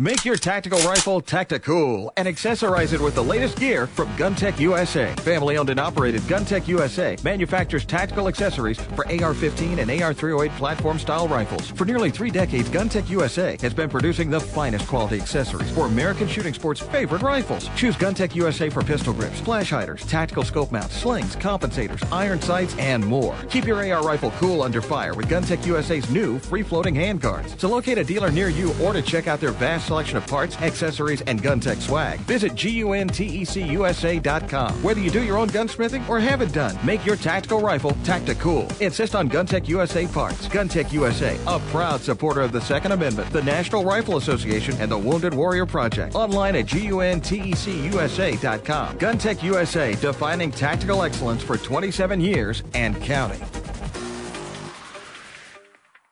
[0.00, 5.14] Make your tactical rifle tactical and accessorize it with the latest gear from GunTec USA.
[5.16, 11.28] Family owned and operated GunTec USA manufactures tactical accessories for AR-15 and AR-308 platform style
[11.28, 11.70] rifles.
[11.72, 16.26] For nearly three decades, GunTec USA has been producing the finest quality accessories for American
[16.26, 17.68] shooting sports' favorite rifles.
[17.76, 22.74] Choose GunTec USA for pistol grips, flash hiders, tactical scope mounts, slings, compensators, iron sights,
[22.78, 23.36] and more.
[23.50, 27.54] Keep your AR rifle cool under fire with GunTec USA's new free-floating handguards.
[27.58, 30.56] To locate a dealer near you or to check out their vast selection of parts,
[30.62, 34.82] accessories, and GunTec swag, visit GUNTECUSA.com.
[34.84, 38.40] Whether you do your own gunsmithing or have it done, make your tactical rifle tactical.
[38.40, 38.68] Cool.
[38.80, 40.46] Insist on GunTec USA parts.
[40.46, 44.96] GunTec USA, a proud supporter of the Second Amendment, the National Rifle Association, and the
[44.96, 46.14] Wounded Warrior Project.
[46.14, 48.98] Online at GUNTECUSA.com.
[48.98, 53.42] GunTec USA, defining tactical excellence for 27 years and counting.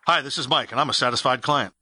[0.08, 1.74] Hi, this is Mike, and I'm a satisfied client.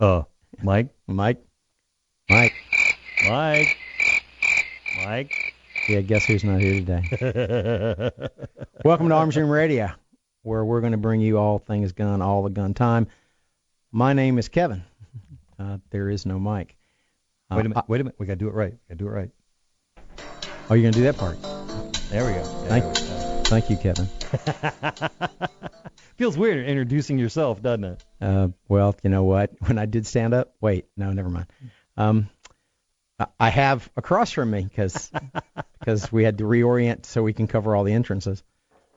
[0.00, 0.22] Uh,
[0.62, 1.44] Mike, Mike,
[2.30, 2.54] Mike,
[3.28, 3.76] Mike,
[5.04, 5.54] Mike.
[5.88, 8.10] yeah, guess who's not here today?
[8.84, 9.90] Welcome to Arms Room Radio,
[10.42, 13.08] where we're going to bring you all things gun, all the gun time.
[13.92, 14.82] My name is Kevin.
[15.58, 16.76] Uh, there is no Mike.
[17.50, 17.78] Uh, Wait a minute.
[17.80, 18.16] I- Wait a minute.
[18.18, 18.72] We gotta do it right.
[18.72, 19.30] We gotta do it right.
[20.70, 21.36] oh, you're going to do that part.
[22.10, 22.42] There we go.
[22.68, 24.08] Thank, There thank you, Kevin.
[26.20, 26.30] we go.
[26.30, 28.04] Feels weird introducing yourself, doesn't it?
[28.20, 29.50] Uh, well, you know what?
[29.66, 31.46] When I did stand up, wait, no, never mind.
[31.96, 32.28] Um,
[33.18, 35.10] I- I have across from me because
[35.78, 38.42] because we had to reorient so we can cover all the entrances.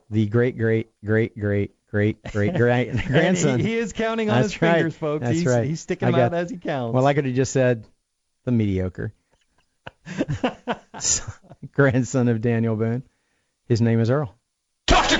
[0.09, 3.59] The great, great, great, great, great, great, great And grandson.
[3.59, 4.73] he, he is counting on That's his right.
[4.75, 5.23] fingers, folks.
[5.25, 5.65] That's he's, right.
[5.65, 6.93] he's sticking I them out as he counts.
[6.93, 7.85] Well, I could have just said
[8.45, 9.13] the mediocre
[11.71, 13.03] grandson of Daniel Boone.
[13.67, 14.35] His name is Earl.
[14.87, 15.17] Dr.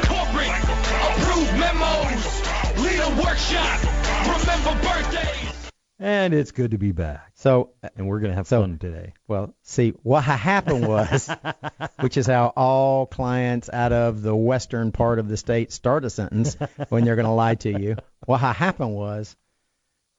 [5.99, 7.31] and it's good to be back.
[7.35, 9.13] So, And we're gonna have So- fun today.
[9.27, 11.29] well, see, what ha- happened was,
[11.99, 16.09] which is how all clients out of the western part of the state start a
[16.09, 16.55] sentence
[16.89, 17.95] when they're going to lie to you.
[18.25, 19.35] What ha- happened was,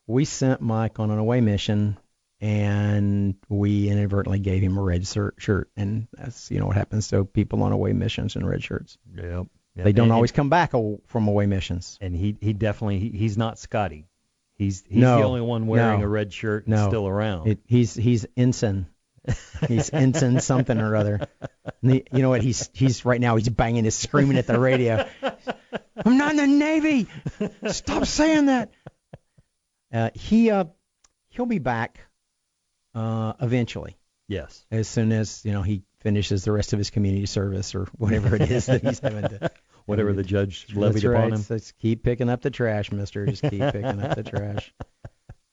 [0.06, 1.96] we sent Mike on an away mission,
[2.40, 7.24] and we inadvertently gave him a red shirt, and that's you know what happens to
[7.24, 8.98] people on away missions in red shirts.
[9.16, 9.46] Yep.
[9.76, 10.72] They don't And- always come back
[11.06, 11.98] from away missions.
[12.00, 14.06] And he he definitely he, he's not Scotty.
[14.56, 16.88] He's he's No, the only one wearing no, a red shirt and no.
[16.88, 17.48] still around.
[17.48, 18.86] It, he's he's ensign.
[19.68, 21.26] He's ensign something or other.
[21.80, 22.42] He- you know what?
[22.42, 23.36] He's he's right now.
[23.36, 25.06] He's banging, his screaming at the radio.
[26.04, 27.06] I'm not in the Navy.
[27.68, 28.70] Stop saying that.
[29.92, 30.64] Uh, he uh
[31.28, 32.00] he'll be back
[32.94, 33.96] uh eventually
[34.28, 34.64] yes.
[34.70, 38.34] as soon as you know he finishes the rest of his community service or whatever
[38.36, 39.50] it is that he's having to.
[39.86, 41.32] Whatever the judge levied That's upon right.
[41.32, 41.38] him.
[41.42, 43.26] So just keep picking up the trash, Mister.
[43.26, 44.72] Just keep picking up the trash.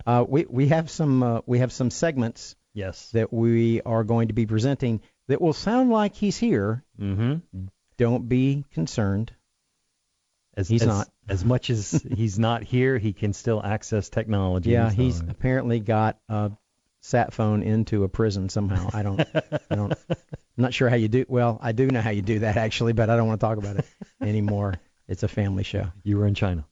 [0.04, 3.12] Uh, we we have some uh, we have some segments Yes.
[3.12, 6.84] that we are going to be presenting that will sound like he's here.
[7.00, 7.66] Mm-hmm.
[7.98, 9.32] Don't be concerned.
[10.58, 11.08] As, He's as, not.
[11.30, 14.72] As much as he's not here, he can still access technology.
[14.72, 16.52] Yeah, so- he's apparently got a
[17.02, 18.90] sat phone into a prison somehow.
[18.94, 19.22] I don't.
[19.70, 19.94] I don't.
[20.58, 21.26] I'm not sure how you do.
[21.28, 23.58] Well, I do know how you do that actually, but I don't want to talk
[23.58, 23.86] about it.
[24.22, 24.76] anymore.
[25.08, 25.88] It's a family show.
[26.04, 26.66] You were in China.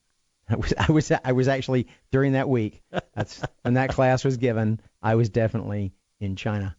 [0.48, 2.82] I was I was I was actually during that week.
[3.14, 4.80] That's when that class was given.
[5.02, 6.76] I was definitely in China.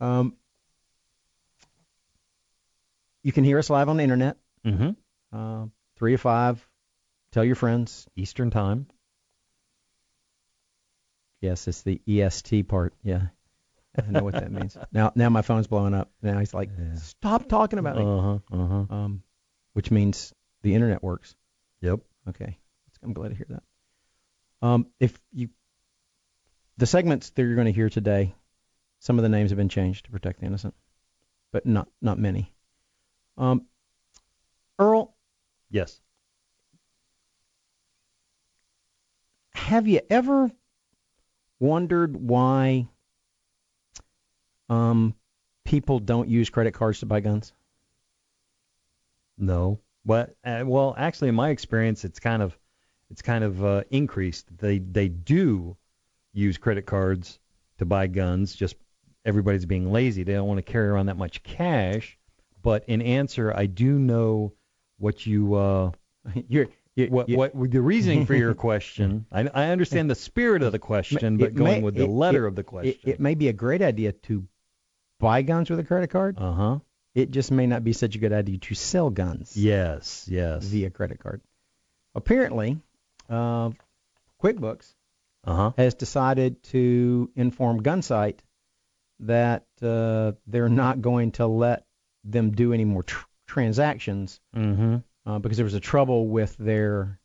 [0.00, 0.34] Um,
[3.22, 4.36] you can hear us live on the internet.
[4.64, 4.90] Mm-hmm.
[5.32, 5.66] Uh,
[5.96, 6.66] three to five.
[7.32, 8.06] Tell your friends.
[8.16, 8.86] Eastern time.
[11.40, 12.94] Yes, it's the EST part.
[13.02, 13.26] Yeah,
[14.06, 14.76] I know what that means.
[14.92, 16.10] Now, now my phone's blowing up.
[16.22, 16.94] Now he's like, Yeah.
[16.96, 18.02] stop talking about me.
[18.02, 18.38] Uh huh.
[18.52, 18.94] Uh huh.
[18.94, 19.22] Um,
[19.74, 20.32] which means
[20.62, 21.36] the internet works.
[21.80, 22.00] Yep.
[22.30, 22.58] Okay,
[23.02, 23.62] I'm glad to hear that.
[24.66, 25.50] Um, if you,
[26.78, 28.34] the segments that you're going to hear today,
[29.00, 30.74] some of the names have been changed to protect the innocent,
[31.52, 32.52] but not not many.
[33.36, 33.66] Um,
[34.78, 35.14] Earl,
[35.70, 36.00] Yes.
[39.54, 40.50] have you ever
[41.60, 42.88] wondered why
[44.68, 45.14] um,
[45.64, 47.52] people don't use credit cards to buy guns?
[49.38, 49.80] No.
[50.04, 52.56] But uh, well, actually, in my experience, it's kind of
[53.10, 54.56] it's kind of uh, increased.
[54.58, 55.76] They they do
[56.32, 57.38] use credit cards
[57.78, 58.54] to buy guns.
[58.54, 58.76] Just
[59.24, 60.22] everybody's being lazy.
[60.22, 62.18] They don't want to carry around that much cash.
[62.62, 64.52] But in answer, I do know
[64.98, 65.90] what you uh,
[66.48, 69.24] You're, you what you- what the reasoning for your question.
[69.32, 72.10] I, I understand the spirit of the question, it but going may- with the it-
[72.10, 73.00] letter it- of the It, question.
[73.04, 74.46] it may be a great idea to
[75.24, 76.36] buy guns with a credit card.
[76.38, 76.78] uh huh.
[77.14, 80.26] It just may not be such a good idea to sell guns Yes.
[80.28, 80.64] Yes.
[80.64, 81.40] via credit card.
[82.14, 82.78] Apparently,
[83.28, 83.70] uh,
[84.42, 84.92] QuickBooks
[85.44, 85.70] Uh huh.
[85.76, 88.40] has decided to inform Gunsite
[89.20, 91.86] that uh, they're not going to let
[92.24, 94.96] them do any more tr- transactions Mm-hmm.
[95.26, 97.20] uh, because there was a trouble with their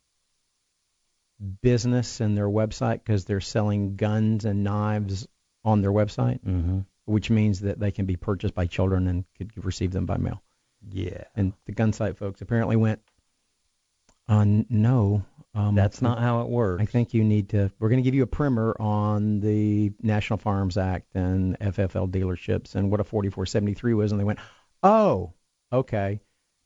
[1.62, 5.26] business and their website because they're selling guns and knives
[5.64, 6.80] on their website, Mm-hmm.
[7.10, 10.42] Which means that they can be purchased by children and could receive them by mail.
[10.88, 11.24] Yeah.
[11.34, 13.00] And the Gunsite folks apparently went,
[14.28, 15.24] uh, no.
[15.52, 16.80] Um, That's not how it works.
[16.80, 17.72] I think you need to.
[17.80, 22.76] We're going to give you a primer on the National Firearms Act and FFL dealerships
[22.76, 24.38] and what a 4473 was, and they went,
[24.84, 25.32] oh,
[25.72, 26.20] okay,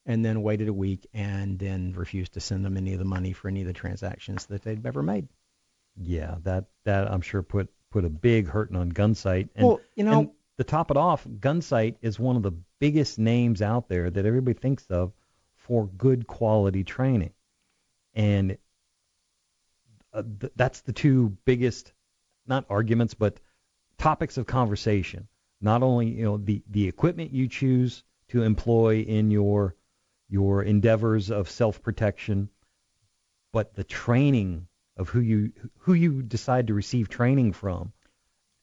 [0.04, 3.32] and then waited a week and then refused to send them any of the money
[3.32, 5.28] for any of the transactions that they'd ever made.
[5.96, 9.48] Yeah, that that I'm sure put put a big hurting on Gunsite.
[9.54, 12.50] And, well, you know, and to top it off, Gunsite is one of the
[12.80, 15.12] biggest names out there that everybody thinks of
[15.54, 17.32] for good quality training,
[18.12, 18.58] and
[20.12, 21.92] uh, th- that's the two biggest,
[22.48, 23.38] not arguments, but
[23.96, 25.28] topics of conversation.
[25.60, 29.76] Not only you know the the equipment you choose to employ in your
[30.28, 32.48] your endeavors of self protection,
[33.52, 37.92] but the training of who you who you decide to receive training from.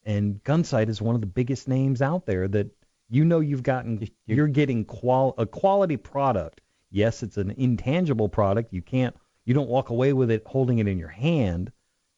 [0.03, 2.71] And Gunsite is one of the biggest names out there that
[3.09, 6.61] you know you've gotten you're getting qual a quality product.
[6.89, 8.73] Yes, it's an intangible product.
[8.73, 11.71] You can't you don't walk away with it holding it in your hand.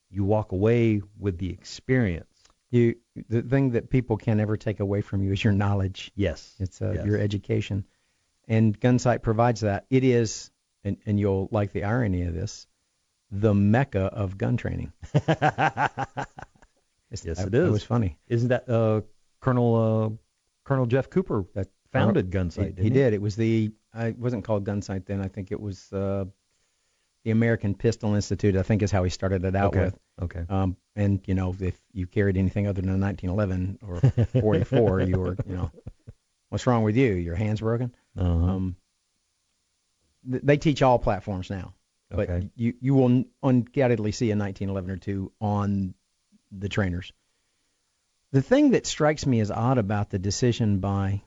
[0.09, 2.27] You walk away with the experience.
[2.69, 2.95] you
[3.29, 6.11] the thing that people can never take away from you is your knowledge.
[6.15, 6.55] Yes.
[6.59, 7.05] It's uh, Yes.
[7.05, 7.85] your education,
[8.47, 9.85] and Gunsite provides that.
[9.89, 10.51] It is,
[10.83, 12.67] and, and you'll like the irony of this,
[13.35, 14.91] the mecca of gun training.
[17.11, 18.17] Yes, that- it was funny.
[18.27, 19.01] Isn't that uh,
[19.39, 20.09] Colonel uh,
[20.63, 22.77] Colonel Jeff Cooper that founded Gunsite?
[22.77, 23.13] he he did.
[23.13, 23.71] It was the.
[23.93, 25.21] I wasn't called Gunsite then.
[25.21, 26.25] I think it was uh,
[27.23, 28.55] the American Pistol Institute.
[28.55, 29.85] I think is how he started it out Okay.
[29.85, 29.99] with.
[30.23, 30.43] Okay.
[30.49, 35.19] Um, and you know, if you carried anything other than a 1911 or 44, you
[35.19, 35.71] were, you know,
[36.49, 37.13] what's wrong with you?
[37.13, 37.93] Your hands broken?
[38.17, 38.27] Uh-huh.
[38.31, 38.75] Um,
[40.31, 41.75] th- they teach all platforms now,
[42.13, 42.49] but Okay.
[42.55, 45.93] you you will undoubtedly see a 1911 or two on
[46.51, 47.11] the trainers.
[48.31, 51.21] The thing that strikes me as odd about the decision by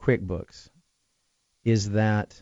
[0.00, 0.68] QuickBooks
[1.64, 2.40] is that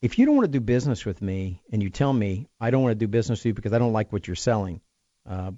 [0.00, 2.82] if you don't want to do business with me and you tell me I don't
[2.82, 4.80] want to do business with you because I don't like what you're selling,
[5.26, 5.52] uh,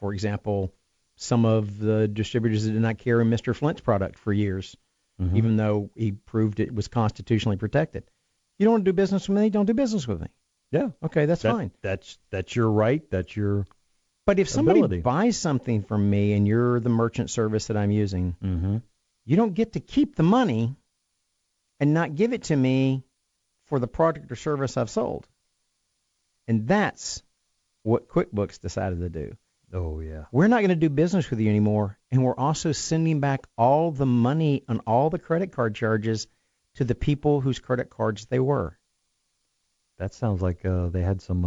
[0.00, 0.74] for example,
[1.16, 3.54] some of the distributors that did not carry Mr.
[3.54, 4.76] Flint's product for years,
[5.20, 5.36] Mhm.
[5.36, 8.04] even though he proved it was constitutionally protected.
[8.58, 10.28] You don't want to do business with me, don't do business with me.
[10.70, 10.88] Yeah.
[11.04, 11.70] Okay, that's That- fine.
[11.82, 13.02] That's that's your right.
[13.10, 13.66] That's your.
[14.26, 15.02] But if somebody ability.
[15.02, 18.78] buys something from me and you're the merchant service that I'm using, Mm-hmm.
[19.26, 20.74] you don't get to keep the money
[21.78, 23.04] and not give it to me
[23.66, 25.26] for the product or service I've sold.
[26.48, 27.22] And that's
[27.82, 29.36] what QuickBooks decided to do.
[29.72, 30.24] Oh yeah.
[30.32, 33.90] We're not going to do business with you anymore, and we're also sending back all
[33.90, 36.26] the money on all the credit card charges
[36.74, 38.78] to the people whose credit cards they were.
[39.98, 41.44] That sounds like uh, they had some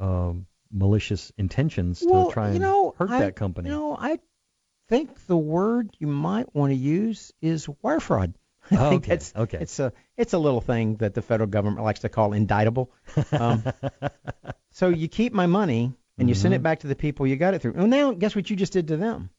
[0.00, 3.68] uh, um malicious intentions well, to try and you know, hurt I, that company.
[3.68, 4.18] You know, I
[4.88, 8.34] think the word you might want to use is wire fraud.
[8.70, 9.58] I think Okay, it's okay.
[9.60, 12.92] it's a it's a little thing that the federal government likes to call indictable.
[13.32, 13.64] Um,
[14.70, 16.42] so you keep my money and you Mm-hmm.
[16.42, 17.72] send it back to the people you got it through.
[17.72, 19.30] Well, now guess what you just did to them?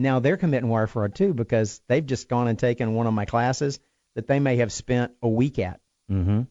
[0.00, 3.26] Now they're committing wire fraud too because they've just gone and taken one of my
[3.26, 3.78] classes
[4.14, 5.80] that they may have spent a week at.
[6.10, 6.42] Mm-hmm.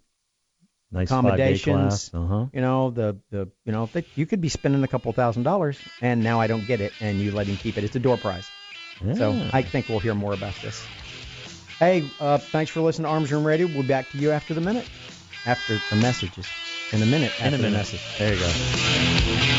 [0.91, 2.45] Nice Accommodations, Uh huh.
[2.53, 5.79] You know the the you know that you could be spending a couple thousand dollars
[6.01, 7.83] and now I don't get it and you let him keep it.
[7.83, 8.47] It's a door prize.
[9.15, 10.85] So I think we'll hear more about this.
[11.79, 13.67] Hey, uh, thanks for listening to Arms Room Radio.
[13.67, 14.85] We'll be back to you after the minute,
[15.45, 16.45] after the messages,
[16.91, 17.77] in a minute in a the minute.
[17.77, 18.01] message.
[18.17, 19.58] There you go.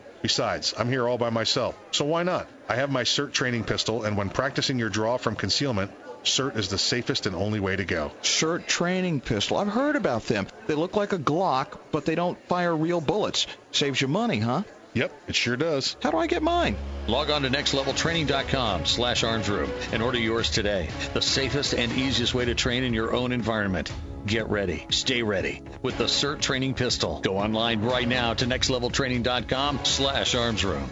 [0.21, 2.47] Besides, I'm here all by myself, so why not?
[2.69, 5.91] I have my SIRT training pistol, and when practicing your draw from concealment,
[6.23, 8.11] SIRT is the safest and only way to go.
[8.21, 9.57] SIRT training pistol.
[9.57, 10.47] I've heard about them.
[10.67, 13.47] They look like a Glock, but they don't fire real bullets.
[13.71, 14.61] Saves you money, huh?
[14.93, 15.95] Yep, it sure does.
[16.01, 16.75] How do I get mine?
[17.07, 20.89] Log on to nextleveltraining.com slash armsroom and order yours today.
[21.13, 23.91] The safest and easiest way to train in your own environment.
[24.25, 24.85] Get ready.
[24.89, 27.21] Stay ready with the SIRT training pistol.
[27.21, 30.87] Go online right now to nextleveltraining.com slash armsroom.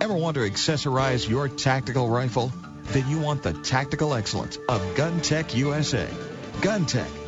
[0.00, 2.52] Ever want to accessorize your tactical rifle?
[2.84, 6.08] Then you want the tactical excellence of GunTec USA.
[6.62, 7.27] GunTec,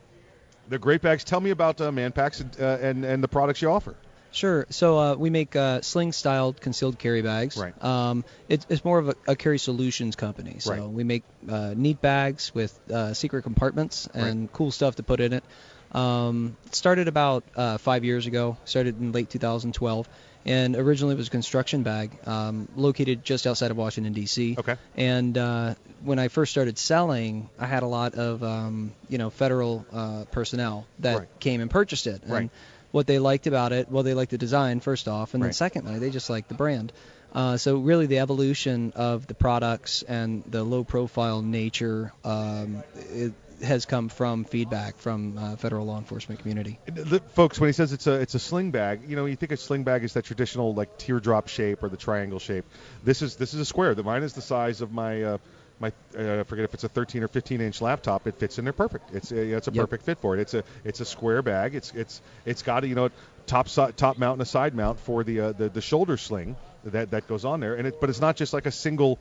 [0.67, 1.23] they're great bags.
[1.23, 3.95] Tell me about uh, Manpacks and, uh, and and the products you offer.
[4.31, 4.67] Sure.
[4.69, 7.57] So uh, we make uh, sling-styled concealed carry bags.
[7.57, 7.83] Right.
[7.83, 10.57] Um, it, it's more of a, a carry solutions company.
[10.59, 10.83] So Right.
[10.83, 15.33] we make uh, neat bags with uh, secret compartments and cool stuff to put in
[15.33, 15.43] it.
[15.91, 18.57] Um, started about uh, five years ago.
[18.65, 20.07] Started in late 2012,
[20.45, 24.55] and originally it was a construction bag um, located just outside of Washington D.C.
[24.59, 24.75] Okay.
[24.95, 29.29] And uh, when I first started selling, I had a lot of um, you know
[29.31, 31.39] federal uh, personnel that Right.
[31.39, 32.21] came and purchased it.
[32.23, 32.49] And Right.
[32.91, 35.97] what they liked about it, well, they liked the design first off, and then secondly,
[35.99, 36.93] they just liked the brand.
[37.33, 42.81] Uh, so really, the evolution of the products and the low-profile nature um,
[43.11, 46.79] it has come from feedback from uh, federal law enforcement community.
[46.85, 49.51] The- folks, when he says it's a it's a sling bag, you know, you think
[49.51, 52.65] a sling bag is that traditional like teardrop shape or the triangle shape.
[53.03, 53.95] This is this is a square.
[53.95, 55.37] The mine is the size of my uh,
[55.79, 58.27] my uh, I forget if it's a 13 or 15 inch laptop.
[58.27, 59.13] It fits in there perfect.
[59.13, 59.83] It's a, it's a Yep.
[59.83, 60.41] perfect fit for it.
[60.41, 61.75] It's a it's a square bag.
[61.75, 63.09] It's it's it's got a you know
[63.45, 67.11] top top mount and a side mount for the uh, the the shoulder sling that
[67.11, 67.75] that goes on there.
[67.75, 69.19] And it but it's not just like a single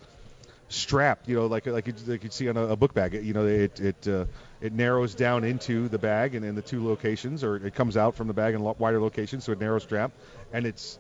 [0.68, 3.14] strap, you know, like like you, like you'd see on a, a book bag.
[3.14, 4.26] You know, it it uh,
[4.61, 8.14] it narrows down into the bag and in the two locations, or it comes out
[8.14, 10.12] from the bag in lo- wider locations, so it narrows strap,
[10.52, 10.98] and it's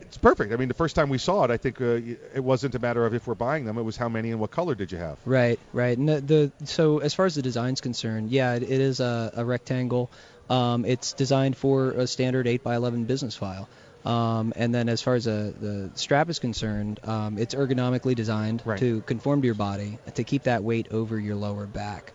[0.00, 0.52] it's perfect.
[0.52, 2.00] I mean, the first time we saw it, I think uh,
[2.34, 4.50] it wasn't a matter of if we're buying them; it was how many and what
[4.50, 5.18] color did you have.
[5.24, 5.96] Right, right.
[5.96, 9.32] And the, the so as far as the design's concerned, yeah, it, it is a,
[9.34, 10.10] a rectangle.
[10.48, 13.68] Um, it's designed for a standard 8 by 11 business file.
[14.04, 18.62] Um, and then as far as the the strap is concerned, um, it's ergonomically designed
[18.64, 18.78] Right.
[18.78, 22.12] to conform to your body to keep that weight over your lower back.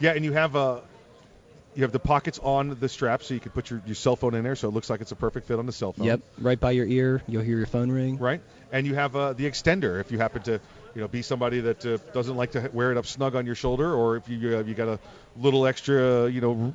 [0.00, 0.80] Yeah, and you have uh,
[1.76, 4.34] you have the pockets on the strap, so you can put your, your cell phone
[4.34, 6.06] in there, so it looks like it's a perfect fit on the cell phone.
[6.06, 8.18] Yep, right by your ear, you'll hear your phone ring.
[8.18, 8.40] right?
[8.72, 10.52] And you have uh, the extender if you happen to,
[10.94, 13.54] you know, be somebody that uh, doesn't like to wear it up snug on your
[13.54, 14.98] shoulder, or if you uh, you got a
[15.36, 16.74] little extra, you know,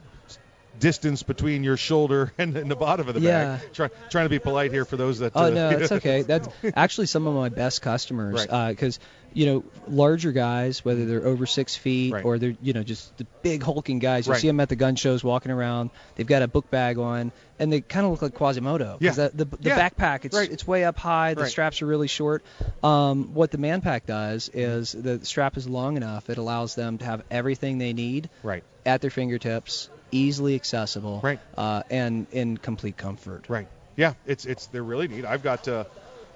[0.80, 3.58] distance between your shoulder and, and the bottom of the Yeah.
[3.58, 3.74] bag.
[3.74, 5.34] Try, trying to be polite here for those that.
[5.36, 6.22] Oh uh, no, it's okay.
[6.28, 8.70] That's actually some of my best customers Right.
[8.70, 9.00] because
[9.34, 12.26] you know larger guys, whether they're over six feet Right.
[12.26, 14.26] or they're you know just the big hulking guys.
[14.28, 14.42] You Right.
[14.42, 15.90] see them at the gun shows walking around.
[16.16, 18.98] They've got a book bag on, and they kind of look like Quasimodo.
[19.00, 19.12] Yeah.
[19.12, 19.90] The, the, the Yeah.
[19.90, 21.34] backpack, it's it's way up high.
[21.34, 22.44] The straps are really short.
[22.84, 26.30] Um, what the man pack does is the strap is long enough.
[26.30, 28.64] It allows them to have everything they need Right.
[28.86, 31.40] at their fingertips, easily accessible, Right.
[31.58, 33.46] uh, and in complete comfort.
[33.50, 33.68] Right.
[33.96, 35.26] Yeah, it's it's they're really neat.
[35.26, 35.86] I've got uh,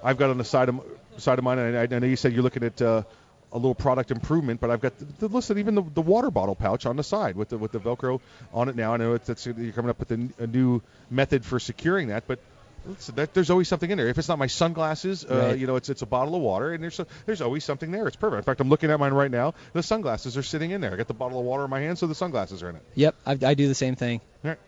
[0.02, 0.80] I've got on the side of
[1.18, 3.02] side of mine, and I, I know you said you're looking at uh,
[3.52, 6.54] a little product improvement, but I've got the, the listen even the, the water bottle
[6.56, 8.20] pouch on the side with the with the Velcro
[8.52, 8.94] on it now.
[8.94, 12.38] I know it's, it's you're coming up with a new method for securing that, but.
[12.86, 14.08] Listen, that, there's always something in there.
[14.08, 15.58] If it's not my sunglasses, uh, Right.
[15.58, 18.06] you know, it's it's a bottle of water, and there's a, there's always something there.
[18.08, 18.38] It's perfect.
[18.38, 19.54] In fact, I'm looking at mine right now.
[19.72, 20.92] The sunglasses are sitting in there.
[20.92, 22.82] I got the bottle of water in my hand, so the sunglasses are in it.
[22.94, 24.20] Yep, I, I do the same thing.
[24.42, 24.58] Right.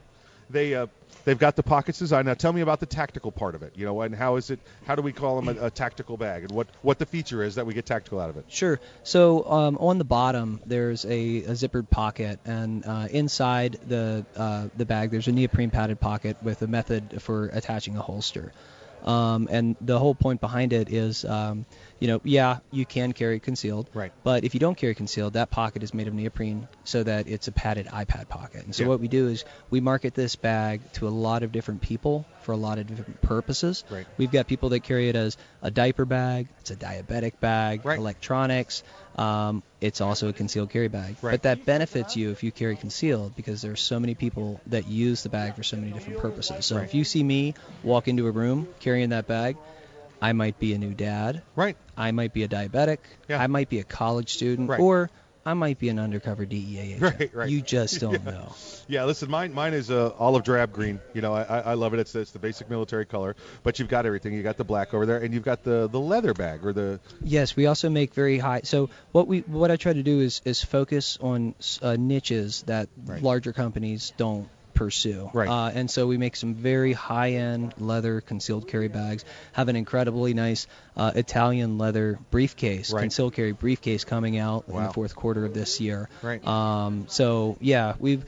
[0.51, 0.87] They uh,
[1.25, 2.27] they've got the pockets designed.
[2.27, 3.73] Now tell me about the tactical part of it.
[3.77, 4.61] You know, and how is it?
[4.87, 7.57] How do we call them a, a tactical bag, and what what the feature is
[7.57, 8.45] that we get tactical out of it?
[8.49, 8.81] Sure.
[9.03, 11.09] So um, on the bottom, there's a,
[11.45, 16.37] a zippered pocket, and uh, inside the uh, the bag, there's a neoprene padded pocket
[16.43, 18.53] with a method for attaching a holster.
[19.05, 21.67] Um, and the whole point behind it is, um,
[22.05, 23.89] you know, yeah, you can carry it concealed.
[23.95, 24.13] Right.
[24.25, 27.49] But if you don't carry concealed, that pocket is made of neoprene so that it's
[27.49, 28.63] a padded iPad pocket.
[28.67, 28.91] And so Yeah.
[28.91, 32.53] what we do is we market this bag to a lot of different people for
[32.53, 33.85] a lot of different purposes.
[33.89, 34.07] Right.
[34.19, 37.99] We've got people that carry it as a diaper bag, it's a diabetic bag, Right.
[37.99, 38.83] electronics.
[39.17, 41.31] Um, it's also a concealed carry bag, Right.
[41.31, 45.23] but that benefits you if you carry concealed because there's so many people that use
[45.23, 46.67] the bag for so many different purposes.
[46.67, 46.85] So Right.
[46.85, 49.57] if you see me walk into a room carrying that bag,
[50.25, 51.43] I might be a new dad.
[51.55, 51.77] Right.
[51.97, 52.99] I might be a diabetic.
[53.29, 53.43] Yeah.
[53.43, 54.81] I might be a college student, Right.
[54.81, 55.11] or
[55.47, 57.03] I might be an undercover DEA agent.
[57.21, 57.51] Right, right.
[57.51, 58.31] You just don't Yeah.
[58.31, 58.55] know.
[58.89, 61.01] Yeah, listen, mine mine is uh, olive drab green.
[61.13, 62.01] You know, I, I love it.
[62.01, 64.33] It's it's the basic military color, but you've got everything.
[64.33, 67.01] You got the black over there, and you've got the the leather bag or the
[67.23, 68.63] Yes, we also make very high.
[68.65, 72.89] So what we what I try to do is is focus on uh, niches that
[73.21, 75.31] larger companies don't pursue.
[75.33, 75.49] Right.
[75.49, 79.25] Uh, and so we make some very high-end leather concealed carry bags.
[79.53, 83.01] Have an incredibly nice uh, Italian leather briefcase, Right.
[83.03, 86.09] concealed carry briefcase coming out in the fourth quarter of this year.
[86.23, 86.47] Right.
[86.47, 88.25] Um, so yeah, we've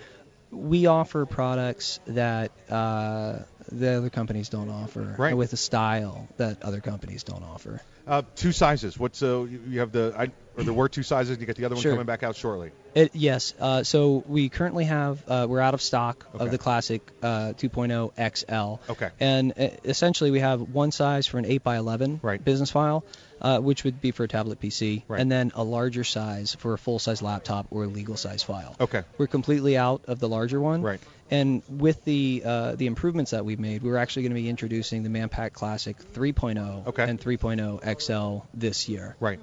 [0.53, 5.37] we offer products that uh, the other companies don't offer, Right.
[5.37, 7.83] with a style that other companies don't offer.
[8.07, 8.99] Uh, two sizes.
[8.99, 10.25] What's uh you, have the I,
[10.57, 11.33] or there were two sizes.
[11.33, 11.93] and You got the other one Sure.
[11.93, 12.71] coming back out shortly.
[12.95, 13.53] It, yes.
[13.61, 16.45] Uh, so we currently have uh, we're out of stock Okay.
[16.45, 18.93] of the classic uh, 2.0 XL.
[18.93, 19.11] Okay.
[19.21, 22.43] And uh, essentially we have one size for an 8 by 11 Right.
[22.43, 23.05] business file,
[23.43, 25.21] uh, which would be for a tablet PC, Right.
[25.21, 28.75] and then a larger size for a full size laptop or a legal size file.
[28.81, 29.03] Okay.
[29.19, 30.81] We're completely out of the larger one.
[30.81, 31.01] Right.
[31.31, 35.03] And with the uh, the improvements that we've made, we're actually going to be introducing
[35.03, 37.03] the Manpack Classic 3.0 Okay.
[37.09, 39.17] and 3.0 XL this year.
[39.19, 39.41] Right.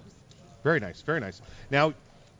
[0.63, 1.02] Very nice.
[1.02, 1.41] Very nice.
[1.69, 1.93] Now.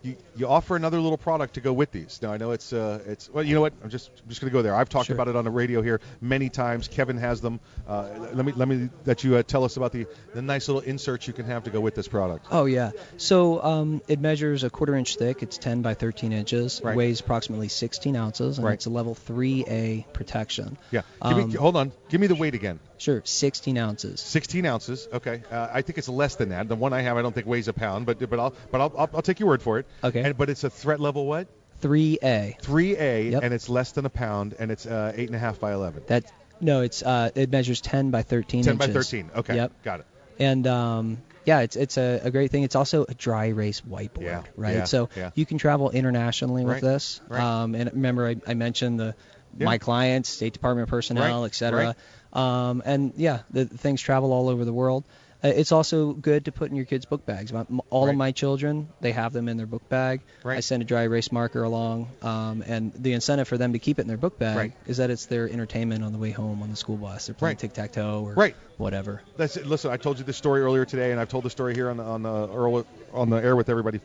[0.04, 2.20] You, you offer another little product to go with these.
[2.22, 4.52] Now I know it's uh, it's well you know what I'm just I'm just gonna
[4.52, 4.76] go there.
[4.76, 5.16] I've talked Sure.
[5.16, 6.90] about it on the radio here many times.
[6.90, 7.62] Kevin has them.
[7.88, 10.82] Uh, let me let me let you uh, tell us about the the nice little
[10.82, 12.48] inserts you can have to go with this product.
[12.52, 12.92] Oh yeah.
[13.16, 15.42] So um, it measures a quarter inch thick.
[15.42, 16.82] It's 10 by 13 inches.
[16.84, 16.98] Right.
[16.98, 18.74] Weighs approximately 16 ounces, and Right.
[18.74, 20.78] it's a level 3A protection.
[20.92, 21.02] Yeah.
[21.22, 21.92] Give Um, me, hold on.
[22.10, 22.80] Give me the weight again.
[23.04, 23.22] Sure.
[23.26, 24.22] 16 ounces.
[24.22, 25.08] 16 ounces.
[25.12, 25.44] Okay.
[25.52, 26.70] Uh, I think it's less than that.
[26.70, 28.94] The one I have, I don't think weighs a pound, but but I'll but I'll
[28.98, 29.86] I'll, I'll take your word for it.
[30.02, 30.22] Okay.
[30.22, 31.48] And, but it's a threat level what?
[31.82, 32.62] 3A.
[32.62, 33.44] 3A, Yep.
[33.44, 36.04] and it's less than a pound, and it's uh, eight and a half by 11.
[36.08, 39.10] That no, it's uh, it measures 10 by 13 10 by inches.
[39.10, 39.32] 13.
[39.36, 39.56] Okay.
[39.58, 39.84] Yep.
[39.84, 40.06] Got it.
[40.40, 42.64] And um, yeah, it's it's a, a great thing.
[42.64, 44.76] It's also a dry erase whiteboard, Yeah, right?
[44.76, 45.32] yeah, so yeah.
[45.36, 47.20] you can travel internationally with Right, this.
[47.28, 47.42] right.
[47.44, 49.16] Um, and remember, I, I mentioned the
[49.60, 51.96] my clients, State Department personnel, Right, et cetera.
[52.34, 55.04] Um, and yeah, the, the things travel all over the world.
[55.44, 57.52] Uh, it's also good to put in your kids' book bags.
[57.52, 58.12] My, all Right.
[58.12, 60.22] of my children, they have them in their book bag.
[60.44, 60.58] Right.
[60.58, 64.00] I send a dry erase marker along, um, and the incentive for them to keep
[64.00, 64.74] it in their book bag Right.
[64.88, 67.26] is that it's their entertainment on the way home on the school bus.
[67.26, 68.36] They're playing tic tac toe or
[68.78, 69.22] whatever.
[69.38, 69.68] That's it.
[69.68, 71.98] Listen, I told you this story earlier today, and I've told the story here on
[71.98, 74.00] the on the Earl, on the air with everybody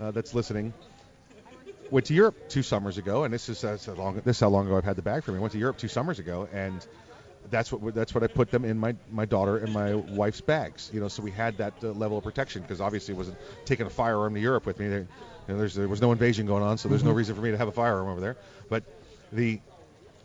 [0.00, 0.74] uh, that's listening.
[1.92, 4.20] Went to Europe two summers ago, and this is uh, so long.
[4.24, 5.38] This is how long ago I've had the bag for me.
[5.38, 6.84] Went to Europe two summers ago, and
[7.48, 10.90] that's what that's what I put them in my my daughter and my wife's bags.
[10.92, 13.86] You know, so we had that uh, level of protection because obviously it wasn't taking
[13.86, 14.88] a firearm to Europe with me.
[14.88, 17.16] There, you know, there's there was no invasion going on, so there's no Mhm.
[17.16, 18.36] reason for me to have a firearm over there.
[18.68, 18.84] But
[19.32, 19.60] the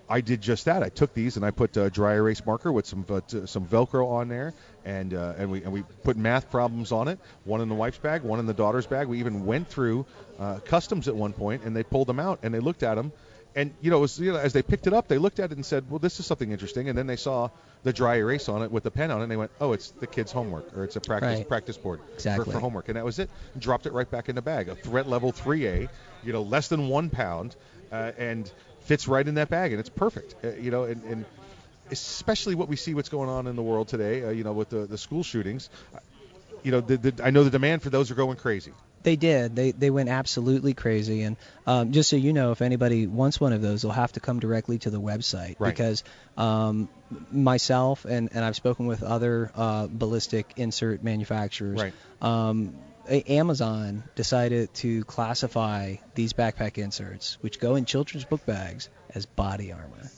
[0.08, 0.84] I did just that.
[0.84, 3.66] I took these and I put a dry erase marker with some uh, t- some
[3.66, 4.54] Velcro on there,
[4.86, 7.18] and uh, and we and we put math problems on it.
[7.46, 9.08] One in the wife's bag, one in the daughter's bag.
[9.08, 10.06] We even went through
[10.40, 13.14] uh, customs at one point, and they pulled them out and they looked at them,
[13.56, 15.56] and you know, was, you know as they picked it up, they looked at it
[15.56, 16.90] and said, well, this is something interesting.
[16.90, 17.50] And then they saw
[17.84, 19.92] the dry erase on it with the pen on it, and they went, oh, it's
[19.92, 21.48] the kid's homework or it's a practice Right.
[21.48, 22.54] practice board for, Exactly.
[22.54, 23.30] for homework, and that was it.
[23.58, 24.70] Dropped it right back in the bag.
[24.70, 25.90] A threat level 3A,
[26.24, 27.56] you know, less than one pound,
[27.92, 30.36] uh, and fits right in that bag, and it's perfect.
[30.44, 31.26] Uh, you know, and, and
[31.92, 34.24] especially what we see what's going on in the world today.
[34.24, 35.70] Uh, you know, with the the school shootings.
[35.94, 36.00] uh,
[36.64, 38.74] You know, the, the, I know the demand for those are going crazy.
[39.06, 39.56] They did.
[39.56, 41.22] They they went absolutely crazy.
[41.22, 44.20] And um, just so you know, if anybody wants one of those, they'll have to
[44.20, 45.70] come directly to the website Right.
[45.70, 46.04] because
[46.38, 46.90] um,
[47.32, 51.82] myself and, and I've spoken with other uh, ballistic insert manufacturers.
[51.82, 51.94] Right.
[52.22, 52.76] Um,
[53.08, 59.72] Amazon decided to classify these backpack inserts, which go in children's book bags, as body
[59.72, 60.12] armor,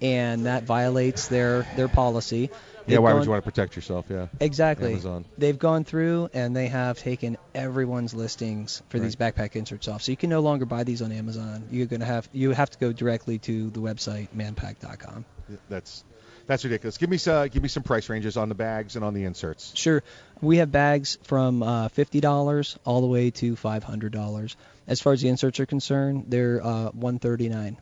[0.00, 2.48] and that violates their their policy.
[2.90, 4.06] Yeah, why would you want to protect yourself?
[4.08, 4.26] Yeah.
[4.40, 4.92] Exactly.
[4.92, 5.24] Amazon.
[5.38, 10.02] They've gone through and they have taken everyone's listings for these backpack inserts off.
[10.02, 11.64] So you can no longer buy these on Amazon.
[11.70, 15.24] You're gonna have you have to go directly to the website manpack.com.
[15.68, 16.04] That's
[16.46, 16.98] that's ridiculous.
[16.98, 19.72] Give me some give me some price ranges on the bags and on the inserts.
[19.76, 20.02] Sure.
[20.40, 24.56] We have bags from uh, $50 all the way to $500.
[24.86, 27.76] As far as the inserts are concerned, they're uh, 139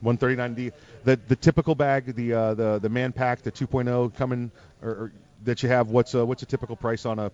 [0.00, 0.72] 139 the
[1.04, 4.50] the the typical bag, the uh, the the man pack, the 2.0 coming
[4.82, 5.12] or, or
[5.44, 5.88] that you have.
[5.90, 7.30] What's uh, what's a typical price on a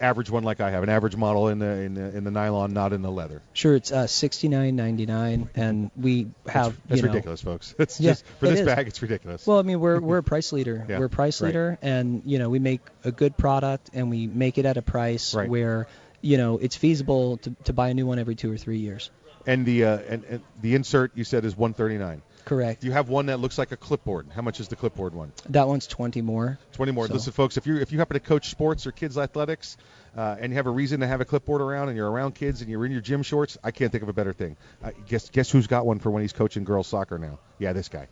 [0.00, 2.72] average one like I have, an average model in the in the, in the nylon,
[2.72, 3.42] not in the leather.
[3.52, 7.74] Sure, it's uh, 69.99, and we have That's know, ridiculous, folks.
[7.80, 8.66] It's Yeah, just for it this is.
[8.66, 9.46] bag, it's ridiculous.
[9.46, 10.84] Well, I mean, we're we're a price leader.
[10.88, 11.48] Yeah, We're a price right.
[11.48, 14.82] leader, and you know, we make a good product, and we make it at a
[14.82, 15.48] price Right.
[15.48, 15.86] where
[16.20, 19.08] you know, it's feasible to, to buy a new one every two or three years.
[19.48, 22.20] And the uh, and, and the insert you said is 139.
[22.44, 22.84] Correct.
[22.84, 24.26] You have one that looks like a clipboard.
[24.34, 25.32] How much is the clipboard one?
[25.48, 26.58] That one's 20 more.
[26.74, 27.06] 20 more.
[27.06, 29.78] So- Listen, folks, if you if you happen to coach sports or kids athletics,
[30.16, 32.60] uh, and you have a reason to have a clipboard around, and you're around kids,
[32.60, 34.56] and you're in your gym shorts, I can't think of a better thing.
[34.84, 37.38] Uh, guess guess who's got one for when he's coaching girls soccer now?
[37.58, 38.08] Yeah, this guy.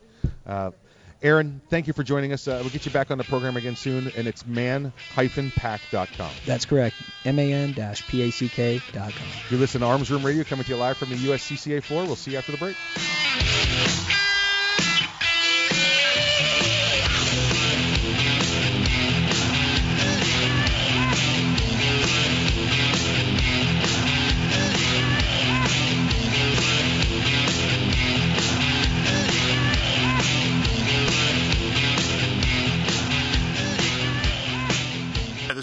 [0.46, 0.70] Uh,
[1.22, 2.46] Aaron, thank you for joining us.
[2.46, 6.30] Uh, we'll get you back on the program again soon, and it's man-pack.com.
[6.44, 6.96] That's correct.
[7.24, 9.12] man-pack.com.
[9.50, 12.04] You listen to Arms Room Radio coming to you live from the USCCA floor.
[12.04, 12.76] We'll see you after the break.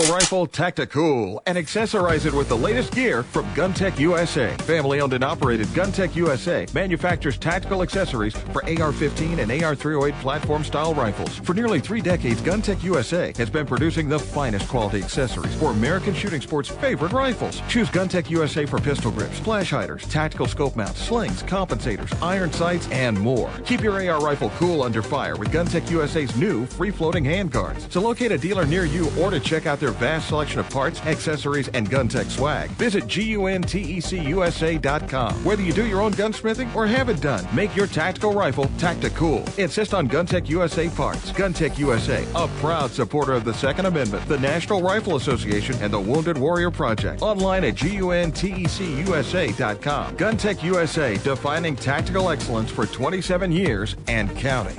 [0.00, 4.56] rifle tactical and accessorize it with the latest gear from GunTec USA.
[4.58, 10.94] Family owned and operated GunTec USA manufactures tactical accessories for AR-15 and AR-308 platform style
[10.94, 11.38] rifles.
[11.40, 16.14] For nearly three decades, GunTec USA has been producing the finest quality accessories for American
[16.14, 17.60] shooting sports' favorite rifles.
[17.68, 22.88] Choose GunTec USA for pistol grips, flash hiders, tactical scope mounts, slings, compensators, iron sights,
[22.90, 23.50] and more.
[23.66, 27.90] Keep your AR rifle cool under fire with GunTec USA's new free-floating handguards.
[27.92, 31.02] So locate a dealer near you or to check out their vast selection of parts,
[31.02, 32.70] accessories, and GunTec swag.
[32.70, 35.44] Visit GUNTECUSA.com.
[35.44, 39.44] Whether you do your own gunsmithing or have it done, make your tactical rifle tactical.
[39.58, 41.32] Insist on GunTec USA parts.
[41.32, 46.00] GunTec USA, a proud supporter of the Second Amendment, the National Rifle Association, and the
[46.00, 47.20] Wounded Warrior Project.
[47.20, 50.16] Online at GUNTECUSA.com.
[50.16, 54.78] GunTec USA, defining tactical excellence for 27 years and counting.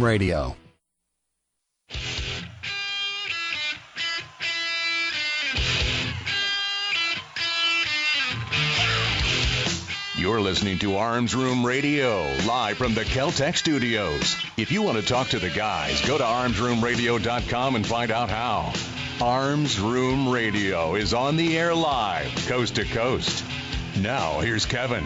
[0.00, 0.56] Radio.
[10.16, 14.36] You're listening to Arms Room Radio, live from the Keltec studios.
[14.56, 18.72] If you want to talk to the guys, go to armsroomradio.com and find out how.
[19.20, 23.44] Arms Room Radio is on the air live, coast to coast.
[24.00, 25.04] Now, here's Kevin.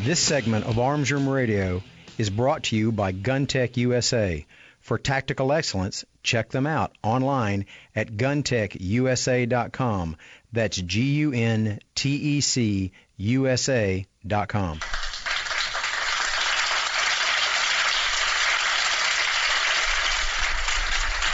[0.00, 1.82] This segment of Arms Room Radio
[2.18, 4.44] is brought to you by GunTec USA.
[4.80, 10.16] For tactical excellence, check them out online at guntecusa.com.
[10.52, 14.80] That's G U N T E C USA.com.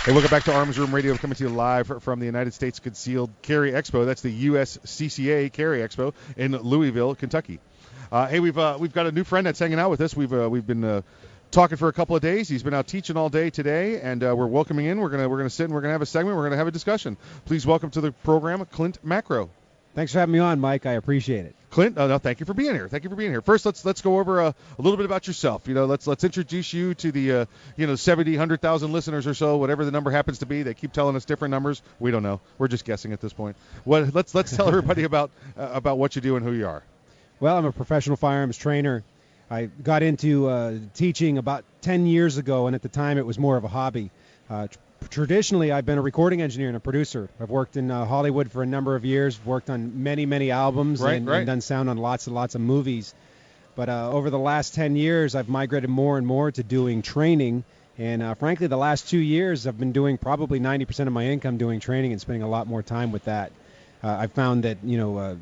[0.04, 2.78] Hey, welcome back to Arms Room Radio, coming to you live from the United States
[2.78, 4.04] Concealed Carry Expo.
[4.04, 7.58] That's the USCCA Carry Expo in Louisville, Kentucky.
[8.14, 10.14] Uh, hey, we've uh, we've got a new friend that's hanging out with us.
[10.14, 11.02] We've uh, we've been uh,
[11.50, 12.48] talking for a couple of days.
[12.48, 15.00] He's been out teaching all day today, and uh, we're welcoming in.
[15.00, 16.36] We're gonna we're gonna sit and we're gonna have a segment.
[16.36, 17.16] We're gonna have a discussion.
[17.44, 19.50] Please welcome to the program Clint Macro.
[19.96, 20.86] Thanks for having me on, Mike.
[20.86, 21.56] I appreciate it.
[21.70, 22.86] Clint, uh, no, thank you for being here.
[22.86, 23.42] Thank you for being here.
[23.42, 25.66] First, let's let's go over uh, a little bit about yourself.
[25.66, 27.46] You know, let's let's introduce you to the uh,
[27.76, 30.62] you know 70, 100,000 listeners or so, whatever the number happens to be.
[30.62, 31.82] They keep telling us different numbers.
[31.98, 32.40] We don't know.
[32.58, 33.56] We're just guessing at this point.
[33.82, 36.84] What let's let's tell everybody about uh, about what you do and who you are.
[37.40, 39.02] Well, I'm a professional firearms trainer.
[39.50, 43.38] I got into uh, teaching about 10 years ago, and at the time it was
[43.38, 44.10] more of a hobby.
[44.48, 44.78] Uh, tr-
[45.10, 47.28] traditionally, I've been a recording engineer and a producer.
[47.40, 51.00] I've worked in uh, Hollywood for a number of years, worked on many, many albums,
[51.00, 51.38] Right, and, right.
[51.38, 53.14] and done sound on lots and lots of movies.
[53.76, 57.64] But uh, over the last 10 years, I've migrated more and more to doing training.
[57.98, 61.58] And uh, frankly, the last two years, I've been doing probably 90% of my income
[61.58, 63.52] doing training and spending a lot more time with that.
[64.04, 65.34] Uh, I found that you know uh,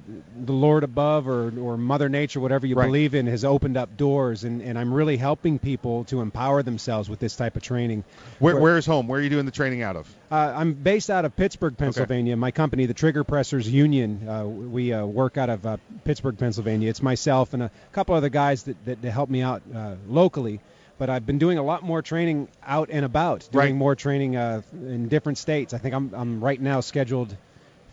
[0.44, 2.86] the Lord above or, or Mother Nature, whatever you Right.
[2.86, 7.10] believe in, has opened up doors, and, and I'm really helping people to empower themselves
[7.10, 8.04] with this type of training.
[8.38, 9.08] Where, where is home?
[9.08, 10.08] Where are you doing the training out of?
[10.30, 12.36] Uh, I'm based out of Pittsburgh, Pennsylvania.
[12.36, 16.88] My company, the Trigger Pressers Union, uh, we uh, work out of uh, Pittsburgh, Pennsylvania.
[16.88, 20.60] It's myself and a couple other guys that, that, that help me out uh, locally.
[20.98, 23.74] But I've been doing a lot more training out and about, doing Right.
[23.74, 25.74] more training uh, in different states.
[25.74, 27.36] I think I'm, I'm right now scheduled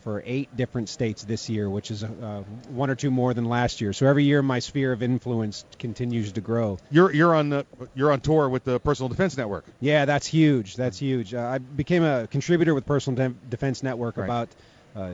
[0.02, 3.80] for eight different states this year, which is uh, one or two more than last
[3.80, 3.92] year.
[3.92, 6.78] So every year, my sphere of influence continues to grow.
[6.90, 9.64] You're you're on the, you're on tour with the Personal Defense Network.
[9.80, 10.76] Yeah, that's huge.
[10.76, 11.34] That's huge.
[11.34, 14.24] Uh, I became a contributor with Personal Dem- Defense Network Right.
[14.24, 14.48] about
[14.96, 15.10] uh,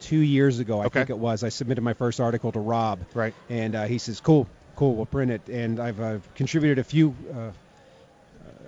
[0.00, 1.00] two years ago, I Okay.
[1.00, 1.44] think it was.
[1.44, 3.00] I submitted my first article to Rob.
[3.14, 3.34] Right.
[3.50, 7.14] And uh, he says, "Cool, cool, we'll print it." And I've uh, contributed a few
[7.34, 7.50] uh,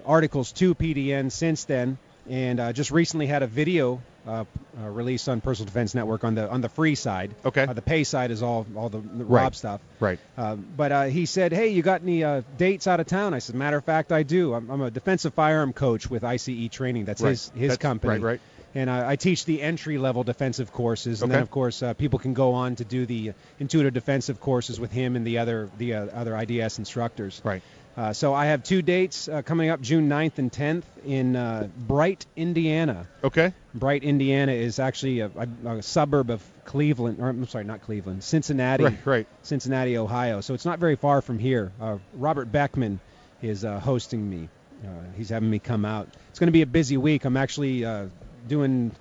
[0.05, 4.45] articles to PDN since then, and uh, just recently had a video uh,
[4.83, 7.35] uh, released on Personal Defense Network on the on the free side.
[7.45, 7.63] Okay.
[7.65, 9.43] Uh, the pay side is all all the, the Right.
[9.43, 9.81] Rob stuff.
[10.01, 10.19] Right.
[10.37, 13.39] Um, but uh, he said, "Hey, you got any uh, dates out of town?" I
[13.41, 14.55] said, "Matter of fact, I do.
[14.55, 17.05] I'm, I'm a defensive firearm coach with ICE Training.
[17.05, 17.31] That's Right.
[17.31, 18.15] his his That's- company.
[18.15, 18.41] right, right.
[18.75, 22.19] And I, I teach the entry level defensive courses, and then of course uh, people
[22.19, 25.93] can go on to do the intuitive defensive courses with him and the other the
[25.93, 27.43] uh, other IDS instructors.
[27.45, 27.63] Right.
[27.97, 31.69] Uh, so I have two dates uh, coming up, June 9th and 10th in uh,
[31.77, 33.07] Bright, Indiana.
[33.23, 33.53] Okay.
[33.75, 35.31] Bright, Indiana is actually a,
[35.65, 39.27] a, a suburb of Cleveland, or I'm sorry, not Cleveland, Cincinnati, Right, right.
[39.43, 40.41] Cincinnati, Ohio.
[40.41, 41.71] So it's not very far from here.
[41.81, 42.99] Uh, Robert Beckman
[43.43, 44.49] is uh, hosting me.
[44.83, 46.09] Uh, he's having me come out.
[46.31, 47.25] It's going to be a busy week.
[47.27, 48.07] I'm actually uh,
[48.49, 48.93] doing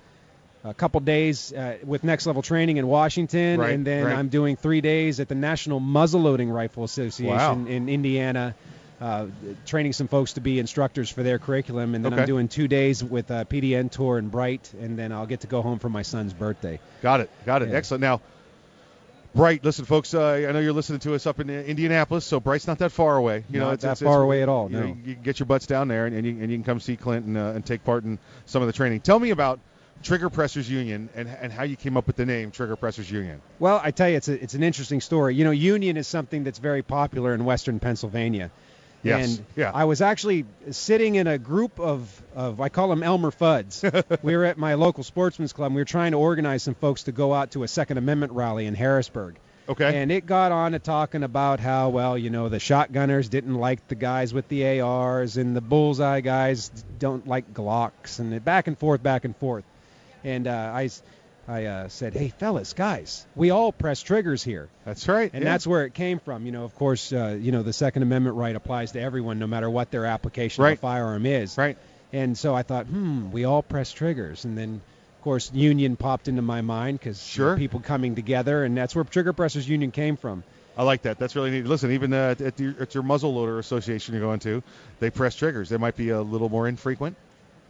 [0.64, 4.16] a couple days uh, with Next Level Training in Washington, Right, and then right.
[4.16, 7.26] I'm doing three days at the National Muzzleloading Rifle Association
[7.64, 7.64] Wow.
[7.66, 8.54] in Indiana.
[9.02, 9.26] Uh,
[9.66, 12.22] training some folks to be instructors for their curriculum, and then Okay.
[12.22, 15.48] I'm doing two days with uh, PDN Tour in Bright, and then I'll get to
[15.48, 16.78] go home for my son's birthday.
[17.02, 17.30] Got it.
[17.44, 17.70] Got it.
[17.70, 17.78] Yeah.
[17.78, 18.00] Excellent.
[18.00, 18.20] Now,
[19.34, 20.12] Bright, listen, folks.
[20.14, 23.16] Uh, I know you're listening to us up in Indianapolis, so Bright's not that far
[23.16, 23.44] away.
[23.50, 25.40] You know, it's, that it's, far it's- away at all, You, know, you can get
[25.40, 27.52] your butts down there, and, and, you, and you can come see Clint and, uh,
[27.56, 29.00] and take part in some of the training.
[29.00, 29.58] Tell me about
[30.02, 33.40] Trigger Pressers Union and, and how you came up with the name Trigger Pressers Union.
[33.58, 35.34] Well, I tell you, it's a, it's an interesting story.
[35.34, 38.50] You know, Union is something that's very popular in Western Pennsylvania.
[39.02, 39.70] Yes, And yeah.
[39.74, 43.82] I was actually sitting in a group of, of I call them Elmer Fudds.
[44.22, 45.66] we were at my local sportsman's club.
[45.66, 48.32] And we were trying to organize some folks to go out to a Second Amendment
[48.32, 49.36] rally in Harrisburg.
[49.68, 50.00] Okay.
[50.02, 53.86] And it got on to talking about how, well, you know, the shotgunners didn't like
[53.88, 58.76] the guys with the ARs, and the bullseye guys don't like Glocks, and back and
[58.76, 59.64] forth, back and forth.
[60.24, 60.90] And uh, I,
[61.48, 64.68] I uh, said, hey, fellas, guys, we all press triggers here.
[64.84, 65.30] That's right.
[65.32, 65.50] And yeah.
[65.50, 66.46] that's where it came from.
[66.46, 69.46] You know, of course, uh, you know, the Second Amendment right applies to everyone, no
[69.48, 70.72] matter what their application Right.
[70.74, 71.58] of a firearm is.
[71.58, 71.76] Right.
[72.12, 74.44] And so I thought, hmm, we all press triggers.
[74.44, 74.80] And then,
[75.18, 77.56] of course, union popped into my mind because Sure.
[77.56, 80.44] people coming together, and that's where Trigger Pressers Union came from.
[80.76, 81.18] I like that.
[81.18, 81.66] That's really neat.
[81.66, 84.62] Listen, even uh, at, your, at your muzzle loader association you're going to,
[85.00, 85.68] they press triggers.
[85.68, 87.16] They might be a little more infrequent,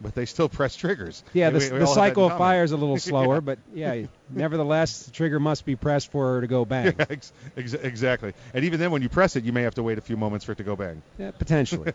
[0.03, 1.23] but they still press triggers.
[1.33, 3.39] Yeah, the, we the have that in cycle of fire is a little slower, Yeah.
[3.39, 6.93] but yeah, nevertheless, the trigger must be pressed for her to go bang.
[6.99, 8.33] Yeah, ex- ex- exactly.
[8.53, 10.45] And even then, when you press it, you may have to wait a few moments
[10.45, 11.01] for it to go bang.
[11.17, 11.93] Yeah, potentially.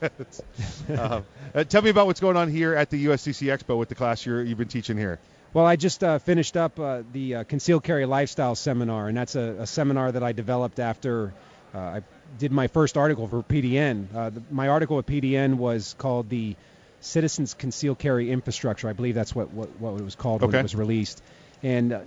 [0.90, 1.20] uh,
[1.54, 4.24] uh, tell me about what's going on here at the USCC Expo with the class
[4.24, 5.18] you're, you've been teaching here.
[5.54, 9.34] Well, I just uh, finished up uh, the uh, concealed carry lifestyle seminar, and that's
[9.34, 11.32] a, a seminar that I developed after
[11.74, 12.02] uh, I
[12.38, 14.14] did my first article for PDN.
[14.14, 16.54] Uh, the, my article with PDN was called the
[17.00, 18.88] Citizens Concealed Carry Infrastructure.
[18.88, 21.22] I believe that's what what, what it was called when it was released,
[21.62, 22.00] and uh,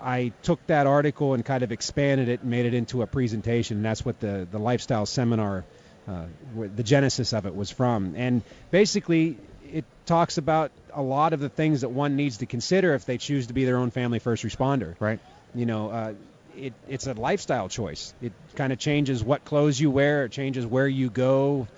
[0.00, 3.78] I took that article and kind of expanded it and made it into a presentation.
[3.78, 5.64] And that's what the the lifestyle seminar,
[6.06, 8.14] uh, the genesis of it was from.
[8.16, 9.38] And basically,
[9.72, 13.18] it talks about a lot of the things that one needs to consider if they
[13.18, 14.94] choose to be their own family first responder.
[15.00, 15.20] Right.
[15.54, 16.14] You know, uh,
[16.56, 18.14] it, it's a lifestyle choice.
[18.20, 20.24] It kind of changes what clothes you wear.
[20.24, 21.68] It changes where you go,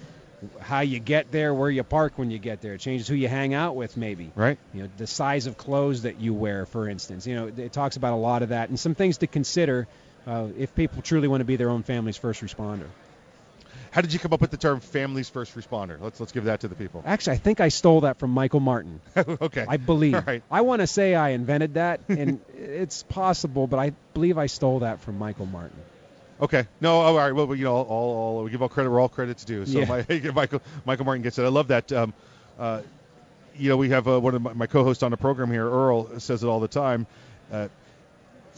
[0.61, 2.75] how you get there, where you park when you get there.
[2.75, 4.31] It changes who you hang out with, maybe.
[4.35, 4.59] Right.
[4.73, 7.27] You know, the size of clothes that you wear, for instance.
[7.27, 9.89] You know, it talks about a lot of that and some things to consider
[10.27, 12.87] uh, if people truly want to be their own family's first responder.
[13.91, 16.01] How did you come up with the term "families first responder"?
[16.01, 17.03] Let's let's give that to the people.
[17.05, 19.01] Actually, I think I stole that from Michael Martin.
[19.17, 19.65] okay.
[19.69, 20.15] I believe.
[20.15, 20.45] All right.
[20.51, 24.81] I want to say I invented that, and it's possible, but I believe I stole
[24.81, 25.77] that from Michael Martin.
[26.41, 26.67] Okay.
[26.81, 27.01] No.
[27.01, 27.33] All right.
[27.33, 29.67] Well, you know, all, all we give all credit where all credit's due.
[29.67, 29.85] So Yeah.
[29.87, 31.45] my, Michael Michael Martin gets it.
[31.45, 31.93] I love that.
[31.93, 32.15] Um,
[32.59, 32.83] uh,
[33.57, 36.19] you know, we have uh, one of my, my co-hosts on the program here, Earl,
[36.21, 37.07] says it all the time.
[37.53, 37.69] Uh,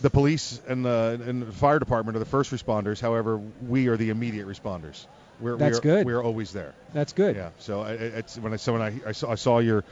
[0.00, 3.00] the police and the and the fire department are the first responders.
[3.00, 5.06] However, we are the immediate responders.
[5.40, 6.06] We're, That's we're, good.
[6.06, 6.74] We're always there.
[6.92, 7.36] That's good.
[7.36, 7.50] Yeah.
[7.58, 9.84] So I, it's when I so when I, I saw I saw your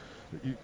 [0.45, 0.57] you,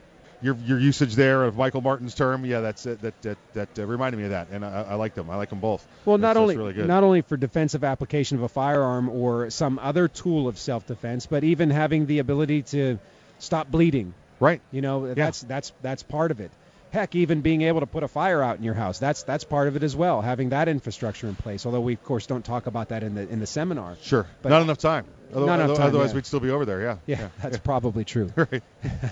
[0.42, 3.86] your your usage there of Michael Martin's term, yeah, that's uh, that that that uh,
[3.86, 5.30] reminded me of that, and I, I like them.
[5.30, 5.86] I like them both.
[6.04, 6.86] Well, That's- not only really good.
[6.86, 11.44] not only for defensive application of a firearm or some other tool of self-defense, but
[11.44, 12.98] even having the ability to
[13.38, 14.14] stop bleeding.
[14.38, 14.60] Right.
[14.70, 16.50] You know, that's that's that's part of it.
[16.90, 19.68] Heck, even being able to put a fire out in your house, that's that's part
[19.68, 20.20] of it as well.
[20.22, 21.66] Having that infrastructure in place.
[21.66, 23.96] Although we of course don't talk about that in the in the seminar.
[24.02, 24.26] Sure.
[24.42, 25.06] But not enough time.
[25.34, 26.14] Not enough time, Otherwise, yeah.
[26.14, 26.82] we'd still be over there.
[26.82, 26.96] Yeah.
[27.06, 28.32] Yeah, that's probably true.
[28.36, 28.62] right.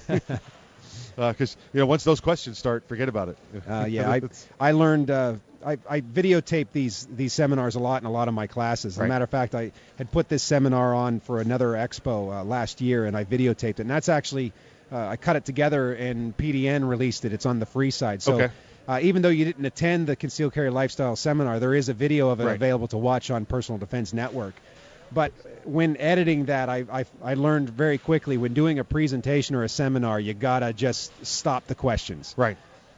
[1.17, 3.39] Because you know, once those questions start, forget about it.
[3.69, 4.11] Uh, yeah,
[4.61, 5.35] I, I learned uh,
[5.65, 8.95] I, I videotape these these seminars a lot in a lot of my classes.
[8.95, 9.07] As Right.
[9.07, 12.81] a matter of fact, I had put this seminar on for another expo uh, last
[12.81, 13.81] year, and I videotaped it.
[13.81, 14.53] And that's actually
[14.93, 17.33] uh, I cut it together, and PDN released it.
[17.33, 18.23] It's on the free side.
[18.23, 18.35] So.
[18.35, 18.51] Okay.
[18.87, 22.29] Uh, even though you didn't attend the concealed carry lifestyle seminar, there is a video
[22.29, 22.55] of it Right.
[22.55, 24.53] available to watch on Personal Defense Network.
[25.13, 25.33] But
[25.65, 29.69] when editing that, I, I, I learned very quickly when doing a presentation or a
[29.69, 32.35] seminar, you gotta just stop the questions.
[32.37, 32.57] Right.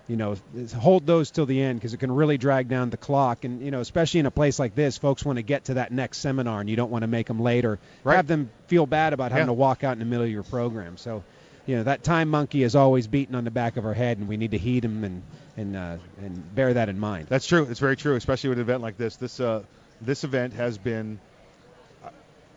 [0.09, 0.37] You know,
[0.79, 3.45] hold those till the end because it can really drag down the clock.
[3.45, 5.91] And you know, especially in a place like this, folks want to get to that
[5.93, 8.15] next seminar, and you don't want to make them late or Right.
[8.17, 9.47] have them feel bad about having Yeah.
[9.47, 10.97] to walk out in the middle of your program.
[10.97, 11.25] So,
[11.67, 14.29] you know, that time monkey is always beating on the back of our head, and
[14.29, 15.23] we need to heed him and
[15.57, 17.27] and uh, and bear that in mind.
[17.29, 17.67] That's true.
[17.69, 19.17] It's very true, especially with an event like this.
[19.17, 19.65] This uh,
[20.01, 21.19] this event has been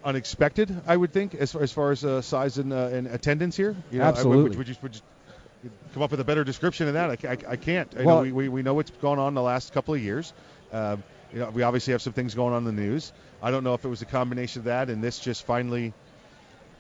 [0.04, 3.56] unexpected, I would think, as far as, far as uh, size and, uh, and attendance
[3.56, 3.76] here.
[3.92, 4.44] You know, I- Absolutely.
[4.50, 7.26] would, would, you, would you come up with a better description than that?
[7.26, 7.94] I, I, I can't.
[7.98, 10.34] I know we, we, we know what's gone on the last couple of years.
[10.72, 13.14] Um, you know, we obviously have some things going on in the news.
[13.42, 15.94] I don't know if it was a combination of that and this just finally.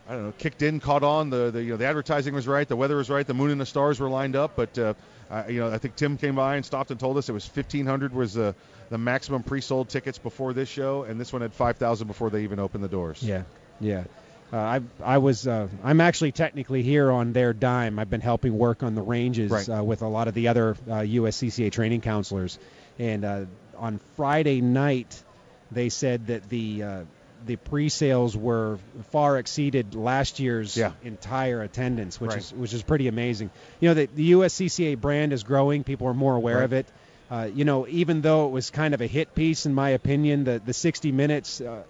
[0.07, 1.29] I don't know, kicked in, caught on.
[1.29, 3.61] The, the you know the advertising was right, the weather was right, the moon and
[3.61, 4.55] the stars were lined up.
[4.55, 4.95] But uh,
[5.29, 7.45] I, you know, I think Tim came by and stopped and told us it was
[7.47, 8.53] 1,500 was uh,
[8.89, 12.59] the maximum pre-sold tickets before this show, and this one had 5,000 before they even
[12.59, 13.21] opened the doors.
[13.21, 13.43] Yeah,
[13.79, 14.05] yeah.
[14.51, 17.99] Uh, I I was uh, I'm actually technically here on their dime.
[17.99, 19.69] I've been helping work on the ranges Right.
[19.69, 22.57] uh, with a lot of the other uh, USCCA training counselors,
[22.97, 23.45] and uh,
[23.77, 25.23] on Friday night
[25.71, 27.01] they said that the uh,
[27.45, 28.77] the pre-sales were
[29.11, 30.91] far exceeded last year's Yeah.
[31.03, 32.39] entire attendance, which Right.
[32.39, 33.49] is which is pretty amazing.
[33.79, 35.83] You know, the, the USCCA brand is growing.
[35.83, 36.63] People are more aware Right.
[36.65, 36.85] of it.
[37.31, 40.43] Uh, you know, even though it was kind of a hit piece, in my opinion,
[40.43, 41.83] the the 60 minutes uh,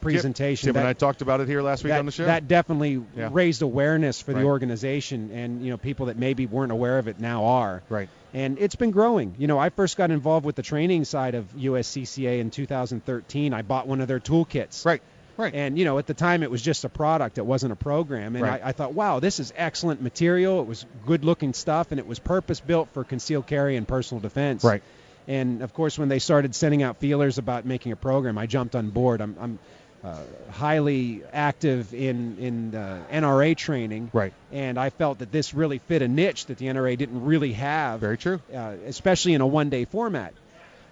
[0.00, 0.66] presentation.
[0.68, 2.24] Tim that, and I talked about it here last week that, on the show.
[2.24, 3.28] that definitely Yeah.
[3.32, 4.40] raised awareness for Right.
[4.42, 7.82] the organization, and you know, people that maybe weren't aware of it now are.
[7.88, 8.08] Right.
[8.34, 9.34] And it's been growing.
[9.38, 13.54] You know, I first got involved with the training side of USCCA in 2013.
[13.54, 14.84] I bought one of their toolkits.
[14.84, 15.02] Right.
[15.36, 15.54] Right.
[15.54, 18.34] And you know, at the time it was just a product; it wasn't a program.
[18.34, 18.60] And Right.
[18.62, 20.60] I, I thought, wow, this is excellent material.
[20.60, 24.64] It was good-looking stuff, and it was purpose-built for concealed carry and personal defense.
[24.64, 24.82] Right.
[25.28, 28.74] And of course, when they started sending out feelers about making a program, I jumped
[28.74, 29.20] on board.
[29.20, 29.58] I'm, I'm
[30.04, 30.16] uh,
[30.50, 34.10] highly active in in uh, NRA training.
[34.12, 34.32] Right.
[34.52, 38.00] And I felt that this really fit a niche that the NRA didn't really have.
[38.00, 38.40] Very true.
[38.54, 40.34] Uh, especially in a one-day format.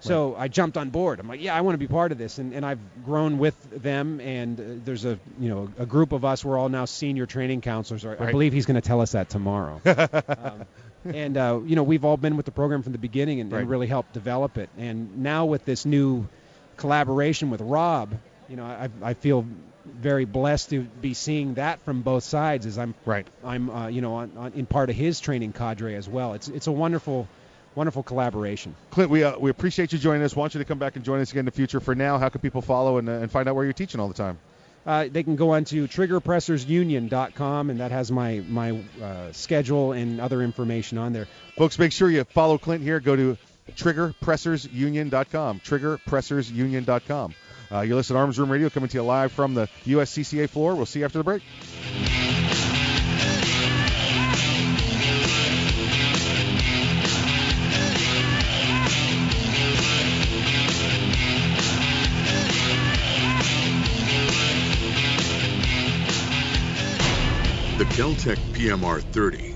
[0.00, 1.18] So I jumped on board.
[1.18, 3.56] I'm like, yeah, I want to be part of this, and, and I've grown with
[3.82, 4.20] them.
[4.20, 6.44] And uh, there's a you know a group of us.
[6.44, 8.04] We're all now senior training counselors.
[8.04, 8.30] I Right.
[8.30, 9.80] believe he's going to tell us that tomorrow.
[9.84, 10.64] um,
[11.12, 13.60] and uh, you know we've all been with the program from the beginning and, Right.
[13.62, 14.68] and really helped develop it.
[14.78, 16.28] And now with this new
[16.76, 18.14] collaboration with Rob,
[18.48, 19.46] you know I, I feel
[19.84, 23.26] very blessed to be seeing that from both sides as I'm right.
[23.44, 26.34] I'm uh, you know on, on, in part of his training cadre as well.
[26.34, 27.28] It's it's a wonderful
[27.74, 28.74] wonderful collaboration.
[28.90, 30.34] Clint, we uh, we appreciate you joining us.
[30.34, 31.80] Want you to come back and join us again in the future.
[31.80, 34.08] For now, how can people follow and, uh, and find out where you're teaching all
[34.08, 34.38] the time?
[34.84, 40.20] Uh, they can go on to triggerpressersunion.com and that has my my uh, schedule and
[40.20, 41.26] other information on there.
[41.56, 43.00] Folks, make sure you follow Clint here.
[43.00, 43.36] Go to
[43.72, 45.60] triggerpressersunion.com.
[45.60, 47.34] Triggerpressersunion.com.
[47.70, 50.74] Uh, you listen to Arms Room Radio coming to you live from the USCCA floor.
[50.74, 51.42] We'll see you after the break.
[67.78, 69.55] The Keltec PMR 30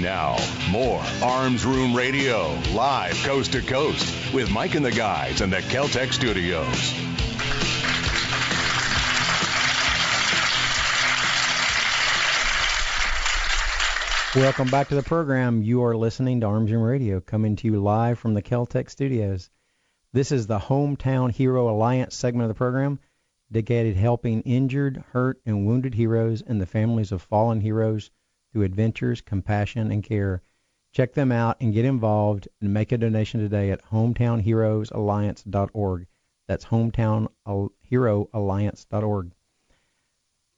[0.00, 0.36] Now,
[0.70, 5.56] more Arms Room Radio, live coast to coast, with Mike and the guys in the
[5.56, 6.94] Keltec studios.
[14.36, 15.62] Welcome back to the program.
[15.62, 19.50] You are listening to Arms Room Radio, coming to you live from the Keltec studios.
[20.12, 23.00] This is the Hometown Hero Alliance segment of the program,
[23.50, 28.12] dedicated helping injured, hurt, and wounded heroes and the families of fallen heroes
[28.62, 30.42] adventures, compassion, and care.
[30.92, 36.06] Check them out and get involved and make a donation today at hometownheroesalliance.org.
[36.48, 39.26] That's hometownheroalliance.org.
[39.26, 39.30] Uh,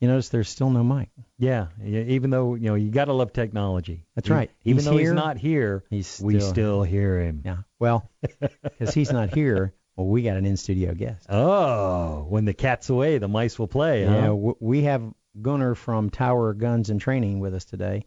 [0.01, 1.11] you notice there's still no mic.
[1.39, 4.07] Yeah, even though you know you got to love technology.
[4.15, 4.51] That's right.
[4.65, 5.15] Even He's though he's here.
[5.15, 7.43] not here, He's we still- still hear him.
[7.45, 7.59] Yeah.
[7.79, 8.09] Well,
[8.63, 11.27] because he's not here, well, we got an in-studio guest.
[11.29, 14.05] Oh, when the cat's away, the mice will play.
[14.05, 14.35] Yeah, huh?
[14.59, 15.03] we have
[15.41, 18.07] Gunnar from Tower Guns and Training with us today,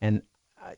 [0.00, 0.22] and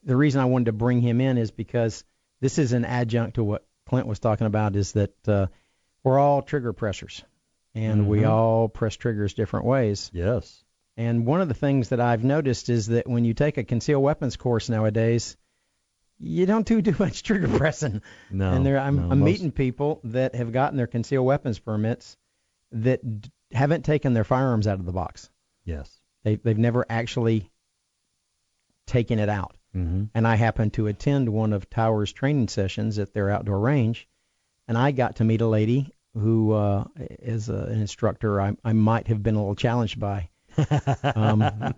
[0.04, 2.04] the reason I wanted to bring him in is because
[2.40, 4.76] this is an adjunct to what Clint was talking about.
[4.76, 5.46] Is that uh,
[6.02, 7.24] we're all trigger pressers,
[7.74, 8.28] and we Mhm.
[8.30, 10.10] all press triggers different ways.
[10.12, 10.62] Yes.
[10.96, 14.02] And one of the things that I've noticed is that when you take a concealed
[14.02, 15.36] weapons course nowadays,
[16.18, 18.00] you don't do too much trigger pressing.
[18.30, 21.58] No, And there, I'm, no, I'm most- meeting people that have gotten their concealed weapons
[21.58, 22.16] permits
[22.72, 25.30] that d- haven't taken their firearms out of the box.
[25.66, 25.90] Yes.
[26.24, 27.50] They've, they've never actually
[28.86, 29.54] taken it out.
[29.74, 30.04] Mm-hmm.
[30.14, 34.08] And I happened to attend one of Tower's training sessions at their outdoor range,
[34.66, 38.72] and I got to meet a lady who uh, is a, an instructor I, I
[38.72, 40.30] might have been a little challenged by.
[41.14, 41.74] um,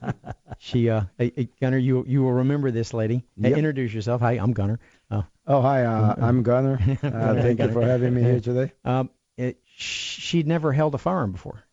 [0.59, 3.25] she, uh, hey, hey, Gunner, you you will remember this lady.
[3.41, 4.21] Hey, introduce yourself.
[4.21, 4.79] Hi, I'm Gunner.
[5.11, 6.79] Uh, Oh, hi, uh, I'm Gunner.
[7.03, 8.73] Uh, Gunner, thank you for having me here today.
[8.85, 11.65] Um, it, she'd never held a firearm before.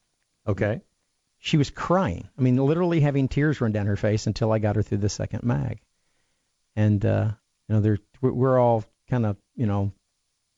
[0.47, 0.82] Okay.
[1.45, 2.27] She was crying.
[2.39, 5.09] I mean, literally having tears run down her face until I got her through the
[5.09, 5.79] second mag.
[6.75, 7.31] And uh,
[7.69, 9.91] you know, they're we're- all kind of you know,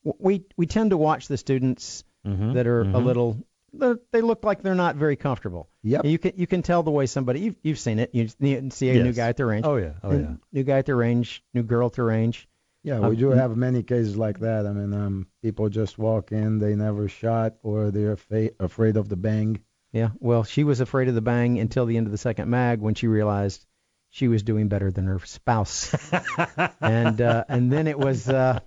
[0.04, 3.04] we we tend to watch the students Mhm, that are a mhm.
[3.04, 3.38] little.
[3.74, 5.70] they're- look like they're not very comfortable.
[5.84, 6.06] Yep.
[6.06, 8.12] You can you can tell the way somebody you've you've seen it.
[8.14, 9.66] You, you see a new guy at the range.
[9.66, 9.94] Oh, yeah.
[10.04, 10.36] Oh, yeah.
[10.54, 11.44] New guy at the range.
[11.54, 12.48] New girl at the range.
[12.84, 14.66] Yeah, Um, we do have many cases like that.
[14.66, 19.10] I mean, um, people just walk in, they never shot, or they're fa- afraid of
[19.10, 19.60] the bang.
[19.92, 20.10] Yeah.
[20.20, 22.96] Well, she was afraid of the bang until the end of the second mag when
[22.96, 23.66] she realized
[24.10, 25.94] she was doing better than her spouse.
[26.82, 28.60] and uh, and then it was uh,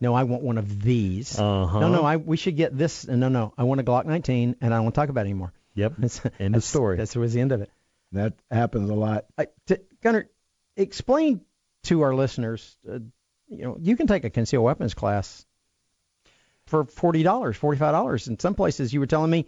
[0.00, 1.38] no, I want one of these.
[1.38, 1.80] Uh-huh.
[1.80, 3.06] No, no, I we should get this.
[3.06, 5.30] No, no, I want a Glock 19, and I don't want to talk about it
[5.30, 5.52] anymore.
[5.74, 5.94] Yep.
[5.98, 6.96] That's, End of story.
[6.96, 7.70] That was the end of it.
[8.12, 9.26] That happens a lot.
[9.38, 10.28] I, t- Gunnar,
[10.76, 11.42] explain
[11.84, 12.76] to our listeners.
[12.88, 12.98] Uh,
[13.48, 15.46] you know, you can take a concealed weapons class
[16.66, 18.28] for forty dollars, forty-five dollars.
[18.28, 19.46] In some places, you were telling me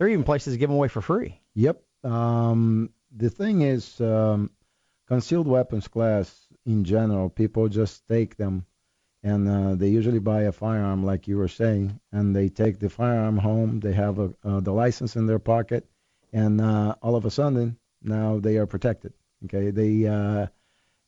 [0.00, 1.38] there are even places give them away for free.
[1.54, 1.82] Yep.
[2.04, 4.50] Um, the thing is, um,
[5.06, 8.64] concealed weapons class in general, people just take them,
[9.22, 12.88] and uh, they usually buy a firearm, like you were saying, and they take the
[12.88, 13.78] firearm home.
[13.80, 15.86] They have a, uh, the license in their pocket,
[16.32, 19.12] and uh, all of a sudden, now they are protected.
[19.44, 20.46] Okay, they uh,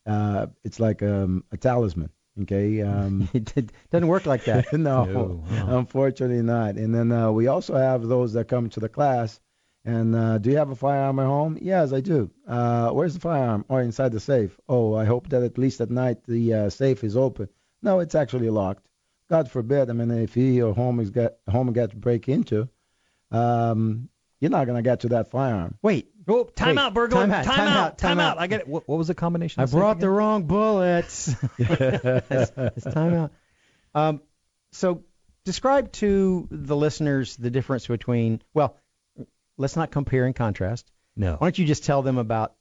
[0.05, 2.11] uh, it's like um, a talisman.
[2.41, 4.65] Okay, um, it doesn't work like that.
[4.73, 5.43] no, No,
[5.77, 6.75] unfortunately not.
[6.75, 9.39] And then uh, we also have those that come to the class.
[9.85, 11.57] And uh, do you have a firearm at home?
[11.61, 12.31] Yes, I do.
[12.47, 13.65] Uh, where's the firearm?
[13.67, 14.57] Or inside the safe?
[14.69, 17.49] Oh, I hope that at least at night the uh, safe is open.
[17.81, 18.87] No, it's actually locked.
[19.29, 19.89] God forbid.
[19.89, 22.69] I mean, if he or home is get home gets break into,
[23.31, 24.07] um,
[24.39, 25.77] you're not gonna get to that firearm.
[25.81, 26.12] Wait.
[26.27, 27.27] Oh, time Wait, out, burglar.
[27.27, 28.37] time out, time out, time out.
[28.37, 28.67] I get it.
[28.67, 29.61] What, what was the combination?
[29.61, 31.35] I brought the wrong bullets.
[31.57, 33.31] it's, it's time out.
[33.93, 34.21] Um,
[34.71, 35.03] so
[35.43, 38.77] describe to the listeners the difference between, well,
[39.57, 40.91] let's not compare and contrast.
[41.15, 41.33] No.
[41.33, 42.55] Why don't you just tell them about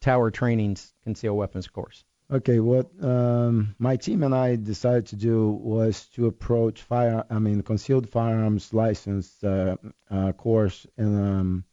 [0.00, 2.04] Tower Training's concealed weapons course?
[2.30, 7.38] Okay, what um, my team and I decided to do was to approach fire, I
[7.38, 9.76] mean, concealed firearms license uh,
[10.10, 11.64] uh, course in um,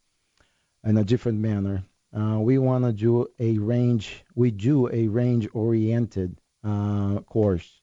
[0.84, 1.84] in a different manner.
[2.12, 7.80] Uh, we want to do a range, we do a range-oriented uh, course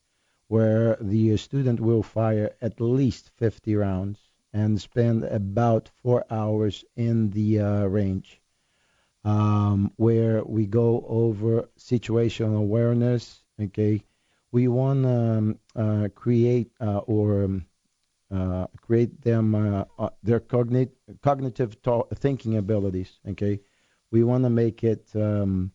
[0.47, 4.19] where the student will fire at least 50 rounds
[4.53, 8.41] and spend about four hours in the uh, range
[9.23, 13.43] um, where we go over situational awareness.
[13.61, 14.03] Okay,
[14.51, 17.65] we want to um, create or um,
[18.31, 23.19] uh, create them uh, uh, their cognit- cognitive to- thinking abilities.
[23.29, 23.59] Okay,
[24.11, 25.07] we want to make it.
[25.15, 25.71] Um,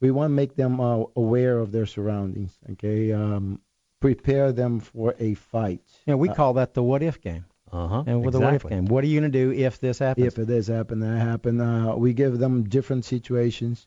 [0.00, 2.58] we want to make them uh, aware of their surroundings.
[2.72, 3.60] Okay, um,
[4.00, 5.82] prepare them for a fight.
[6.06, 7.44] Yeah, we Uh, call that the what if game.
[7.72, 8.02] Uh-huh.
[8.06, 8.76] And with the what if exactly.
[8.76, 10.26] game, what are you going to do if this happens?
[10.26, 11.60] if it is happen, that happen.
[11.60, 13.86] Uh, we give them different situations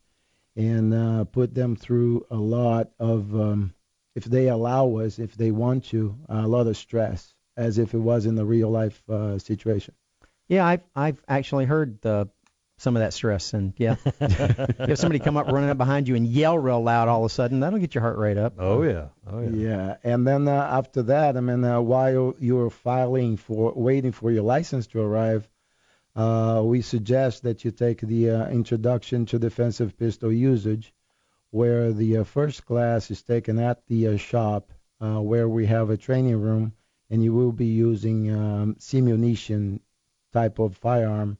[0.56, 3.74] and uh, put them through a lot of, um,
[4.16, 8.00] if they allow us, if they want to, a lot of stress, as if it
[8.00, 9.94] was in the real life uh, situation.
[10.48, 12.30] Yeah, I've I've actually heard the
[12.78, 16.28] some of that stress, and yeah, if somebody come up running up behind you and
[16.28, 18.56] yell real loud all of a sudden, that'll get your heart rate up.
[18.58, 19.08] Oh yeah.
[19.26, 19.50] Oh yeah.
[19.50, 24.32] Yeah, and then uh, after that, I mean, uh, while you're filing for, waiting for
[24.32, 25.48] your license to arrive,
[26.16, 30.94] uh, we suggest that you take the uh, introduction to defensive pistol usage,
[31.52, 35.90] where the uh, first class is taken at the uh, shop, uh, where we have
[35.90, 36.74] a training room,
[37.14, 39.80] and you will be using um, simunition
[40.34, 41.38] type of firearm,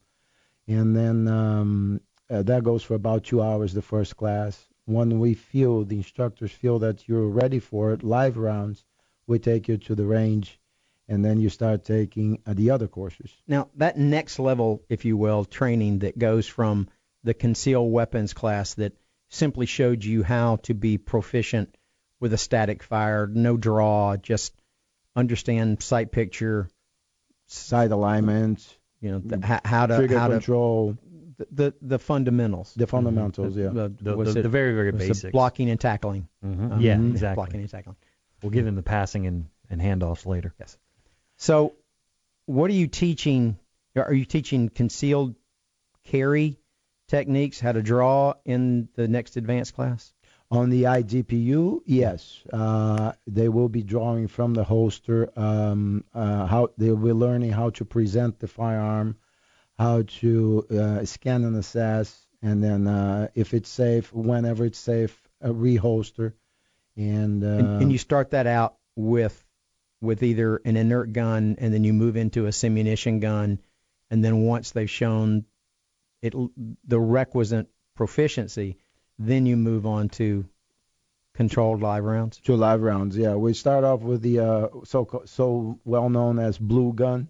[0.68, 2.00] and then um,
[2.30, 3.74] uh, that goes for about two hours.
[3.74, 4.68] The first class.
[4.84, 8.84] When we feel the instructors feel that you're ready for it, live rounds,
[9.26, 10.60] we take you to the range,
[11.08, 13.32] and then you start taking uh, the other courses.
[13.48, 16.86] Now that next level, if you will, training that goes from
[17.24, 18.92] the concealed weapons class that
[19.28, 21.76] simply showed you how to be proficient
[22.20, 24.52] with a static fire, no draw, just
[25.16, 26.68] understand sight picture,
[27.46, 30.98] sight alignment, you know, the, how, how to trigger how control, to
[31.36, 32.72] the, the the fundamentals.
[32.74, 33.56] the fundamentals.
[33.56, 33.68] Yeah.
[33.68, 35.32] The, The- the- it- the very, very was it basics.
[35.32, 36.28] blocking and tackling.
[36.44, 36.72] Mhm.
[36.72, 37.34] Um, Yeah, exactly.
[37.34, 37.96] Blocking and tackling.
[38.42, 40.54] We'll get into passing and, and handoffs later.
[40.60, 40.76] Yes.
[41.38, 41.74] So,
[42.46, 43.58] what are you teaching?
[43.96, 45.34] Are you teaching concealed
[46.04, 46.58] carry
[47.08, 50.13] techniques, how to draw in the next advanced class?
[50.54, 55.28] On the IDPU, yes, uh, they will be drawing from the holster.
[55.36, 59.16] Um, uh, how they will be learning how to present the firearm,
[59.76, 66.34] how to uh, scan and assess, and then if it's safe, whenever it's safe, reholster.
[66.96, 67.42] And,
[67.90, 69.44] you start that out with
[70.00, 73.58] with either an inert gun, and then you move into a simunition gun,
[74.08, 75.46] and then once they've shown
[76.22, 76.32] it
[76.86, 78.76] the requisite proficiency,
[79.18, 80.44] then you move on to
[81.34, 82.38] controlled live rounds.
[82.40, 83.16] to live rounds.
[83.16, 87.28] Yeah, we start off with the uh, so so well known as blue gun,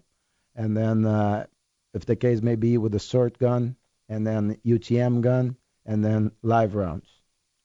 [0.55, 1.45] and then uh,
[1.93, 3.75] if the case may be with the SIRT gun,
[4.09, 5.55] and then UTM gun,
[5.85, 7.07] and then live rounds.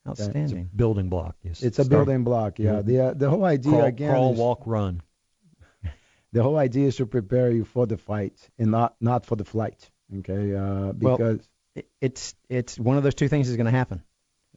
[0.08, 0.70] Outstanding.
[0.74, 1.36] Building block.
[1.42, 1.62] Yes.
[1.62, 2.58] It's a Start- building block.
[2.58, 5.02] Yeah, the uh, the whole idea crawl, again crawl is walk, run.
[6.32, 9.44] the whole idea is to prepare you for the fight and not not for the
[9.44, 9.90] flight.
[10.20, 13.70] Okay, uh, Well, because it- it's it's one of those two things is going to
[13.72, 14.02] happen.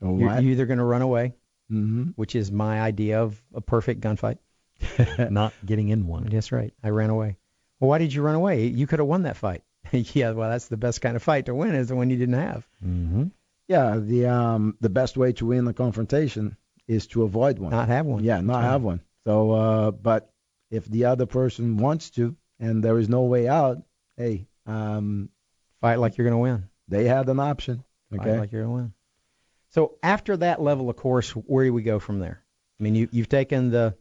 [0.02, 1.34] Oh, You're, you're either going to run away,
[1.72, 2.12] mm-hmm.
[2.16, 4.38] which is my idea of a perfect gunfight.
[5.32, 6.26] Not getting in one.
[6.26, 6.74] That's right.
[6.84, 7.38] I ran away.
[7.80, 8.66] Well, why did you run away?
[8.66, 9.64] You could have won that fight.
[9.92, 12.36] yeah, well, that's the best kind of fight to win is the one you didn't
[12.36, 12.68] have.
[12.86, 13.26] Mm-hmm.
[13.68, 17.72] yeah, the um the best way to win the confrontation is to avoid one.
[17.72, 18.24] Not have one.
[18.24, 18.64] Yeah, not Right.
[18.64, 19.02] have one.
[19.26, 20.32] So, uh, but
[20.70, 23.78] if the other person wants to and there is no way out,
[24.18, 25.30] hey, um,
[25.82, 26.70] Fight like you're going to win.
[26.88, 27.84] they had an option.
[28.10, 28.94] Fight like you're going to win.
[29.74, 32.44] So after that level of course, where do we go from there?
[32.80, 33.96] I mean, you, you've taken the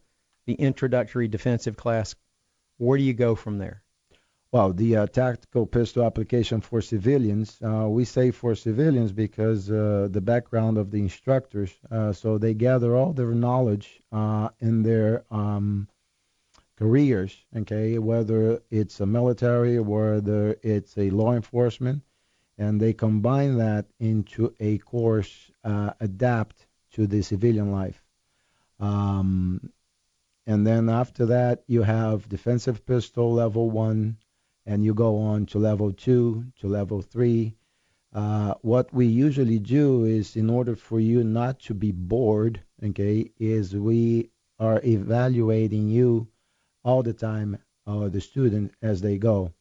[0.45, 2.13] the introductory defensive class.
[2.77, 3.81] Where do you go from there?
[4.51, 10.09] Well, the uh, tactical pistol application for civilians, uh, we say for civilians because uh,
[10.11, 15.23] the background of the instructors, uh, so they gather all their knowledge uh, in their
[15.31, 15.87] um,
[16.77, 22.03] careers, okay, whether it's a military, whether it's a law enforcement,
[22.59, 28.03] and they combine that into a course adapt to the civilian life.
[28.79, 29.71] Um,
[30.45, 34.17] and then after that, you have defensive pistol level one,
[34.65, 37.55] and you go on to level two, to level three.
[38.13, 43.31] Uh, what we usually do is, in order for you not to be bored, okay,
[43.39, 46.27] is we are evaluating you
[46.83, 47.57] all the time,
[47.87, 49.51] uh, the student as they go.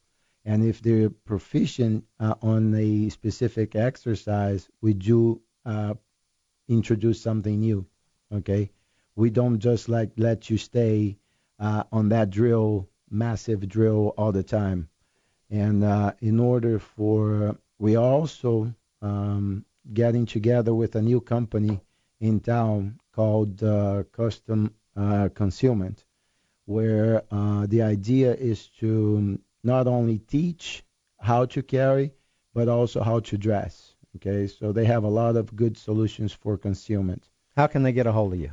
[0.45, 5.95] And if they're proficient uh, on a specific exercise, we do uh,
[6.69, 7.87] introduce something new.
[8.33, 8.71] Okay,
[9.17, 11.19] we don't just like let you stay
[11.59, 14.89] uh, on that drill, massive drill all the time.
[15.51, 21.81] And uh, in order for we also um, getting together with a new company
[22.21, 26.05] in town called uh, Custom uh, Concealment,
[26.67, 30.85] where uh, the idea is to not only teach
[31.19, 32.13] how to carry,
[32.55, 33.92] but also how to dress.
[34.17, 37.29] Okay, so they have a lot of good solutions for concealment.
[37.57, 38.51] How can they get a hold of you?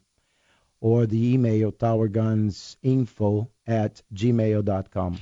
[0.83, 5.17] or the email towergunsinfo at gmail.com.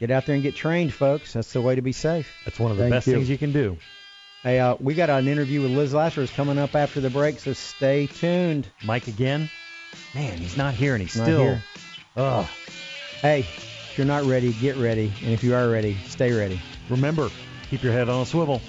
[0.00, 1.32] Get out there and get trained, folks.
[1.34, 2.28] That's the way to be safe.
[2.44, 3.12] That's one of the Thank best you.
[3.14, 3.78] things you can do.
[4.42, 7.52] Hey, uh, we got an interview with Liz Lazarus coming up after the break, so
[7.52, 8.68] stay tuned.
[8.84, 9.48] Mike again.
[10.16, 11.40] Man, he's not here and he's Not still.
[11.42, 11.62] here.
[12.16, 12.46] Ugh.
[13.22, 15.12] Hey, if you're not ready, get ready.
[15.22, 16.60] And if you are ready, stay ready.
[16.90, 17.30] Remember,
[17.70, 18.60] keep your head on a swivel.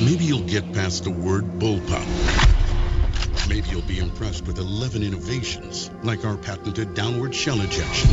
[0.00, 2.08] Maybe you'll get past the word bullpup.
[3.50, 8.10] Maybe you'll be impressed with 11 innovations, like our patented downward shell ejection.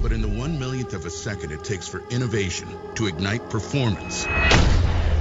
[0.00, 4.26] But in the one millionth of a second it takes for innovation to ignite performance,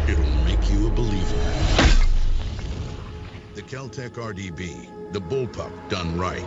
[0.07, 1.39] it'll make you a believer.
[3.55, 6.45] The Keltec RDB, the bullpup done right.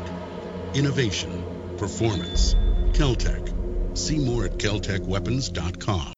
[0.75, 1.43] Innovation,
[1.77, 2.55] performance,
[2.93, 3.99] Keltec.
[3.99, 6.18] See more at keltecweapons.com.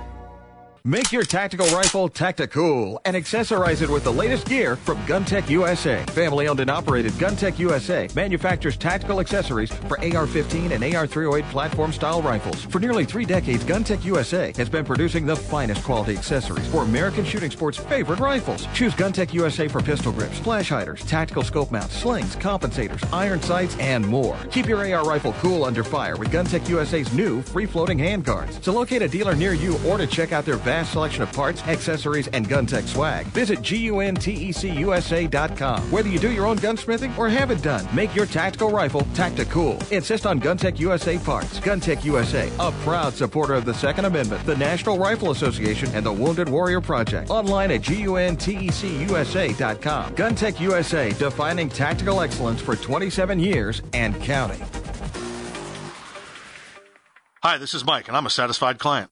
[0.83, 6.03] Make your tactical rifle tactical and accessorize it with the latest gear from GunTec USA.
[6.05, 12.23] Family owned and operated GunTec USA manufactures tactical accessories for AR-15 and AR-308 platform style
[12.23, 12.63] rifles.
[12.65, 17.25] For nearly three decades, GunTec USA has been producing the finest quality accessories for American
[17.25, 18.65] shooting sports' favorite rifles.
[18.73, 23.77] Choose GunTec USA for pistol grips, flash hiders, tactical scope mounts, slings, compensators, iron sights,
[23.77, 24.35] and more.
[24.49, 28.59] Keep your AR rifle cool under fire with GunTec USA's new free-floating handguards.
[28.61, 31.61] To locate a dealer near you or to check out their vast selection of parts,
[31.63, 35.91] accessories, and GunTec swag, visit GUNTECUSA.com.
[35.91, 39.51] Whether you do your own gunsmithing or have it done, make your tactical rifle tactical.
[39.51, 39.77] Cool.
[39.91, 41.59] Insist on GunTec USA parts.
[41.59, 46.13] GunTec USA, a proud supporter of the Second Amendment, the National Rifle Association, and the
[46.13, 47.29] Wounded Warrior Project.
[47.29, 50.15] Online at GUNTECUSA.com.
[50.15, 54.63] GunTec USA, defining tactical excellence for 27 years and counting.
[57.43, 59.11] Hi, this is Mike, and I'm a satisfied client.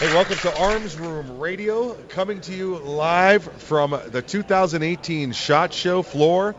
[0.00, 6.02] Hey, welcome to Arms Room Radio, coming to you live from the 2018 SHOT Show
[6.02, 6.56] floor.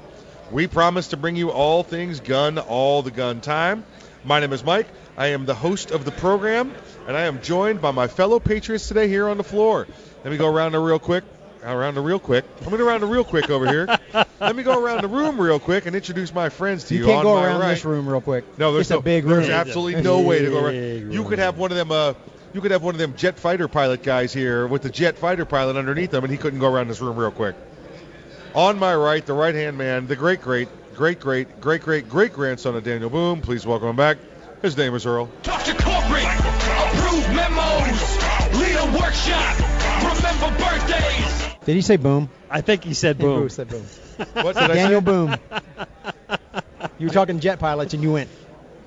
[0.52, 3.84] We promise to bring you all things gun, all the gun time.
[4.24, 4.88] My name is Mike.
[5.18, 6.74] I am the host of the program,
[7.10, 9.86] and I am joined by my fellow patriots today here on the floor.
[10.24, 11.26] Let me go around the real quick.
[11.62, 12.46] Around the real quick.
[12.60, 13.98] I'm going to around the real quick over here.
[14.40, 17.02] Let me go around the room real quick and introduce my friends to you.
[17.02, 17.70] You can't on go my around right.
[17.72, 18.58] this room real quick.
[18.58, 21.12] No, there's it's no, a big there's absolutely no way to go around.
[21.12, 21.92] You could have one of them.
[21.92, 22.14] Uh,
[22.56, 25.44] you could have one of them jet fighter pilot guys here with the jet fighter
[25.44, 27.54] pilot underneath him, and he couldn't go around this room real quick.
[28.54, 32.32] On my right, the right hand man, the great, great, great, great, great, great, great
[32.32, 33.42] grandson of Daniel Boone.
[33.42, 34.18] Please welcome him back.
[34.62, 35.30] His name is Earl.
[35.44, 38.18] Talk to corporate, approve memos,
[38.56, 39.60] lead a workshop,
[40.16, 41.56] remember birthdays.
[41.66, 42.30] Did he say boom?
[42.50, 43.50] I think he said Boom boom.
[43.50, 43.84] said boom.
[44.32, 45.06] What did I Daniel say?
[45.06, 45.36] Boom.
[47.00, 48.30] You were talking jet pilots and you went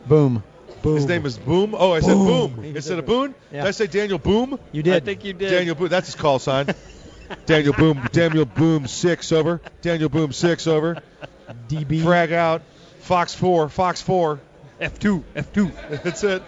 [0.06, 0.42] boom.
[0.82, 0.96] Boom.
[0.96, 1.74] His name is Boom.
[1.76, 2.54] Oh, I said Boom.
[2.54, 3.34] Boom He instead said of Boone.
[3.52, 3.62] Yeah.
[3.62, 4.58] Did I say Daniel Boom?
[4.72, 4.94] You did.
[4.94, 5.50] I think you did.
[5.50, 5.88] Daniel Boom.
[5.88, 6.66] That's his call sign.
[7.46, 8.00] Daniel Boom.
[8.12, 9.60] Daniel Boom six over.
[9.82, 11.02] Daniel Boom six over.
[11.68, 12.02] DB.
[12.02, 12.62] Frag out.
[13.00, 13.68] Fox four.
[13.68, 14.40] Fox four.
[14.80, 16.02] F2, F2.
[16.04, 16.42] That's it.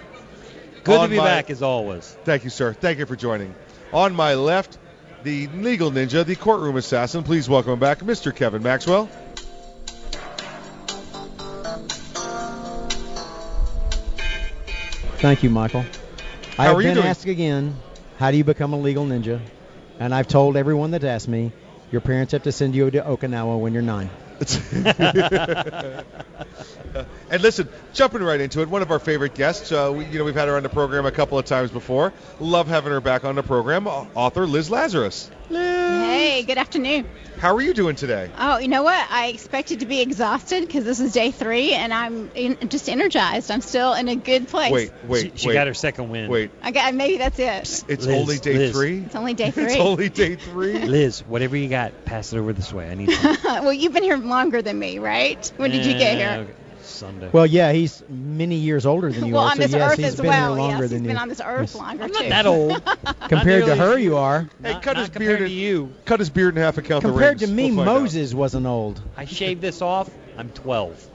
[0.85, 2.17] Good On to be my- back as always.
[2.25, 2.73] Thank you, sir.
[2.73, 3.55] Thank you for joining.
[3.93, 4.79] On my left,
[5.25, 7.25] the legal ninja, the courtroom assassin.
[7.25, 8.35] Please welcome back, Mr.
[8.35, 9.09] Kevin Maxwell.
[15.21, 15.85] Thank you, Michael.
[16.59, 17.07] I How have are you been doing?
[17.07, 17.77] asked again,
[18.19, 19.41] how do you become a legal ninja?
[19.99, 21.53] And I've told everyone that asked me,
[21.93, 24.09] your parents have to send you to Okinawa when you're nine.
[27.31, 29.71] and listen, jumping right into it, one of our favorite guests.
[29.71, 32.13] Uh, we, you know, we've had her on the program a couple of times before.
[32.39, 33.87] Love having her back on the program.
[33.87, 35.31] Author Liz Lazarus.
[35.51, 37.07] Hey, good afternoon.
[37.41, 38.31] How are you doing today?
[38.39, 39.07] Oh, you know what?
[39.11, 43.51] I expected to be exhausted because this is day three, and I'm in, just energized.
[43.51, 44.71] I'm still in a good place.
[44.71, 45.55] Wait, wait, She, she wait.
[45.55, 46.29] got her second win.
[46.29, 47.85] Wait, I got uh, maybe that's it.
[47.89, 48.73] it's Liz, only day Liz.
[48.73, 48.99] three.
[49.07, 49.65] It's only day three.
[49.65, 50.79] It's only day three.
[50.85, 52.91] Liz, whatever you got, pass it over this way.
[52.91, 53.09] I need
[53.45, 55.51] well, you've been here longer than me, right?
[55.57, 56.47] When did you get here?
[56.47, 56.60] okay.
[57.01, 57.31] Sunday.
[57.33, 59.51] Well, yeah, he's many years older than you well, are.
[59.51, 60.55] on so this yes, earth he's as been well.
[60.55, 61.09] here longer yes, than he's you.
[61.09, 62.21] been on this earth longer I'm too.
[62.21, 62.85] not that old.
[63.29, 64.43] Compared to her, you are.
[64.63, 65.39] Hey, Not, cut not his beard.
[65.41, 65.93] to you.
[66.05, 68.01] Cut his beard in half and count Compared the to me, We'll find out.
[68.03, 69.03] Moses wasn't old.
[69.17, 70.09] I shaved this off.
[70.39, 71.09] I'm 12.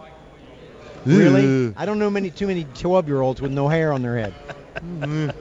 [1.05, 1.73] Really?
[1.77, 5.33] I don't know many too many 12-year-olds with no hair on their head.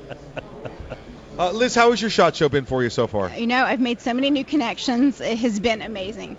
[1.36, 3.28] Uh, Liz, how has your shot show been for you so far?
[3.36, 5.20] You know, I've made so many new connections.
[5.20, 6.36] It has been amazing.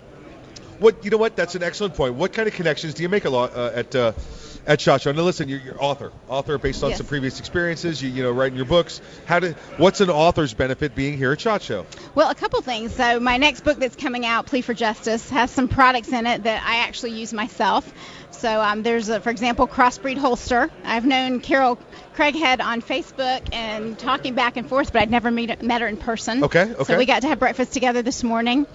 [0.78, 1.16] What you know?
[1.16, 2.14] What that's an excellent point.
[2.14, 4.12] What kind of connections do you make a lot uh, at uh,
[4.66, 5.12] at Shot Show?
[5.12, 6.98] Now listen, you're, you're author, author based on Yes.
[6.98, 8.02] some previous experiences.
[8.02, 9.00] You you know writing your books.
[9.26, 11.86] How do what's an author's benefit being here at Shot Show?
[12.14, 12.94] Well, a couple things.
[12.94, 16.44] So my next book that's coming out, Plea for Justice, has some products in it
[16.44, 17.92] that I actually use myself.
[18.32, 20.70] So um, there's, a, for example, Crossbreed Holster.
[20.84, 21.78] I've known Carol
[22.16, 25.96] Craighead on Facebook and talking back and forth, but I'd never meet, met her in
[25.96, 26.44] person.
[26.44, 26.84] Okay, okay.
[26.84, 28.66] So we got to have breakfast together this morning.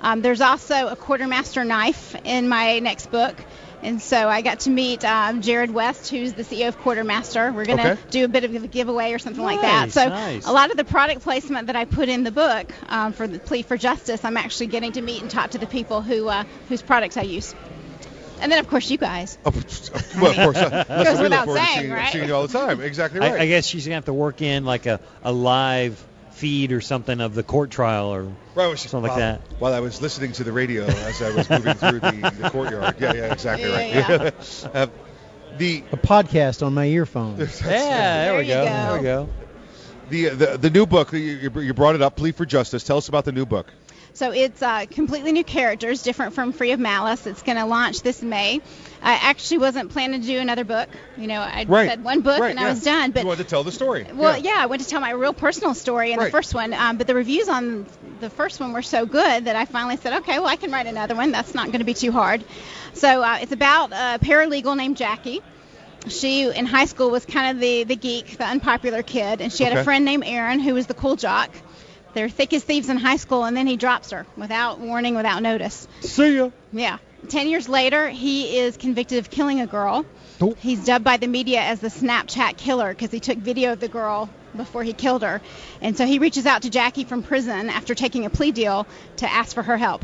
[0.00, 3.34] Um, there's also a quartermaster knife in my next book.
[3.82, 7.50] And so I got to meet um, Jared West, who's the CEO of Quartermaster.
[7.50, 8.00] We're going to Okay.
[8.10, 9.90] do a bit of a giveaway or something like that.
[9.92, 10.46] So nice.
[10.46, 13.38] a lot of the product placement that I put in the book um, for the
[13.38, 16.44] plea for justice, I'm actually getting to meet and talk to the people who uh,
[16.68, 17.54] whose products I use.
[18.42, 19.38] And then of course you guys.
[19.46, 19.50] Oh,
[20.20, 20.56] well, of course.
[20.58, 22.12] Uh, listen, Goes we look without forward to saying, seeing, right?
[22.12, 22.80] seeing you all the time.
[22.82, 23.32] Exactly right.
[23.32, 26.02] I, I guess she's gonna have to work in like a, a live
[26.40, 28.32] feed or something of the court trial or Right,
[28.66, 29.40] well, she- something like while- that.
[29.58, 32.96] While I was listening to the radio as I was moving through the, the courtyard.
[32.98, 34.66] Yeah, yeah, exactly Yeah, right.
[34.74, 34.86] uh,
[35.58, 37.60] the A podcast on my earphones.
[37.64, 38.62] Yeah, there, we go.
[38.62, 39.28] you There we go.
[40.08, 42.82] the the the new book you, you you brought it up, Plea for Justice.
[42.84, 43.72] Tell us about the new book.
[44.12, 47.26] So it's uh, completely new characters, different from Free of Malice.
[47.26, 48.60] It's going to launch this May.
[49.02, 50.88] I actually wasn't planning to do another book.
[51.16, 51.88] You know, I Right.
[51.88, 52.66] said one book Right, and yeah.
[52.66, 53.12] I was done.
[53.12, 54.06] But you wanted to tell the story.
[54.12, 54.56] well, yeah.
[54.58, 56.26] I went to tell my real personal story in Right.
[56.26, 57.86] the first one, um, but the reviews on
[58.20, 60.86] the first one were so good that I finally said, okay, well, I can write
[60.86, 61.30] another one.
[61.32, 62.44] That's not going to be too hard.
[62.94, 65.40] So uh, it's about a paralegal named Jackie.
[66.08, 69.64] She in high school was kind of the the geek, the unpopular kid, and she
[69.64, 69.82] had Okay.
[69.82, 71.50] a friend named Aaron who was the cool jock.
[72.14, 75.42] They're thick as thieves in high school, and then he drops her without warning, without
[75.42, 75.86] notice.
[76.00, 76.50] See ya.
[76.72, 76.98] Yeah.
[77.28, 80.04] Ten years later, he is convicted of killing a girl.
[80.58, 83.88] He's dubbed by the media as the Snapchat killer because he took video of the
[83.88, 85.40] girl before he killed her.
[85.82, 88.86] And so he reaches out to Jackie from prison after taking a plea deal
[89.18, 90.02] to ask for her help.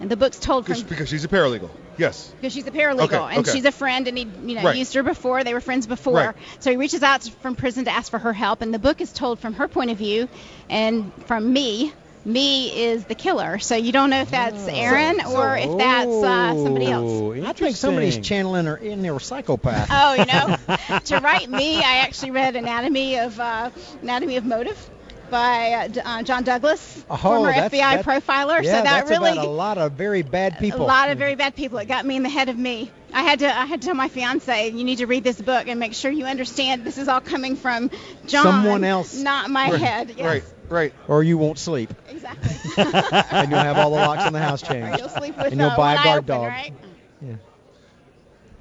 [0.00, 1.70] And the book's told Because, from because she's a paralegal.
[1.96, 2.30] Yes.
[2.38, 3.52] because she's a paralegal Okay, and okay.
[3.52, 4.76] she's a friend and he you know Right.
[4.76, 6.34] used her before they were friends before Right.
[6.60, 9.12] so he reaches out from prison to ask for her help and the book is
[9.12, 10.28] told from her point of view
[10.68, 11.92] and from me
[12.26, 16.52] me is the killer so you don't know if that's Aaron or if that's uh,
[16.62, 19.88] somebody else I think somebody's channeling her in their psychopath.
[19.90, 23.70] Oh, you know, to write me, I actually read Anatomy of uh,
[24.02, 24.90] Anatomy of Motive
[25.30, 28.62] by uh, uh, John Douglas, Oh, former that's- FBI that- profiler.
[28.62, 30.82] Yeah, so that that's really about a lot of very bad people.
[30.82, 31.78] a lot of very bad people.
[31.78, 32.90] It got me in the head of me.
[33.12, 35.68] I had to I had to tell my fiance, you need to read this book
[35.68, 37.90] and make sure you understand this is all coming from
[38.26, 39.16] John, Someone else.
[39.16, 40.14] not my Right, head.
[40.16, 40.26] Yes.
[40.26, 40.44] Right.
[40.68, 40.94] Right.
[41.06, 41.94] Or you won't sleep.
[42.08, 42.50] Exactly.
[42.84, 44.98] and you'll have all the locks in the house Or changed.
[44.98, 46.42] you'll sleep with and you'll uh, buy a guard open, dog.
[46.48, 46.72] right?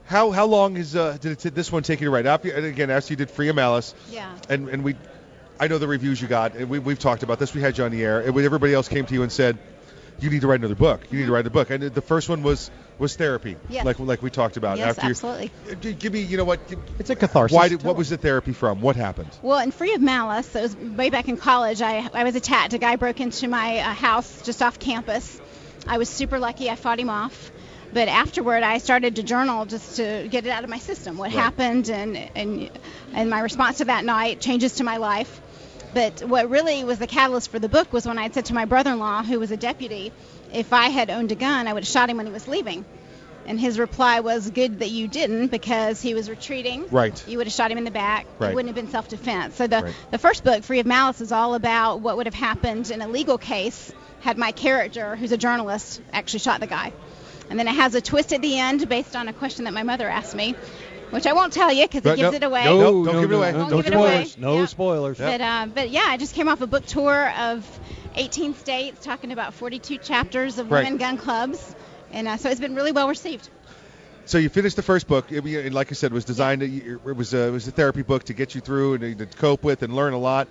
[0.05, 2.28] How how long is uh, did it take this one take you to write?
[2.28, 3.95] After, and again, after you did Free of Malice.
[4.11, 4.32] Yeah.
[4.49, 4.95] And and we,
[5.60, 6.56] I know the reviews you got.
[6.56, 7.53] And we we've talked about this.
[7.53, 8.20] We had you on the air.
[8.22, 9.58] And everybody else came to you and said,
[10.20, 11.01] you need to write another book.
[11.12, 11.70] You need to write a book.
[11.70, 13.58] And the first one was was therapy.
[13.70, 13.84] Yes.
[13.86, 14.78] Like like we talked about.
[14.78, 15.51] Yes, after absolutely.
[15.82, 16.66] G- give me you know what?
[16.70, 17.53] Give, It's a catharsis.
[17.56, 18.80] why did what was the therapy from?
[18.82, 19.30] What happened?
[19.41, 21.82] Well, in Free of Malice, it was way back in college.
[21.82, 22.74] I, I was attacked.
[22.74, 25.41] A guy broke into my uh, house just off campus.
[25.88, 26.70] I was super lucky.
[26.70, 27.51] I fought him off.
[27.93, 31.18] But afterward, I started to journal just to get it out of my system.
[31.18, 31.39] What Right.
[31.43, 32.70] happened and, and
[33.14, 35.41] and my response to that night, changes to my life.
[35.96, 38.54] But what really was the catalyst for the book was when I had said to
[38.54, 40.12] my brother-in-law, who was a deputy,
[40.54, 42.84] if I had owned a gun, I would have shot him when he was leaving.
[43.48, 46.84] And his reply was, "Good that you didn't, because he was retreating.
[46.91, 47.24] Right.
[47.28, 48.26] You would have shot him in the back.
[48.39, 48.52] Right.
[48.52, 49.93] It wouldn't have been self-defense." So the Right.
[50.12, 53.08] the first book, Free of Malice, is all about what would have happened in a
[53.08, 56.91] legal case had my character, who's a journalist, actually shot the guy.
[57.50, 59.84] And then it has a twist at the end based on a question that my
[59.84, 60.56] mother asked me,
[61.16, 62.66] which I won't tell you because it gives no- it away.
[62.66, 63.53] no, No, don't give it away.
[63.53, 64.26] Won't no give it away.
[64.26, 64.38] spoilers.
[64.38, 65.18] No spoilers.
[65.18, 67.80] But uh, but yeah, I just came off a book tour of
[68.16, 70.84] 18 states, talking about 42 chapters of Right.
[70.84, 71.76] women gun clubs,
[72.11, 73.49] and uh, so it's been really well received.
[74.28, 76.61] So you finished the first book, it, and like I said, it was designed.
[76.61, 79.26] To, it was a, it was a therapy book to get you through and to
[79.26, 80.47] cope with and learn a lot,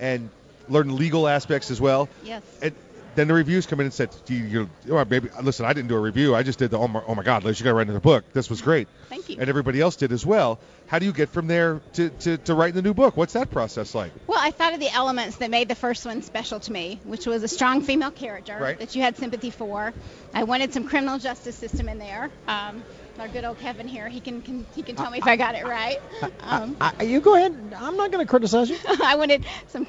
[0.00, 0.30] and
[0.68, 2.08] learn legal aspects as well.
[2.24, 2.42] Yes.
[2.62, 2.74] And
[3.18, 5.88] then the reviews come in and said, Do you, you oh, maybe listen, I didn't
[5.88, 6.34] do a review.
[6.36, 8.00] I just did the oh my, oh my God, Liz, you got to write another
[8.00, 8.24] book.
[8.32, 8.86] This was great.
[9.08, 9.36] Thank you.
[9.40, 10.60] And everybody else did as well.
[10.86, 13.16] How do you get from there to, to, to writing the new book?
[13.16, 14.12] What's that process like?
[14.26, 17.26] Well, I thought of the elements that made the first one special to me, which
[17.26, 18.78] was a strong female character Right.
[18.78, 19.92] that you had sympathy for.
[20.32, 22.30] I wanted some criminal justice system in there.
[22.46, 22.82] Um,
[23.18, 25.56] our good old Kevin here, he can, can he can tell me if I got
[25.56, 25.98] it right.
[26.40, 27.52] Um, I, you go ahead.
[27.76, 28.78] I'm not going to criticize you.
[29.02, 29.88] I wanted some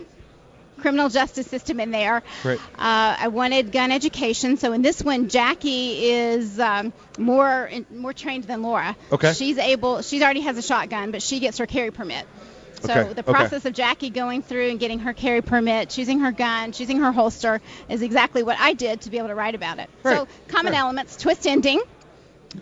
[0.80, 2.24] criminal justice system in there.
[2.44, 2.60] Right.
[2.78, 4.58] Uh, I wanted gun education.
[4.58, 8.96] So in this one, Jackie is um, more more trained than Laura.
[9.12, 9.34] Okay.
[9.34, 10.02] She's able.
[10.02, 12.26] She already has a shotgun, but she gets her carry permit.
[12.82, 13.32] So Okay, the okay.
[13.32, 17.12] process of Jackie going through and getting her carry permit, choosing her gun, choosing her
[17.12, 17.60] holster,
[17.90, 19.90] is exactly what I did to be able to write about it.
[20.02, 20.18] Right.
[20.18, 21.82] So common elements, twist ending.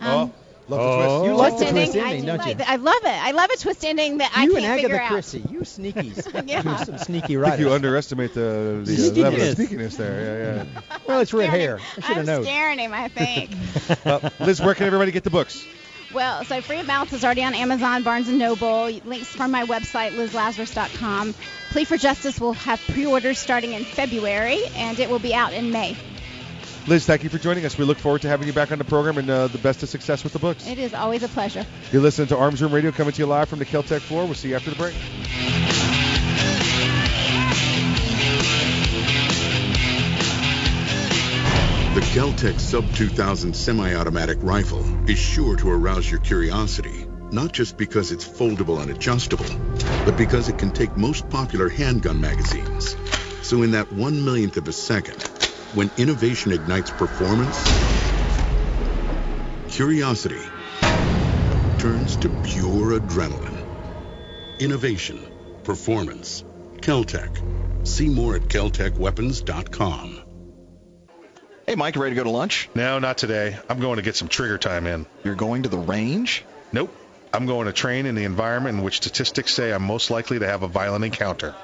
[0.02, 0.32] oh,
[0.68, 1.24] love the twist.
[1.24, 2.54] You like the twist twist ending, I ending, do don't like you?
[2.54, 3.08] the- I love it.
[3.08, 5.10] I love a twist ending that I can't and figure Agatha out.
[5.10, 6.44] Christie, you sneakies.
[6.48, 6.62] Yeah.
[6.62, 10.64] You're some sneaky I think you underestimate the, the uh, level of sneakiness there.
[10.64, 10.98] Yeah, yeah.
[11.06, 11.78] well, it's red hair.
[11.78, 13.50] I should I'm have scaring him, I think.
[14.06, 15.64] uh, Liz, where can everybody get the books?
[16.14, 18.84] Well, so Free of Malice is already on Amazon, Barnes & Noble.
[19.04, 21.34] Links from my website, lizlazarus.com.
[21.70, 25.70] Plea for Justice will have pre-orders starting in February, and it will be out in
[25.70, 25.96] May.
[26.88, 27.76] Liz, thank you for joining us.
[27.76, 29.90] We look forward to having you back on the program and uh, the best of
[29.90, 30.66] success with the books.
[30.66, 31.66] It is always a pleasure.
[31.92, 34.24] You're listening to Arms Room Radio coming to you live from the Keltec floor.
[34.24, 34.94] We'll see you after the break.
[41.94, 48.12] The Keltec Sub 2000 semi-automatic rifle is sure to arouse your curiosity, not just because
[48.12, 49.44] it's foldable and adjustable,
[50.06, 52.96] but because it can take most popular handgun magazines.
[53.42, 55.37] So in that one millionth of a second,
[55.74, 57.62] when innovation ignites performance,
[59.68, 60.40] curiosity
[61.78, 63.64] turns to pure adrenaline.
[64.58, 65.24] Innovation,
[65.64, 66.44] performance,
[66.78, 67.86] Keltec.
[67.86, 70.22] See more at keltecweapons.com.
[71.66, 72.70] Hey, Mike, you ready to go to lunch?
[72.74, 73.58] No, not today.
[73.68, 75.06] I'm going to get some trigger time in.
[75.22, 76.44] You're going to the range?
[76.72, 76.94] Nope.
[77.32, 80.46] I'm going to train in the environment in which statistics say I'm most likely to
[80.46, 81.54] have a violent encounter.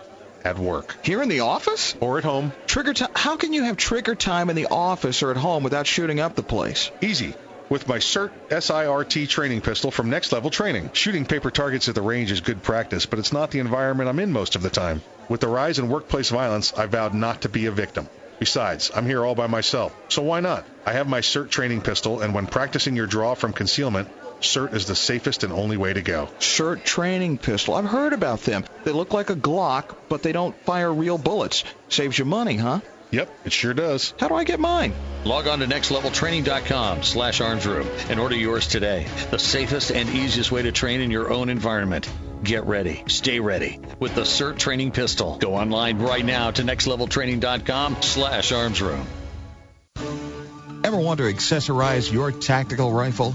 [0.44, 0.94] At work.
[1.02, 1.94] Here in the office?
[2.00, 2.52] Or at home.
[2.66, 3.08] Trigger time?
[3.14, 6.34] How can you have trigger time in the office or at home without shooting up
[6.34, 6.90] the place?
[7.00, 7.34] Easy.
[7.70, 10.90] With my CERT SIRT training pistol from Next Level Training.
[10.92, 14.18] Shooting paper targets at the range is good practice, but it's not the environment I'm
[14.18, 15.02] in most of the time.
[15.30, 18.06] With the rise in workplace violence, I vowed not to be a victim.
[18.38, 20.66] Besides, I'm here all by myself, so why not?
[20.84, 24.08] I have my SIRT training pistol, and when practicing your draw from concealment,
[24.44, 26.28] SIRT is the safest and only way to go.
[26.38, 27.74] SIRT training pistol.
[27.74, 28.64] I've heard about them.
[28.84, 31.64] They look like a Glock, but they don't fire real bullets.
[31.88, 32.80] Saves you money, huh?
[33.10, 34.12] Yep, it sure does.
[34.18, 34.92] How do I get mine?
[35.24, 39.06] Log on to nextleveltraining.com slash armsroom and order yours today.
[39.30, 42.10] The safest and easiest way to train in your own environment.
[42.42, 43.04] Get ready.
[43.06, 45.38] Stay ready with the SIRT training pistol.
[45.38, 49.06] Go online right now to nextleveltraining.com slash armsroom.
[50.84, 53.34] Ever want to accessorize your tactical rifle?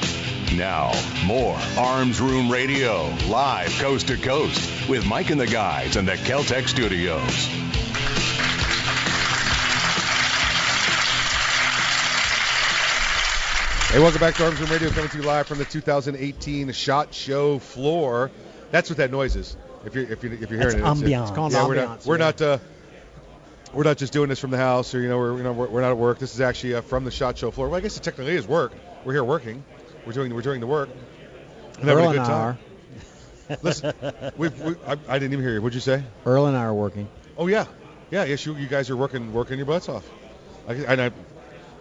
[0.55, 0.91] Now,
[1.25, 6.17] more Arms Room Radio, live coast to coast, with Mike and the guys in the
[6.17, 7.21] Keltec studios.
[13.91, 17.13] Hey, welcome back to Arms Room Radio, coming to you live from the 2018 Shot
[17.13, 18.29] Show floor.
[18.71, 19.55] That's what that noise is.
[19.85, 21.21] If you're if you're, if you're That's hearing it, ambiance.
[21.29, 22.25] It's called yeah, we're not we're yeah.
[22.25, 22.57] not uh,
[23.73, 25.67] we're not just doing this from the house or you know we're you know we're,
[25.69, 26.19] we're not at work.
[26.19, 27.69] This is actually uh, from the Shot Show floor.
[27.69, 28.73] Well, I guess it technically is work.
[29.05, 29.63] We're here working.
[30.05, 30.89] We're doing we're doing the work.
[31.79, 32.57] Having Earl a good and I time.
[33.49, 33.57] are.
[33.63, 33.93] Listen,
[34.37, 35.61] we've, we, I, I didn't even hear you.
[35.61, 36.03] What'd you say?
[36.25, 37.07] Earl and I are working.
[37.37, 37.65] Oh yeah,
[38.09, 38.23] yeah.
[38.23, 40.09] Yes, you, you guys are working working your butts off.
[40.67, 41.11] I, and I,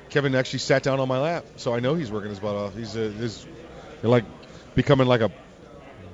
[0.08, 2.74] Kevin actually sat down on my lap, so I know he's working his butt off.
[2.74, 3.12] He's uh,
[4.02, 4.24] you're like
[4.74, 5.30] becoming like a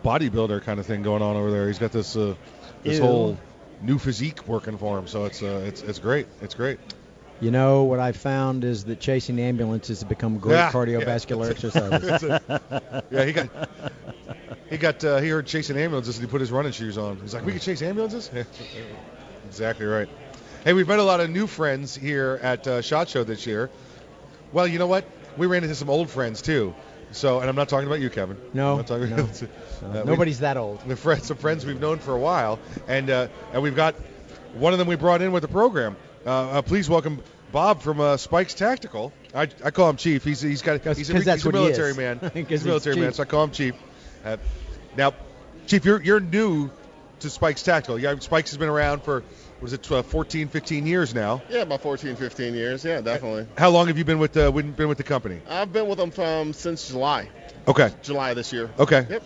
[0.05, 1.67] bodybuilder kind of thing going on over there.
[1.69, 2.35] He's got this uh,
[2.83, 3.05] this Ew.
[3.05, 3.39] whole
[3.81, 6.27] new physique working for him, so it's uh, it's it's great.
[6.43, 6.79] It's great.
[7.41, 11.53] You know what I found is that chasing ambulances has become great Yeah, cardiovascular
[12.23, 12.39] yeah.
[12.91, 13.49] A- yeah, he got
[14.71, 17.19] he got uh, he heard chasing ambulances and he put his running shoes on.
[17.19, 18.31] He's like, we can chase ambulances.
[19.47, 20.09] exactly right.
[20.65, 23.71] Hey, we've met a lot of new friends here at uh, Shot Show this year.
[24.53, 25.05] Well, you know what?
[25.37, 26.75] We ran into some old friends too.
[27.13, 28.37] So, and I'm not talking about you, Kevin.
[28.53, 29.17] No, I'm not talking no.
[29.25, 30.81] uh, we- Nobody's that old.
[30.89, 32.59] The friends, some friends we've known for a while,
[32.89, 33.95] and uh, and we've got
[34.55, 35.97] one of them we brought in with the program.
[36.27, 37.23] Uh, uh, please welcome
[37.53, 39.13] Bob from uh, Spikes Tactical.
[39.35, 40.25] I, I call him Chief.
[40.25, 41.97] He's he's got he's a, 'cause that's he's a what he military is.
[41.97, 42.19] man.
[42.19, 43.75] 'Cause he's he's a military man, so I call him Chief.
[44.25, 44.37] Uh,
[44.97, 45.15] now,
[45.69, 46.71] Chief, you're you're new
[47.21, 47.99] to Spikes Tactical.
[47.99, 49.23] Yeah, Spikes has been around for
[49.61, 51.41] what is it, 12, 14, 15 years now.
[51.49, 52.85] Yeah, about 14, 15 years.
[52.85, 53.47] Yeah, definitely.
[53.57, 55.41] How long have you been with the been with the company?
[55.49, 57.31] I've been with them from since July.
[57.69, 57.91] Okay.
[58.03, 58.69] July this year.
[58.81, 59.07] Okay.
[59.09, 59.23] Yep.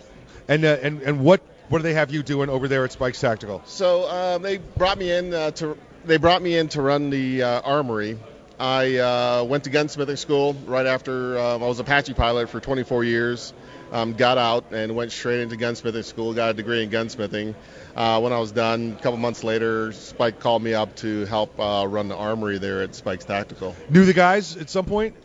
[0.47, 3.19] And uh, and and what what do they have you doing over there at Spikes
[3.19, 3.63] Tactical?
[3.65, 7.43] So um, they brought me in uh, to they brought me in to run the
[7.43, 8.17] uh, armory.
[8.59, 13.03] I uh, went to gunsmithing school right after um, I was Apache pilot for 24
[13.03, 13.53] years.
[13.91, 16.33] Um, got out and went straight into gunsmithing school.
[16.33, 17.55] Got a degree in gunsmithing.
[17.95, 21.59] Uh, when I was done, a couple months later, Spike called me up to help
[21.59, 23.75] uh, run the armory there at Spike's Tactical.
[23.89, 25.15] Knew the guys at some point?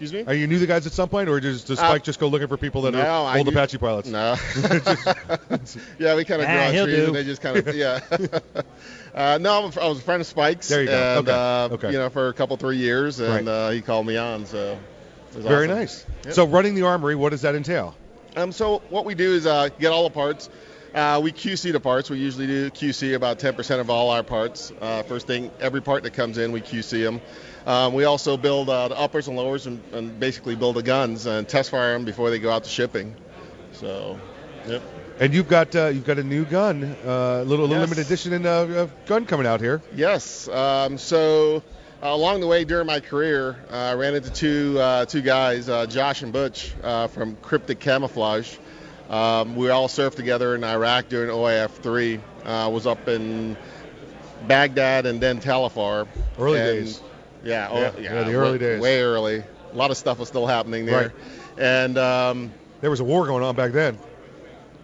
[0.00, 0.24] Excuse me?
[0.26, 2.28] Are you knew the guys at some point, or does, does Uh, Spike just go
[2.28, 4.08] looking for people that no, are old knew- Apache pilots?
[4.08, 4.34] No.
[5.98, 7.04] yeah, we kind of Ah, grew on he'll trees do.
[7.06, 8.00] and they just kind of yeah.
[9.14, 10.68] uh, no, I'm a, I was a friend of Spike's.
[10.68, 11.18] There you go.
[11.18, 11.36] And, Okay.
[11.38, 11.92] Uh, Okay.
[11.92, 13.48] You know, for a couple three years, and Right.
[13.48, 14.46] uh, he called me on.
[14.46, 14.78] So
[15.32, 15.78] it was Very awesome.
[15.78, 16.06] nice.
[16.24, 16.34] Yep.
[16.34, 17.94] So running the armory, what does that entail?
[18.36, 20.48] Um, so what we do is uh, get all the parts.
[20.94, 22.10] Uh, we QC the parts.
[22.10, 24.72] We usually do QC about 10% of all our parts.
[24.80, 27.20] Uh, first thing, every part that comes in, we QC them.
[27.70, 31.26] Um, we also build uh, the uppers and lowers and, and basically build the guns
[31.26, 33.14] and test fire them before they go out to shipping.
[33.72, 34.18] So,
[34.66, 34.82] yep.
[35.20, 37.80] And you've got uh, you've got a new gun, uh, little Yes.
[37.80, 39.82] limited edition in, uh, gun coming out here.
[39.94, 40.48] Yes.
[40.48, 41.62] Um, so
[42.02, 45.68] uh, along the way during my career, uh, I ran into two uh, two guys,
[45.68, 48.56] uh, Josh and Butch uh, from Cryptic Camouflage.
[49.10, 52.18] Um, we all served together in Iraq during OIF 3.
[52.44, 53.56] Uh, was up in
[54.48, 56.06] Baghdad and then Talafar.
[56.38, 57.00] Early And- days.
[57.44, 58.80] Yeah, oh, Yeah, yeah, yeah, the early way, days.
[58.80, 59.42] Way early.
[59.72, 61.08] A lot of stuff was still happening there.
[61.08, 61.58] Right.
[61.58, 63.98] And um, there was a war going on back then.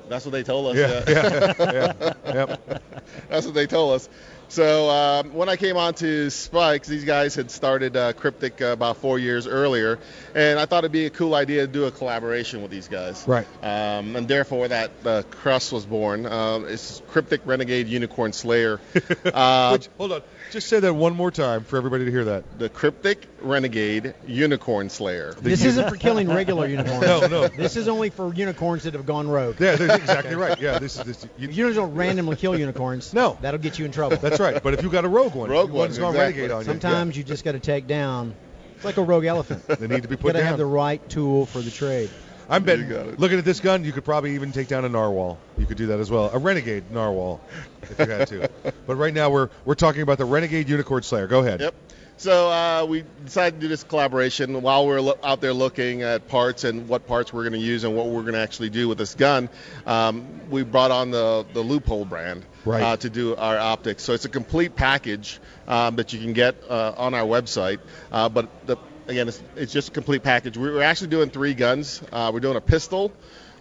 [0.08, 0.76] That's what they told us.
[0.76, 2.12] Yeah, yeah, yeah,
[2.46, 2.82] yep.
[3.28, 4.08] That's what they told us.
[4.48, 8.66] So um, when I came on to Spikes, these guys had started uh, Cryptic uh,
[8.66, 9.98] about four years earlier,
[10.34, 13.24] and I thought it'd be a cool idea to do a collaboration with these guys.
[13.26, 13.46] Right.
[13.62, 16.26] Um, and therefore, that uh, crust was born.
[16.26, 18.80] Um, it's Cryptic Renegade Unicorn Slayer.
[19.26, 22.59] Uh, Which, hold on, just say that one more time for everybody to hear that.
[22.59, 25.35] the Cryptic Renegade Unicorn Slayer.
[25.40, 27.02] This isn't for killing regular unicorns.
[27.02, 27.48] No, no.
[27.48, 29.60] This is only for unicorns that have gone rogue.
[29.60, 30.59] Yeah, that's exactly right.
[30.60, 31.27] Yeah, this is this.
[31.39, 33.12] You, you don't randomly kill unicorns.
[33.12, 33.36] No.
[33.40, 34.16] That'll get you in trouble.
[34.18, 34.62] That's right.
[34.62, 36.43] But if you got a rogue one, Rogue one's one, gone exactly.
[36.43, 36.66] renegade on you.
[36.66, 38.35] Sometimes you just got to take down.
[38.77, 39.66] It's like a rogue elephant.
[39.66, 40.47] They need to be put You put got to down.
[40.48, 42.10] have the right tool for the trade.
[42.48, 42.89] I'm betting.
[43.16, 45.39] Looking at this gun, you could probably even take down a narwhal.
[45.59, 46.31] You could do that as well.
[46.32, 47.40] A renegade narwhal,
[47.82, 48.48] if you had to.
[48.86, 51.27] but right now we're we're talking about the renegade unicorn slayer.
[51.27, 51.60] Go ahead.
[51.60, 51.74] Yep.
[52.18, 56.01] So uh, we decided to do this collaboration while we are lo- out there looking
[56.01, 58.70] at parts and what parts we're going to use and what we're going to actually
[58.70, 59.51] do with this gun.
[59.85, 62.82] Um, we brought on the, the Leupold brand Right.
[62.82, 64.02] uh, to do our optics.
[64.02, 67.81] So it's a complete package um, that you can get uh, on our website.
[68.10, 70.56] Uh, but the, again, it's, it's just a complete package.
[70.56, 72.02] We- We're actually doing three guns.
[72.12, 73.12] Uh, we're doing a pistol.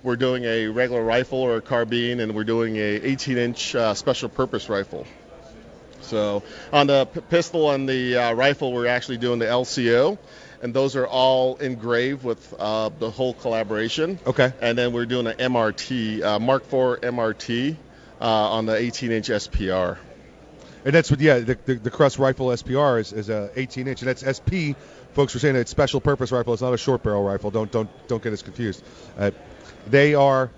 [0.04, 4.30] We're doing a regular rifle or a carbine, and we're doing a 18-inch uh, special
[4.30, 5.06] purpose rifle.
[6.02, 10.20] So on the p- pistol and the uh, rifle, we're actually doing the LCO,
[10.62, 14.20] and those are all engraved with uh, the whole collaboration.
[14.28, 14.54] Okay.
[14.62, 17.76] And then we're doing an MRT, uh, Mark IV MRT,
[18.22, 19.98] uh, on the 18-inch SPR.
[20.86, 24.04] And that's what, yeah, the, the, the Crust Rifle SPR is, is a 18 inch,
[24.04, 24.78] and that's SP.
[25.16, 26.52] Folks were saying it's special purpose rifle.
[26.54, 27.50] It's not a short barrel rifle.
[27.50, 28.84] Don't don't don't get us confused.
[29.18, 29.32] Uh,
[29.88, 30.52] they are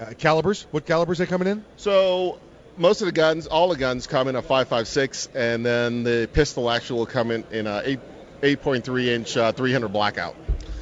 [0.00, 0.66] uh, calibers.
[0.72, 1.64] What calibers are they coming in?
[1.76, 2.40] So
[2.76, 6.68] most of the guns, all the guns come in a 5.56, and then the pistol
[6.68, 8.00] actually will come in in a 8
[8.42, 10.34] 8.3 inch uh, 300 blackout.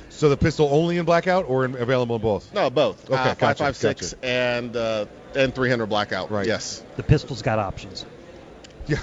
[0.09, 2.55] So the pistol only in blackout or in, available in both?
[2.55, 3.05] No, both.
[3.11, 6.31] Okay, uh, gotcha, 5.56 and uh, and 300 blackout.
[6.31, 6.47] Right.
[6.47, 6.83] Yes.
[6.97, 8.07] The pistol's got options.
[8.87, 8.99] Yeah.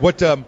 [0.00, 0.44] What um,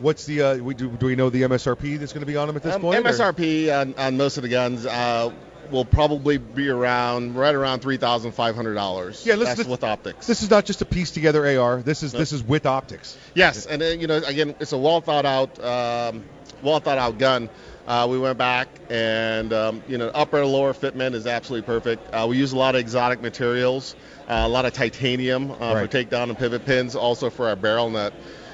[0.00, 2.46] what's the uh, we do, do we know the MSRP that's going to be on
[2.46, 3.04] them at this Um, point?
[3.04, 5.30] MSRP on, on most of the guns uh,
[5.70, 9.24] will probably be around right around three thousand five hundred dollars.
[9.26, 10.26] Yeah, let's- That's let's- with optics.
[10.26, 11.82] This is not just a piece together AR.
[11.82, 13.16] This is this is with optics.
[13.34, 16.24] Yes, and then, you know, again, it's a well thought out, um,
[16.62, 17.48] well thought out gun.
[17.86, 22.12] Uh, we went back and um, you know, upper and lower fitment is absolutely perfect.
[22.14, 23.96] Uh, we use a lot of exotic materials,
[24.28, 27.88] uh, a lot of titanium uh, for takedown and pivot pins, also for our barrel
[27.88, 28.12] nut.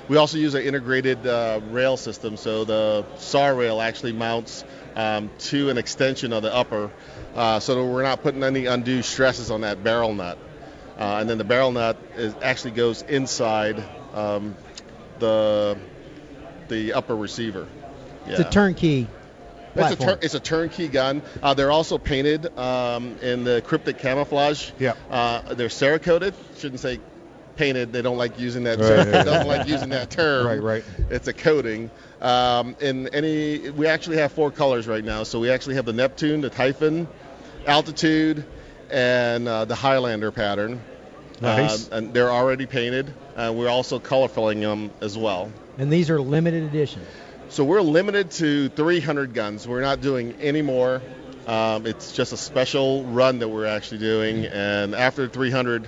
[0.08, 4.64] We also use an integrated uh, rail system, so the SAR rail actually mounts
[4.94, 6.90] um, to an extension of the upper,
[7.34, 10.38] uh, so that we're not putting any undue stresses on that barrel nut.
[10.98, 13.82] Uh, and then the barrel nut is, actually goes inside
[14.12, 14.54] um,
[15.18, 15.78] the
[16.68, 17.66] the upper receiver.
[18.26, 19.08] It's a turnkey
[19.76, 21.22] It's a, tur- it's a turnkey gun.
[21.42, 24.70] Uh, they're also painted um, in the cryptic camouflage.
[24.78, 24.94] Yeah.
[25.10, 26.34] Uh, they're Cerakoted.
[26.58, 27.00] Shouldn't say
[27.56, 27.92] painted.
[27.92, 28.78] They don't like using that.
[28.78, 29.08] Right, term.
[29.08, 29.22] yeah, yeah.
[29.24, 30.46] doesn't like using that term.
[30.46, 30.84] Right, right.
[31.10, 31.90] It's a coating.
[32.20, 35.22] Um, in any, we actually have four colors right now.
[35.24, 37.06] So we actually have the Neptune, the Typhon,
[37.66, 38.44] Altitude,
[38.90, 40.80] and uh, the Highlander pattern.
[41.40, 41.90] Nice.
[41.90, 43.12] Uh, and they're already painted.
[43.36, 45.52] Uh, we're also color filling them as well.
[45.78, 47.02] And these are limited edition.
[47.48, 49.68] So we're limited to 300 guns.
[49.68, 51.02] We're not doing any more.
[51.46, 55.86] Um, it's just a special run that we're actually doing, and after 300,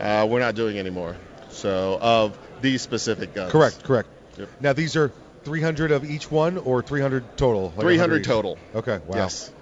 [0.00, 1.16] uh, we're not doing anymore.
[1.50, 3.52] So of these specific guns.
[3.52, 4.08] Correct, correct.
[4.38, 4.48] Yep.
[4.60, 5.12] Now these are
[5.44, 7.72] 300 of each one, or 300 total.
[7.76, 8.58] Like 300 total.
[8.74, 9.00] Okay.
[9.06, 9.16] Wow.
[9.16, 9.52] Yes.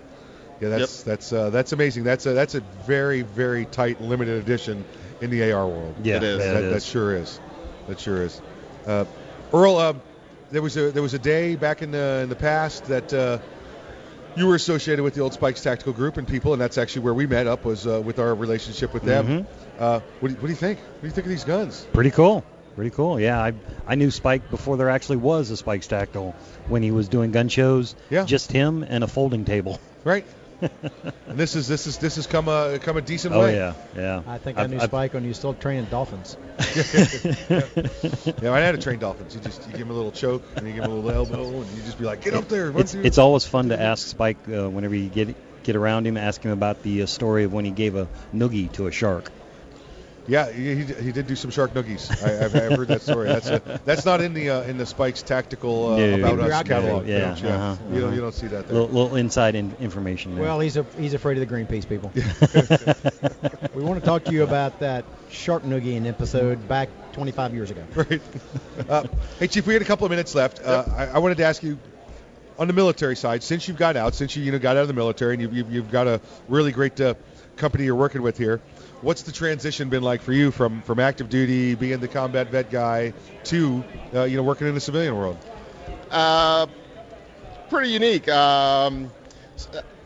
[0.60, 2.04] Yeah, that's that's uh, that's amazing.
[2.04, 4.84] That's a that's a very very tight limited edition
[5.22, 5.94] in the AR world.
[6.02, 6.38] Yeah, It is.
[6.38, 6.84] That, that that is.
[6.84, 7.40] sure is.
[7.88, 8.42] That sure is.
[8.86, 9.06] Uh,
[9.54, 9.94] Earl, uh,
[10.50, 13.38] there was a there was a day back in the in the past that uh,
[14.36, 17.14] you were associated with the old Spikes Tactical Group and people, and that's actually where
[17.14, 19.26] we met up was uh, with our relationship with them.
[19.26, 19.46] Mhm.
[19.78, 20.78] Uh, what, do you, what do you think?
[20.78, 21.86] What do you think of these guns?
[21.92, 22.44] Pretty cool.
[22.76, 23.18] Pretty cool.
[23.20, 23.52] Yeah, I
[23.86, 26.34] I knew Spike before there actually was a Spike's Tactical
[26.68, 27.96] when he was doing gun shows.
[28.10, 28.24] Yeah.
[28.24, 29.80] Just him and a folding table.
[30.04, 30.24] Right.
[30.60, 33.56] And this is this is this has come a come a decent Oh way.
[33.56, 34.22] yeah, yeah.
[34.26, 36.36] I think I I've- knew I've- Spike when you were still training dolphins.
[37.50, 39.34] yeah, I had to train dolphins.
[39.34, 41.60] You just you give him a little choke and you give him a little elbow
[41.60, 42.70] and you just be like, get up there.
[42.78, 46.42] It's it's always fun to ask Spike uh, whenever you get get around him, ask
[46.42, 49.30] him about the uh, story of when he gave a noogie to a shark.
[50.26, 52.10] Yeah, he, he, he did do some shark noogies.
[52.22, 53.28] I, I've, I've heard that story.
[53.28, 56.14] That's a, that's not in the uh, in the Spikes tactical uh, No.
[56.34, 57.06] about us Yeah, catalog.
[57.06, 58.14] yeah, page, uh-huh, You don't uh-huh.
[58.14, 58.78] you don't see that there.
[58.80, 60.44] Little, little inside in, information there.
[60.44, 62.12] Well, he's a, he's afraid of the Greenpeace people.
[63.74, 67.84] we want to talk to you about that shark noogie episode back 25 years ago.
[67.94, 68.20] Right.
[68.88, 69.04] Uh,
[69.38, 70.60] hey, Chief, we had a couple of minutes left.
[70.64, 71.78] Uh, I, I wanted to ask you
[72.58, 74.88] on the military side, since you've got out, since you you know got out of
[74.88, 77.14] the military, and you've you've, you've got a really great uh,
[77.56, 78.60] company you're working with here.
[79.02, 82.70] What's the transition been like for you from from active duty, being the combat vet
[82.70, 83.14] guy,
[83.44, 83.82] to
[84.14, 85.38] uh, you know working in the civilian world?
[86.10, 86.66] Uh,
[87.70, 88.28] pretty unique.
[88.28, 89.10] Um,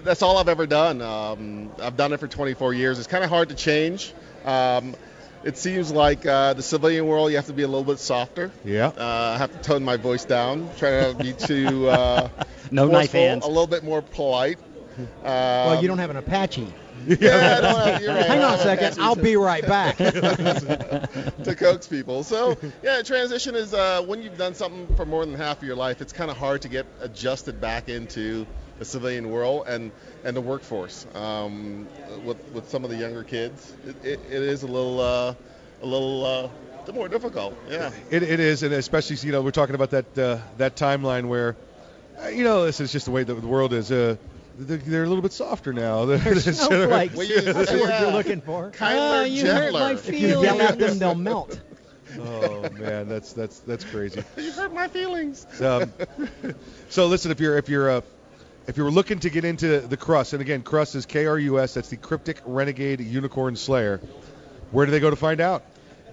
[0.02, 1.00] that's all I've ever done.
[1.02, 2.98] Um, I've done it for 24 years.
[2.98, 4.12] It's kind of hard to change.
[4.44, 4.94] Um,
[5.42, 8.50] it seems like uh, the civilian world, you have to be a little bit softer.
[8.64, 8.88] Yeah.
[8.88, 12.28] Uh, I have to tone my voice down, try not to be too uh,
[12.70, 13.44] No knife hands.
[13.44, 14.58] a little bit more polite.
[14.98, 16.72] Um, well, you don't have an Apache.
[17.06, 18.26] Yeah, have- right.
[18.26, 18.98] Hang on a second.
[19.00, 19.96] I'll be right back.
[19.98, 22.24] to coax people.
[22.24, 25.76] So yeah, transition is uh, when you've done something for more than half of your
[25.76, 26.00] life.
[26.00, 28.46] It's kind of hard to get adjusted back into
[28.78, 29.92] the civilian world and
[30.24, 31.06] and the workforce.
[31.14, 31.86] Um,
[32.24, 35.34] with with some of the younger kids, it, it, it is a little uh,
[35.82, 37.56] a little uh, more difficult.
[37.68, 37.90] Yeah.
[38.10, 41.56] It, it is, and especially you know we're talking about that uh, that timeline where
[42.22, 43.90] uh, you know this is just the way the world is.
[44.56, 46.04] They're, they're a little bit softer now.
[46.06, 47.14] They're- Snowflakes.
[47.14, 48.70] Well, you- That's the word you're looking for.
[48.70, 49.80] Kinder, Oh, you hurt gentler.
[49.80, 51.60] my If you yell at them, they'll melt.
[52.18, 54.22] oh man, that's that's that's crazy.
[54.36, 55.46] You hurt my feelings.
[55.60, 55.92] Um,
[56.88, 58.00] so listen, if you're if you're uh,
[58.68, 61.74] if you're looking to get into the Crust, and again, Crust is K-R-U-S.
[61.74, 64.00] That's the Cryptic Renegade Unicorn Slayer.
[64.70, 65.64] Where do they go to find out?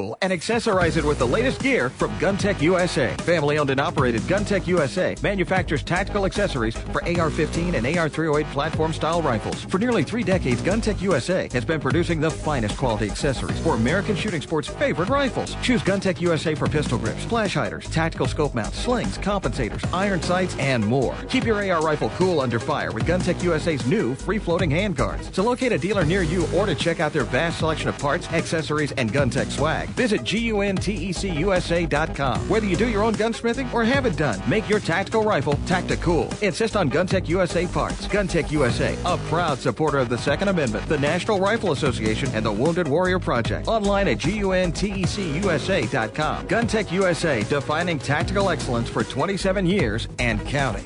[0.21, 3.15] and accessorize it with the latest gear from GunTec USA.
[3.17, 9.21] Family owned and operated GunTec USA manufactures tactical accessories for AR-15 and AR-308 platform style
[9.21, 9.63] rifles.
[9.65, 14.15] For nearly three decades, GunTec USA has been producing the finest quality accessories for American
[14.15, 15.55] shooting sports' favorite rifles.
[15.61, 20.55] Choose GunTec USA for pistol grips, flash hiders, tactical scope mounts, slings, compensators, iron sights,
[20.57, 21.15] and more.
[21.29, 25.31] Keep your AR rifle cool under fire with GunTec USA's new free-floating handguards.
[25.33, 28.27] To locate a dealer near you or to check out their vast selection of parts,
[28.31, 32.49] accessories, and GunTec swag, visit GUNTECUSA.com.
[32.49, 36.41] Whether you do your own gunsmithing or have it done, make your tactical rifle Tacticool.
[36.41, 38.07] Insist on GunTec USA parts.
[38.07, 42.51] GunTec USA, a proud supporter of the Second Amendment, the National Rifle Association, and the
[42.51, 43.67] Wounded Warrior Project.
[43.67, 46.47] Online at GUNTECUSA.com.
[46.47, 50.85] GunTec USA, defining tactical excellence for 27 years and counting.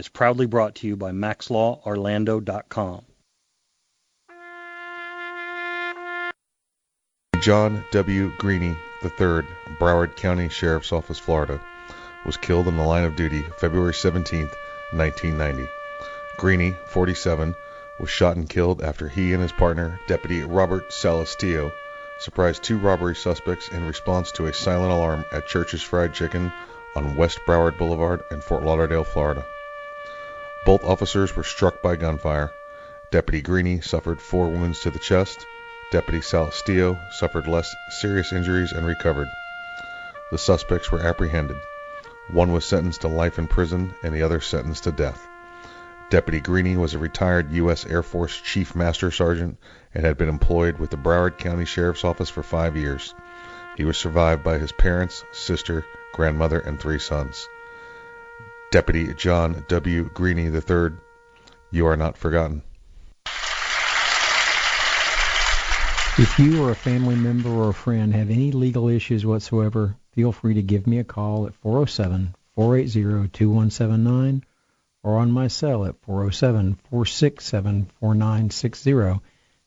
[0.00, 3.02] is proudly brought to you by MaxLawOrlando.com.
[7.42, 8.32] John W.
[8.38, 8.74] Greeny
[9.04, 9.42] III,
[9.78, 11.60] Broward County Sheriff's Office, Florida,
[12.24, 14.48] was killed in the line of duty February 17,
[14.92, 15.68] 1990.
[16.38, 17.54] Greeny, 47,
[17.98, 21.72] was shot and killed after he and his partner, Deputy Robert Salastio,
[22.20, 26.50] surprised two robbery suspects in response to a silent alarm at Church's Fried Chicken
[26.96, 29.44] on West Broward Boulevard in Fort Lauderdale, Florida.
[30.66, 32.52] Both officers were struck by gunfire.
[33.10, 35.46] Deputy Greeny suffered four wounds to the chest.
[35.90, 39.28] Deputy Salastio suffered less serious injuries and recovered.
[40.30, 41.56] The suspects were apprehended.
[42.30, 45.26] One was sentenced to life in prison and the other sentenced to death.
[46.10, 47.86] Deputy Greeny was a retired U.S.
[47.86, 49.58] Air Force Chief Master Sergeant
[49.94, 53.14] and had been employed with the Broward County Sheriff's Office for five years.
[53.76, 57.48] He was survived by his parents, sister, grandmother, and three sons.
[58.72, 60.08] Deputy John W.
[60.14, 60.90] Greeny III,
[61.72, 62.62] you are not forgotten.
[66.16, 70.30] If you or a family member or a friend have any legal issues whatsoever, feel
[70.30, 74.44] free to give me a call at 407 480 2179
[75.02, 79.20] or on my cell at 407 467 4960,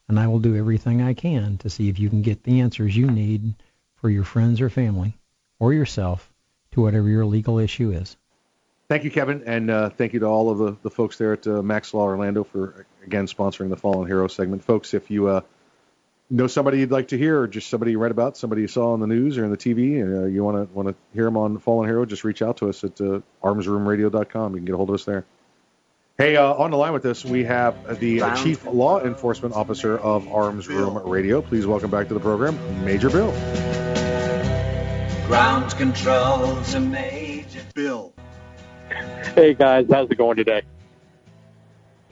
[0.08, 2.96] and I will do everything I can to see if you can get the answers
[2.96, 3.56] you need
[3.96, 5.18] for your friends or family
[5.60, 6.32] or yourself
[6.72, 8.16] to whatever your legal issue is.
[8.94, 11.48] Thank you, Kevin, and uh, thank you to all of the, the folks there at
[11.48, 14.64] uh, Max Law Orlando for again sponsoring the Fallen Hero segment.
[14.64, 15.42] Folks, if you uh,
[16.30, 18.94] know somebody you'd like to hear, or just somebody you read about, somebody you saw
[18.94, 21.24] on the news or in the TV, and uh, you want to want to hear
[21.24, 24.52] them on Fallen Hero, just reach out to us at uh, armsroomradio.com.
[24.52, 25.26] You can get a hold of us there.
[26.20, 29.98] Hey, uh, on the line with us, we have the uh, Chief Law Enforcement Officer
[29.98, 31.42] of Arms Room Radio.
[31.42, 33.32] Please welcome back to the program, Major Bill.
[35.26, 38.13] Ground control's a major Bill.
[39.36, 40.62] Hey guys, how's it going today?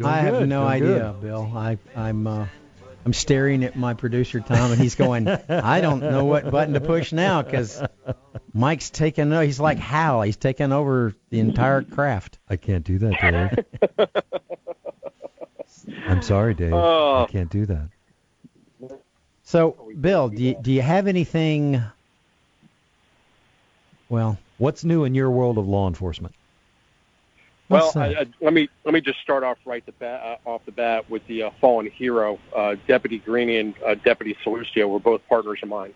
[0.03, 1.51] I have no doing idea, Bill.
[1.55, 2.47] I, I'm uh,
[3.05, 5.27] I'm staring at my producer Tom, and he's going.
[5.27, 7.83] I don't know what button to push now because
[8.53, 9.31] Mike's taking.
[9.31, 10.23] He's like Hal.
[10.23, 12.39] He's taking over the entire craft.
[12.49, 13.65] I can't do that,
[13.97, 14.09] Dave.
[16.07, 16.73] I'm sorry, Dave.
[16.73, 17.25] Oh.
[17.27, 17.89] I can't do that.
[19.43, 21.83] So, Bill, do you, do you have anything?
[24.09, 26.33] Well, what's new in your world of law enforcement?
[27.71, 28.07] Well, What's I.
[28.07, 31.09] I, let me let me just start off right the bat, uh, off the bat
[31.09, 35.59] with the uh, fallen hero, uh, Deputy Greeny and uh, Deputy Salustio were both partners
[35.63, 35.93] of mine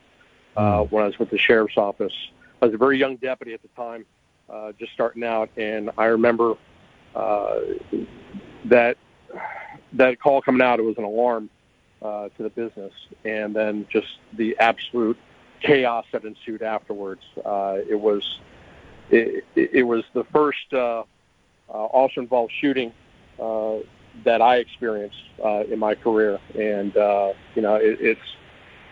[0.56, 2.14] uh, when I was with the sheriff's office.
[2.61, 4.06] I was a very young deputy at the time,
[4.49, 6.56] uh, just starting out, and I remember
[7.14, 7.60] uh,
[8.65, 8.97] that
[9.93, 10.80] that call coming out.
[10.80, 11.49] It was an alarm
[12.02, 12.93] uh, to the business,
[13.26, 15.18] and then just the absolute
[15.60, 17.22] chaos that ensued afterwards.
[17.43, 18.39] Uh, it was
[19.10, 20.73] it, it, it was the first
[21.69, 22.91] uh, officer involved shooting
[23.41, 23.77] uh,
[24.23, 26.93] that I experienced uh, in my career, and
[27.55, 28.21] you know it, it's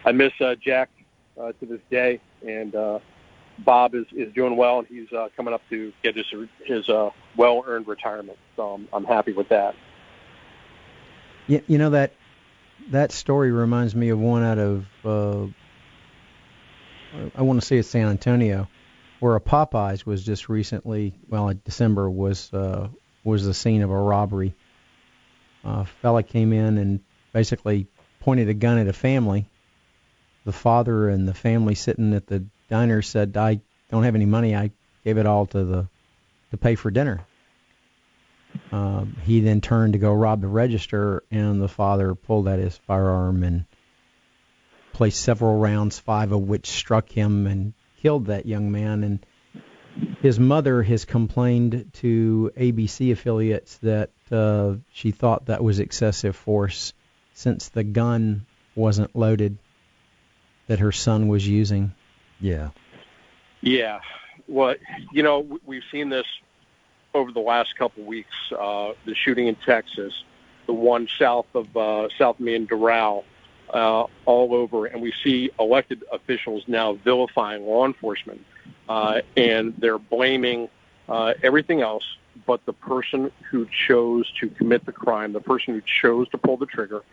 [0.06, 0.90] I miss Jack
[1.38, 2.76] to this day, and
[3.60, 6.26] Bob is, is doing well, and he's uh, coming up to get his
[6.66, 8.38] his uh, well earned retirement.
[8.56, 9.76] So I'm, I'm happy with that.
[11.48, 12.14] You, you know that
[12.92, 15.48] that story reminds me of one out of uh,
[17.36, 18.68] I want to say it's San Antonio,
[19.24, 22.90] where a Popeyes was just recently, well, in December was uh,
[23.24, 24.54] was the scene of a robbery.
[25.64, 27.00] A fella came in and
[27.32, 27.88] basically
[28.20, 29.46] pointed a gun at a family.
[30.44, 34.58] The father and the family sitting at the diner said, "I don't have any money.
[34.58, 34.72] I
[35.06, 35.88] gave it all to the
[36.52, 37.26] to pay for dinner."
[38.74, 42.76] Um, he then turned to go rob the register, and the father pulled out his
[42.76, 43.64] firearm and
[44.92, 47.74] placed several rounds, five of which struck him and
[48.04, 49.04] killed that young man.
[49.04, 49.26] And
[50.22, 56.94] his mother has complained to ABC affiliates that uh, she thought that was excessive force
[57.34, 59.58] since the gun wasn't loaded
[60.68, 61.94] that her son was using.
[62.40, 62.70] Yeah.
[63.62, 64.02] Yeah.
[64.48, 64.76] Well,
[65.12, 66.26] you know, we've seen this
[67.14, 68.36] over the last couple of weeks.
[68.52, 70.14] Uh, the shooting in Texas,
[70.66, 73.24] the one south of uh, South me in Doral,
[73.70, 78.46] uh, all over, and we see elected officials now vilifying law enforcement,
[78.90, 80.70] uh, and they're blaming
[81.10, 82.04] uh, everything else
[82.46, 86.58] but the person who chose to commit the crime, the person who chose to pull
[86.58, 87.04] the trigger,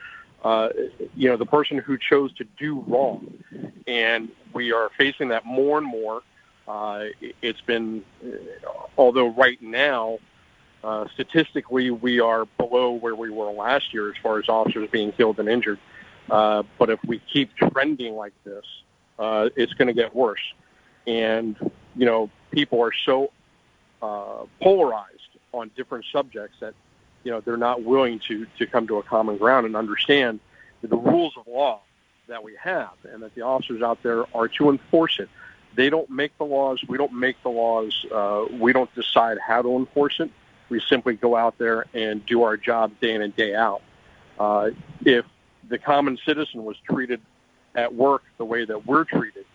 [0.44, 0.70] uh,
[1.14, 3.32] you know, the person who chose to do wrong.
[3.86, 6.22] And we are facing that more and more.
[6.66, 7.06] Uh,
[7.42, 8.04] it's been,
[8.96, 10.18] although right now,
[10.82, 15.12] uh, statistically, we are below where we were last year as far as officers being
[15.12, 15.78] killed and injured.
[16.30, 18.64] Uh, but if we keep trending like this,
[19.18, 20.40] uh, it's going to get worse.
[21.06, 21.56] And,
[21.96, 23.32] you know, people are so
[24.00, 25.16] uh, polarized
[25.52, 26.74] on different subjects that,
[27.24, 30.40] you know, they're not willing to, to come to a common ground and understand
[30.82, 31.80] the rules of law
[32.28, 35.28] that we have and that the officers out there are to enforce it.
[35.74, 36.82] They don't make the laws.
[36.88, 38.06] We don't make the laws.
[38.10, 40.30] Uh, we don't decide how to enforce it.
[40.68, 43.82] We simply go out there and do our job day in and day out.
[44.38, 44.70] Uh,
[45.04, 45.24] if
[45.70, 47.20] the common citizen was treated
[47.74, 49.46] at work the way that we're treated,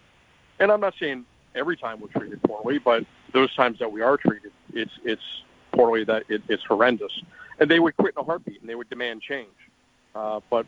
[0.59, 4.17] and I'm not saying every time we're treated poorly, but those times that we are
[4.17, 5.21] treated, it's it's
[5.73, 7.11] poorly that it, it's horrendous,
[7.59, 9.49] and they would quit in a heartbeat and they would demand change.
[10.15, 10.65] Uh, but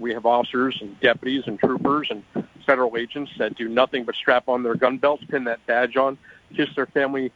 [0.00, 2.24] we have officers and deputies and troopers and
[2.66, 6.18] federal agents that do nothing but strap on their gun belts, pin that badge on,
[6.56, 7.32] kiss their family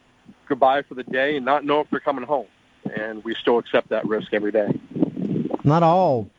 [0.47, 2.47] goodbye for the day, and not know if they're coming home.
[2.95, 4.79] And we still accept that risk every day.
[5.63, 6.29] Not all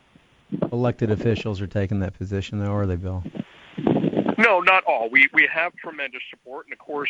[0.71, 3.23] elected officials are taking that position, though, are they, Bill?
[4.37, 5.09] No, not all.
[5.09, 7.09] We we have tremendous support, and of course,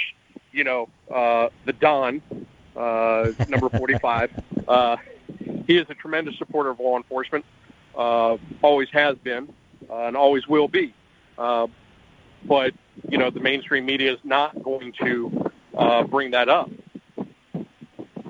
[0.52, 2.22] you know, uh, the Don,
[2.76, 4.32] uh, number 45,
[4.68, 4.98] uh,
[5.68, 7.46] he is a tremendous supporter of law enforcement.
[7.96, 9.54] Uh, always has been,
[9.90, 10.94] uh, and always will be.
[11.38, 11.68] Uh,
[12.46, 12.74] but
[13.10, 16.70] you know, the mainstream media is not going to uh, bring that up.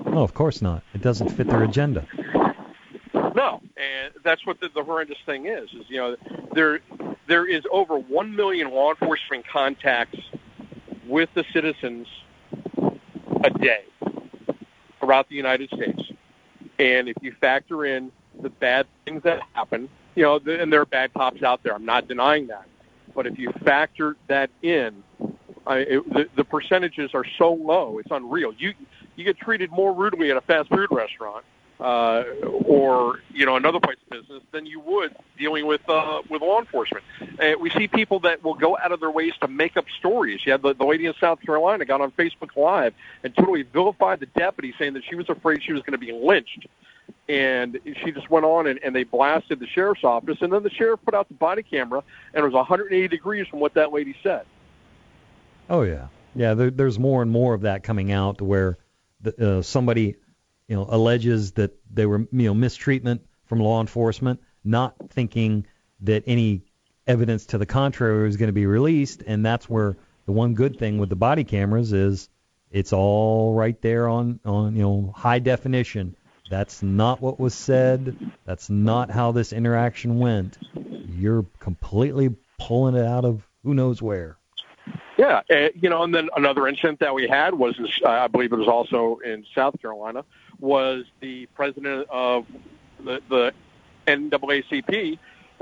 [0.06, 0.84] No, of course not.
[0.94, 2.06] It doesn't fit their agenda.
[3.14, 5.70] No, and that's what the, the horrendous thing is.
[5.74, 6.16] Is you know
[6.54, 6.80] there
[7.28, 10.20] there is over one million law enforcement contacts
[11.08, 12.08] with the citizens
[13.44, 13.84] a day
[15.00, 16.02] throughout the United States,
[16.78, 18.12] and if you factor in
[18.42, 21.74] the bad things that happen, you know, and there are bad cops out there.
[21.74, 22.68] I'm not denying that,
[23.16, 25.04] but if you factor that in,
[25.66, 28.54] I, it, the, the percentages are so low, it's unreal.
[28.58, 28.74] You
[29.16, 31.44] you get treated more rudely at a fast food restaurant
[31.80, 32.24] uh,
[32.66, 36.60] or you know another place of business than you would dealing with uh, with law
[36.60, 37.04] enforcement.
[37.40, 40.42] Uh, we see people that will go out of their ways to make up stories.
[40.46, 42.94] You had the, the lady in South Carolina got on Facebook Live
[43.24, 46.12] and totally vilified the deputy, saying that she was afraid she was going to be
[46.12, 46.68] lynched.
[47.28, 50.70] And she just went on and, and they blasted the sheriff's office, and then the
[50.70, 52.04] sheriff put out the body camera,
[52.34, 54.46] and it was 180 degrees from what that lady said.
[55.70, 56.56] Oh yeah, yeah.
[56.56, 58.80] There, there's more and more of that coming out where
[59.22, 60.16] the, uh, somebody,
[60.70, 65.66] you know, alleges that they were, you know, mistreatment from law enforcement, not thinking
[66.02, 66.62] that any
[67.08, 69.98] evidence to the contrary was going to be released, and that's where
[70.28, 72.30] the one good thing with the body cameras is
[72.72, 76.16] it's all right there on on you know high definition.
[76.52, 78.16] That's not what was said.
[78.46, 80.58] That's not how this interaction went.
[80.74, 84.38] You're completely pulling it out of who knows where.
[85.18, 88.54] Yeah, uh, you know, and then another incident that we had was, uh, I believe
[88.54, 90.24] it was also in South Carolina,
[90.60, 92.46] was the president of
[93.04, 93.54] the, the
[94.08, 95.18] NAACP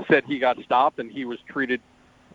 [0.08, 1.80] said he got stopped and he was treated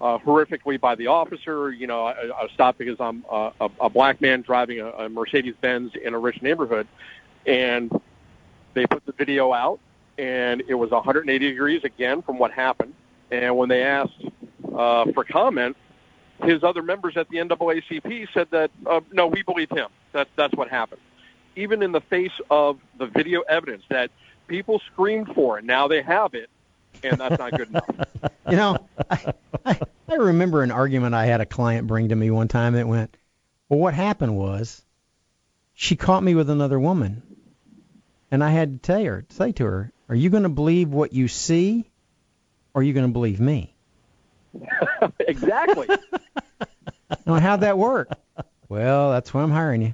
[0.01, 1.71] uh, horrifically by the officer.
[1.71, 5.55] You know, I, I stopped because I'm a, a black man driving a, a Mercedes
[5.61, 6.87] Benz in a rich neighborhood,
[7.45, 7.91] and
[8.73, 9.79] they put the video out,
[10.17, 12.93] and it was 180 degrees again from what happened.
[13.31, 14.21] And when they asked
[14.75, 15.77] uh, for comment,
[16.43, 19.89] his other members at the NAACP said that uh, no, we believe him.
[20.11, 21.01] That's that's what happened.
[21.55, 24.11] Even in the face of the video evidence that
[24.47, 26.49] people screamed for, and now they have it,
[27.03, 27.89] and that's not good enough.
[28.49, 28.77] You know,
[29.09, 29.33] I,
[29.65, 32.85] I, I remember an argument I had a client bring to me one time that
[32.87, 33.15] went,
[33.69, 34.83] well, what happened was
[35.73, 37.23] she caught me with another woman.
[38.29, 41.13] And I had to tell her, say to her, are you going to believe what
[41.13, 41.89] you see
[42.73, 43.73] or are you going to believe me?
[45.19, 45.87] exactly.
[47.27, 48.09] Now, how'd that work?
[48.69, 49.93] Well, that's why I'm hiring you.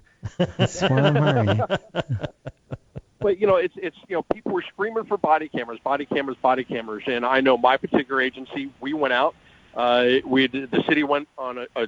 [3.22, 6.38] But you know, it's it's you know, people were screaming for body cameras, body cameras,
[6.42, 9.36] body cameras, and I know my particular agency, we went out.
[9.76, 11.88] Uh, we the city went on a, a,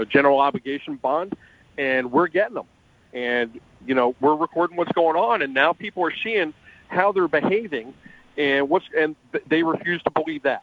[0.00, 1.34] a general obligation bond,
[1.78, 2.66] and we're getting them.
[3.14, 6.52] And you know, we're recording what's going on, and now people are seeing
[6.88, 7.94] how they're behaving,
[8.36, 9.16] and what's and
[9.48, 10.62] they refuse to believe that.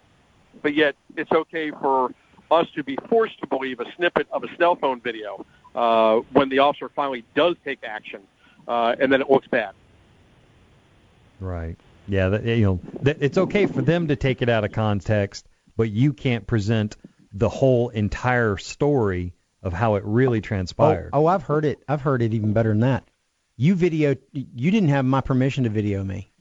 [0.62, 2.12] But yet, it's okay for
[2.52, 5.46] us to be forced to believe a snippet of a cell phone video
[5.78, 8.22] uh, when the officer finally does take action,
[8.68, 9.74] uh, and then it looks bad.
[11.40, 11.78] Right.
[12.08, 12.30] Yeah.
[12.30, 15.48] That, you know, that, it's okay for them to take it out of context,
[15.78, 16.98] but you can't present
[17.32, 21.12] the whole entire story of how it really transpired.
[21.14, 21.84] Oh, oh, I've heard it.
[21.88, 23.08] I've heard it even better than that.
[23.56, 24.16] You video.
[24.32, 26.32] You didn't have my permission to video me.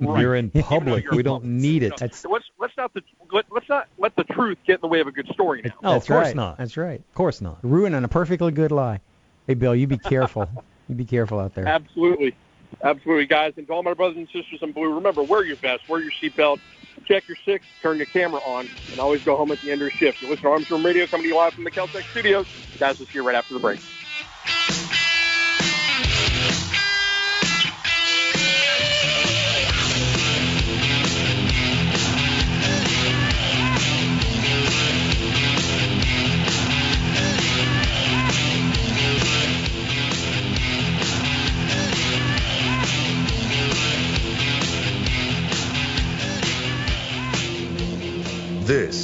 [0.00, 1.10] You're in public.
[1.10, 1.96] we don't need it.
[1.96, 3.02] That's, let's let's not the
[3.32, 5.72] let, let's not let the truth get in the way of a good story now.
[5.82, 6.36] No, That's of course right.
[6.36, 6.58] not.
[6.58, 7.00] That's right.
[7.00, 7.58] Of course not.
[7.62, 9.00] Ruining a perfectly good lie.
[9.46, 10.48] Hey, Bill, you be careful.
[10.88, 11.66] you be careful out there.
[11.66, 12.34] Absolutely,
[12.82, 15.88] absolutely, guys, and to all my brothers and sisters in blue, remember wear your vest,
[15.88, 16.60] wear your seatbelt,
[17.06, 19.88] check your six, turn your camera on, and always go home at the end of
[19.88, 20.22] your shift.
[20.22, 22.46] You listen to Arms Room Radio coming to you live from the Keltec studios.
[22.78, 23.80] Guys, we'll see you right after the break.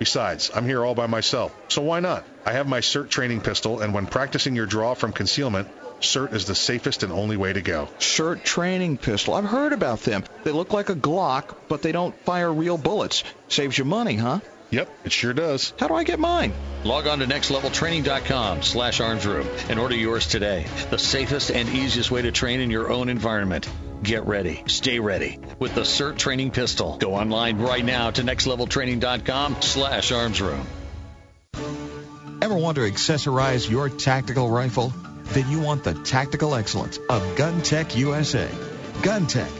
[0.00, 2.24] Besides, I'm here all by myself, so why not?
[2.46, 5.68] I have my SIRT training pistol, and when practicing your draw from concealment,
[6.00, 7.86] SIRT is the safest and only way to go.
[7.98, 9.34] SIRT training pistol.
[9.34, 10.24] I've heard about them.
[10.42, 13.24] They look like a Glock, but they don't fire real bullets.
[13.48, 14.40] Saves you money, huh?
[14.70, 15.72] Yep, it sure does.
[15.78, 16.52] How do I get mine?
[16.84, 20.66] Log on to nextleveltraining.com slash armsroom and order yours today.
[20.90, 23.68] The safest and easiest way to train in your own environment.
[24.02, 24.62] Get ready.
[24.66, 26.96] Stay ready with the SIRT training pistol.
[26.98, 30.64] Go online right now to nextleveltraining.com slash armsroom.
[32.42, 34.94] Ever want to accessorize your tactical rifle?
[35.24, 38.48] Then you want the tactical excellence of GunTec USA.
[39.02, 39.59] GunTec,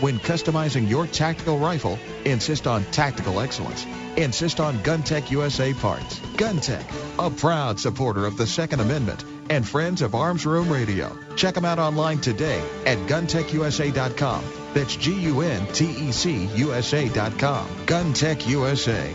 [0.00, 3.86] when customizing your tactical rifle, insist on tactical excellence.
[4.16, 6.18] Insist on GunTec USA parts.
[6.36, 6.84] GunTec,
[7.18, 11.16] a proud supporter of the Second Amendment and friends of Arms Room Radio.
[11.36, 14.44] Check them out online today at guntecusa.com.
[14.72, 17.68] That's G-U-N-T-E-C USA.com.
[17.86, 19.14] GunTec USA.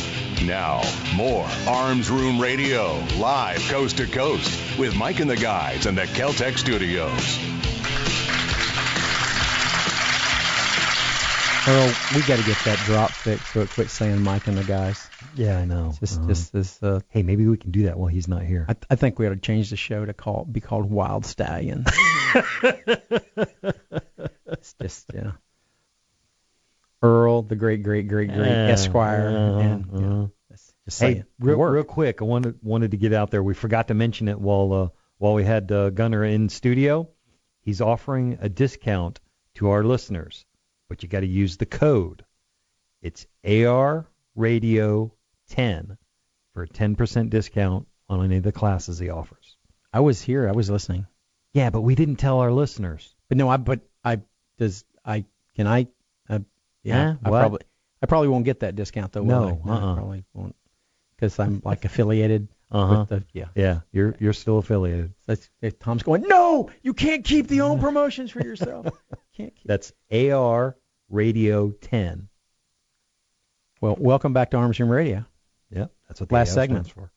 [0.45, 0.81] Now,
[1.15, 6.01] more Arms Room Radio, live coast to coast, with Mike and the guys in the
[6.03, 7.37] Keltec studios.
[11.67, 14.63] Earl, we got to get that drop fixed so it quits saying Mike and the
[14.63, 15.07] guys.
[15.35, 15.93] Yeah, I know.
[15.99, 16.27] Just, Uh-huh.
[16.27, 16.81] just this.
[16.81, 18.65] Uh, hey, maybe we can do that while he's not here.
[18.67, 21.85] I, I think we ought to change the show to call be called Wild Stallion.
[24.47, 25.33] it's just yeah.
[27.01, 31.23] Earl, the great, great, great, great Yeah, Esquire, uh-huh, and you know, that's just Hey,
[31.39, 33.41] real, real quick, I wanted wanted to get out there.
[33.41, 37.09] We forgot to mention it while uh, while we had uh, Gunner in studio.
[37.61, 39.19] He's offering a discount
[39.55, 40.45] to our listeners,
[40.89, 42.23] but you got to use the code.
[43.01, 45.13] It's AR Radio
[45.49, 45.97] 10
[46.53, 49.57] for a 10% discount on any of the classes he offers.
[49.93, 50.47] I was here.
[50.47, 51.07] I was listening.
[51.53, 53.13] Yeah, but we didn't tell our listeners.
[53.27, 54.21] But no, I but I
[54.57, 55.25] does I
[55.55, 55.85] can I uh,
[56.83, 57.15] yeah?
[57.23, 57.39] I What?
[57.39, 57.59] probably
[58.01, 59.21] I probably won't get that discount though.
[59.23, 59.69] will No, I?
[59.69, 59.91] uh-uh.
[59.91, 60.55] I probably won't
[61.15, 63.03] because I'm like affiliated Uh-huh.
[63.07, 63.47] the yeah.
[63.55, 65.13] Yeah, you're you're still affiliated.
[65.27, 65.49] That's,
[65.79, 68.87] Tom's going, no, you can't keep the own promotions for yourself.
[69.37, 69.65] can't keep.
[69.67, 70.75] That's AR
[71.09, 72.27] Radio 10.
[73.81, 75.25] Well, welcome back to Arms Room Radio.
[75.71, 76.89] Yep, that's what the Last AR segment.
[76.91, 77.11] for.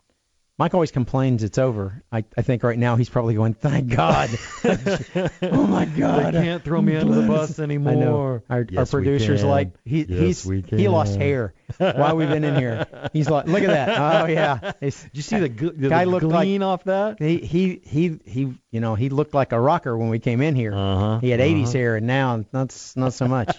[0.56, 2.04] Mike always complains it's over.
[2.12, 4.30] I, I think right now he's probably going, thank God.
[4.64, 6.32] oh my God.
[6.32, 7.92] They can't throw me under the bus anymore.
[7.92, 8.16] I know.
[8.16, 9.50] Our, our Yes, we producer's can.
[9.50, 12.86] like, he, Yes, he's we he lost hair while we've been in here.
[13.12, 13.94] He's like, look at that.
[14.14, 14.72] Oh yeah.
[14.80, 17.20] Did you see the, gl- the, guy the looked glean like off that?
[17.20, 20.54] he he he he you know he looked like a rocker when we came in
[20.54, 20.72] here.
[20.74, 21.18] Uh-huh.
[21.18, 21.72] He had 80s uh-huh.
[21.72, 23.56] hair and now not not so much.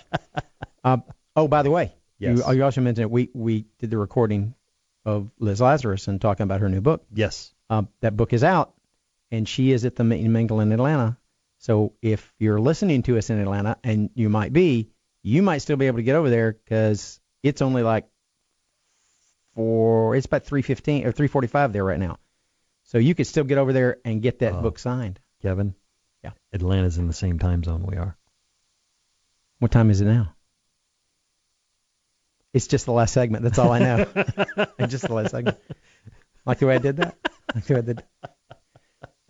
[0.83, 0.97] uh,
[1.35, 2.37] oh, by the way, Yes.
[2.47, 3.11] you, you also mentioned it.
[3.11, 4.55] we we did the recording
[5.05, 7.05] of Liz Lazarus and talking about her new book.
[7.13, 7.53] Yes.
[7.69, 8.73] Um, that book is out,
[9.31, 11.17] and she is at the Mingle in Atlanta.
[11.59, 14.89] So if you're listening to us in Atlanta, and you might be,
[15.23, 18.05] you might still be able to get over there because it's only like
[19.55, 20.15] four.
[20.15, 22.19] It's about 3:15 or 3:45 there right now.
[22.83, 24.61] So you could still get over there and get that Oh.
[24.61, 25.19] book signed.
[25.41, 25.73] Kevin?
[26.23, 26.31] Yeah.
[26.53, 28.17] Atlanta's in the same time zone we are.
[29.59, 30.34] What time is it now?
[32.55, 33.43] It's just the last segment.
[33.43, 34.05] That's all I know.
[34.87, 35.57] just the last segment.
[36.45, 37.17] Like the way I did that.
[37.53, 38.03] Like the way I did.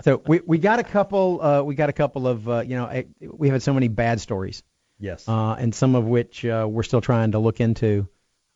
[0.03, 1.41] So we we got a couple.
[1.41, 2.47] Uh, we got a couple of.
[2.47, 4.61] Uh, you know, eh, we have had so many bad stories.
[4.99, 5.27] Yes.
[5.27, 8.07] Uh, and some of which uh, we're still trying to look into.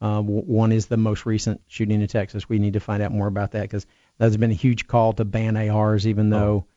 [0.01, 2.47] Uh, w- one is the most recent shooting in Texas.
[2.47, 3.87] We need to find out more about that because
[4.19, 6.67] there's been a huge call to ban ARs, even though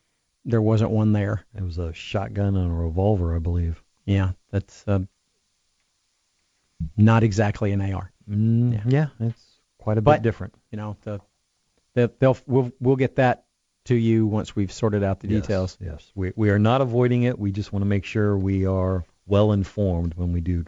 [0.46, 1.44] there wasn't one there.
[1.54, 3.82] It was a shotgun and a revolver, I believe.
[4.06, 5.00] Yeah, that's uh,
[6.96, 8.12] not exactly an AR.
[8.28, 9.08] Mm, yeah.
[9.20, 10.54] it's quite a bit But- different.
[10.70, 11.20] You know, the,
[11.94, 13.44] the they'll we'll we'll get that
[13.86, 15.78] to you once we've sorted out the Yes, details.
[15.80, 16.10] Yes.
[16.14, 17.38] We we are not avoiding it.
[17.38, 20.64] We just want to make sure we are well informed when we do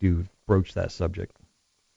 [0.00, 1.36] do broach that subject.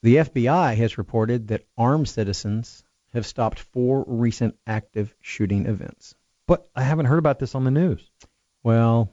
[0.02, 6.14] The FBI has reported that armed citizens have stopped four recent active shooting events.
[6.46, 8.08] But I haven't heard about this on the news.
[8.62, 9.12] Well,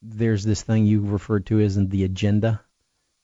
[0.00, 2.60] there's this thing you referred to as the agenda.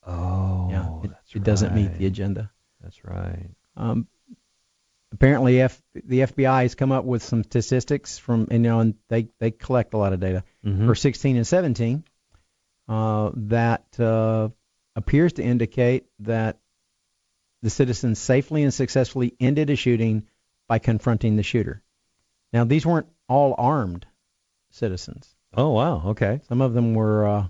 [0.05, 2.51] Oh, yeah, it, it doesn't meet the agenda.
[2.81, 3.49] That's right.
[3.77, 4.07] Um,
[5.11, 8.95] apparently, F, the FBI has come up with some statistics from, and, you know, and
[9.09, 10.85] they they collect a lot of data Mhm.
[10.87, 12.03] for 16 and 17
[12.87, 14.49] uh, that uh,
[14.95, 16.57] appears to indicate that
[17.61, 20.27] the citizens safely and successfully ended a shooting
[20.67, 21.83] by confronting the shooter.
[22.53, 24.05] Now, these weren't all armed
[24.71, 25.35] citizens.
[25.55, 26.01] Oh wow.
[26.07, 26.39] Okay.
[26.47, 27.47] Some of them were uh,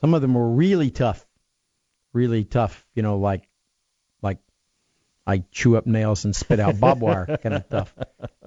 [0.00, 1.26] some of them were really tough,
[2.12, 2.86] really tough.
[2.94, 3.48] You know, like
[4.22, 4.38] like
[5.26, 7.94] I chew up nails and spit out barbed wire kind of stuff.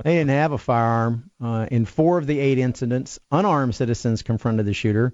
[0.03, 1.31] They didn't have a firearm.
[1.41, 5.13] Uh, in four of the eight incidents, unarmed citizens confronted the shooter,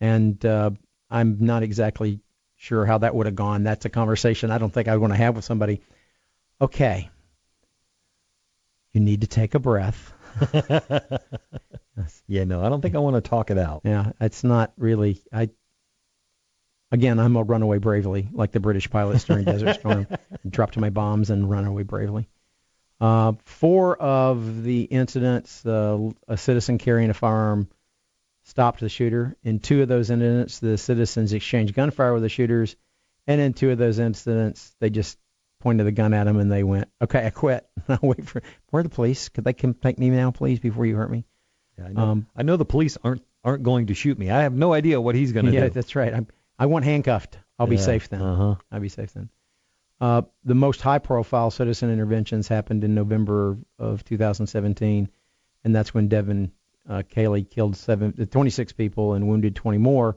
[0.00, 0.70] and uh,
[1.10, 2.20] I'm not exactly
[2.56, 3.62] sure how that would have gone.
[3.62, 5.82] That's a conversation I don't think I want to have with somebody.
[6.60, 7.10] Okay,
[8.92, 10.12] you need to take a breath.
[12.26, 13.82] yeah, no, I don't think I want to talk it out.
[13.84, 15.20] Yeah, it's not really.
[15.32, 15.50] I
[16.90, 20.06] again, I'm a runaway bravely, like the British pilots during Desert Storm.
[20.48, 22.28] Drop to my bombs and run away bravely.
[23.00, 27.68] Uh, four of the incidents, uh, a citizen carrying a firearm
[28.44, 29.36] stopped the shooter.
[29.42, 32.76] In two of those incidents, the citizens exchanged gunfire with the shooters,
[33.26, 35.18] and in two of those incidents, they just
[35.60, 37.66] pointed the gun at him and they went, "Okay, I quit.
[37.88, 39.28] I'll wait for where are the police?
[39.28, 41.24] Could they come take me now, please, before you hurt me?"
[41.78, 42.24] Yeah, I know.
[42.36, 44.30] I know the police aren't aren't going to shoot me.
[44.30, 45.70] I have no idea what he's going to yeah, do.
[45.70, 46.12] that's right.
[46.12, 46.26] I'm,
[46.60, 47.38] I want handcuffed.
[47.58, 48.22] I'll be Yeah, safe then.
[48.22, 48.54] uh-huh.
[48.70, 49.30] I'll be safe then.
[50.00, 55.08] Uh, the most high-profile citizen interventions happened in November of 2017,
[55.64, 56.52] and that's when Devin
[56.88, 60.16] uh, Kelley killed seven, uh, 26 people and wounded 20 more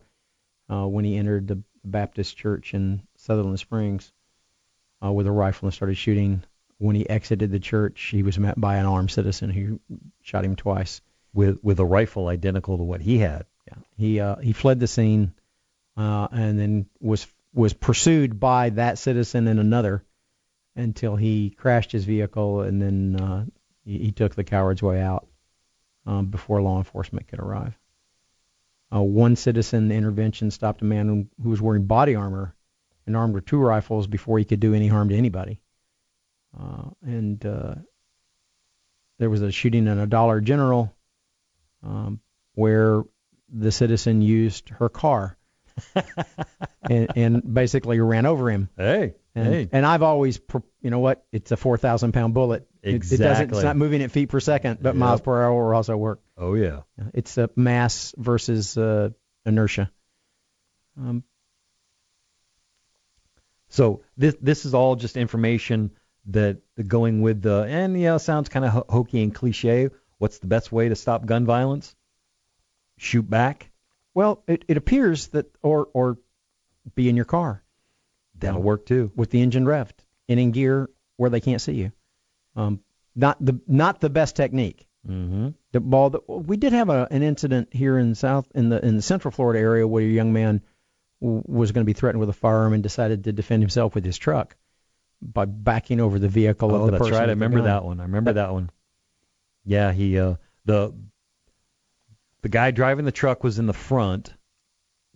[0.70, 4.12] uh, when he entered the Baptist church in Sutherland Springs
[5.04, 6.44] uh, with a rifle and started shooting.
[6.78, 9.80] When he exited the church, he was met by an armed citizen who
[10.22, 11.02] shot him twice.
[11.34, 13.46] with with a rifle identical to what he had.
[13.68, 15.34] Yeah, he uh, he fled the scene,
[15.98, 20.04] uh, and then was was pursued by that citizen and another
[20.76, 23.46] until he crashed his vehicle, and then uh,
[23.86, 25.28] he, he took the coward's way out
[26.06, 27.78] um, before law enforcement could arrive.
[28.94, 32.56] Uh, one citizen intervention stopped a man who, was wearing body armor
[33.06, 35.60] and armed with two rifles before he could do any harm to anybody.
[36.60, 37.76] Uh, and uh,
[39.18, 40.94] there was a shooting in a Dollar General
[41.84, 42.20] um,
[42.54, 43.04] where
[43.50, 45.38] the citizen used her car
[46.90, 48.70] and, and basically ran over him.
[48.78, 49.70] Hey, And, hey.
[49.72, 50.40] and I've always,
[50.82, 51.26] you know what?
[51.32, 52.68] It's a 4,000 pound bullet.
[52.82, 53.14] It- It, doesn't.
[53.22, 53.58] Exactly.
[53.58, 54.96] It's not moving at feet per second, but Yep.
[54.96, 56.22] miles per hour also work.
[56.38, 56.82] Oh yeah.
[57.14, 59.10] It's a mass versus uh,
[59.46, 59.92] inertia.
[61.00, 61.24] Um,
[63.70, 65.92] So this this is all just information
[66.28, 69.90] that going with the and yeah sounds kind of ho- hokey and cliche.
[70.20, 71.96] What's the best way to stop gun violence?
[72.98, 73.72] Shoot back.
[74.14, 76.18] Well, it, it appears that, or or
[76.96, 77.64] be in your car.
[78.40, 79.12] That'll work too.
[79.16, 79.94] With the engine revved
[80.28, 81.92] and in gear where they can't see you.
[82.56, 82.82] Um,
[83.16, 84.88] not the not the best technique.
[85.08, 85.50] Mm-hmm.
[85.72, 88.96] The ball that we did have a, an incident here in South in the in
[88.96, 90.62] the Central Florida area where a young man
[91.22, 94.06] w- was going to be threatened with a firearm and decided to defend himself with
[94.06, 94.56] his truck
[95.22, 97.14] by backing over the vehicle Oh, of the that's person.
[97.16, 97.30] right.
[97.30, 98.00] I remember that one.
[98.00, 98.70] I remember that one.
[99.66, 100.36] Yeah, he uh
[100.66, 100.94] the
[102.44, 104.34] the guy driving the truck was in the front.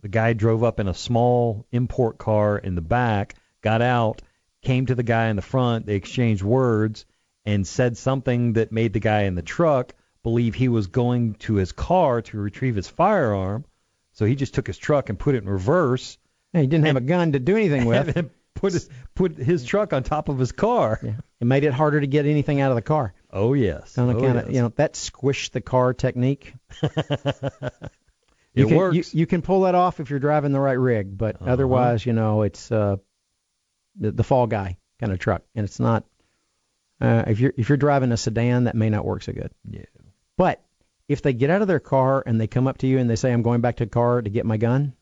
[0.00, 4.22] The guy drove up in a small import car in the back, got out,
[4.62, 5.86] came to the guy in the front.
[5.86, 7.04] They exchanged words
[7.44, 11.54] and said something that made the guy in the truck believe he was going to
[11.54, 13.64] his car to retrieve his firearm.
[14.12, 16.16] So he just took his truck and put it in reverse.
[16.52, 18.16] Yeah, he didn't have a gun to do anything with.
[18.16, 20.98] And put his put his truck on top of his car.
[21.02, 21.14] Yeah.
[21.40, 23.12] It made it harder to get anything out of the car.
[23.30, 23.96] Oh yes.
[23.98, 24.54] On oh, account of, yes.
[24.54, 26.54] you know, that squish the car technique.
[28.54, 29.14] It you can, works.
[29.14, 31.50] You, you can pull that off if you're driving the right rig, but Uh-huh.
[31.50, 32.96] otherwise, you know, it's uh,
[34.00, 36.04] the, the fall guy kind of truck, and it's not.
[37.00, 39.52] Uh, if you're if you're driving a sedan, that may not work so good.
[39.70, 39.84] Yeah.
[40.36, 40.64] But
[41.08, 43.14] if they get out of their car and they come up to you and they
[43.16, 44.94] say, "I'm going back to the car to get my gun,"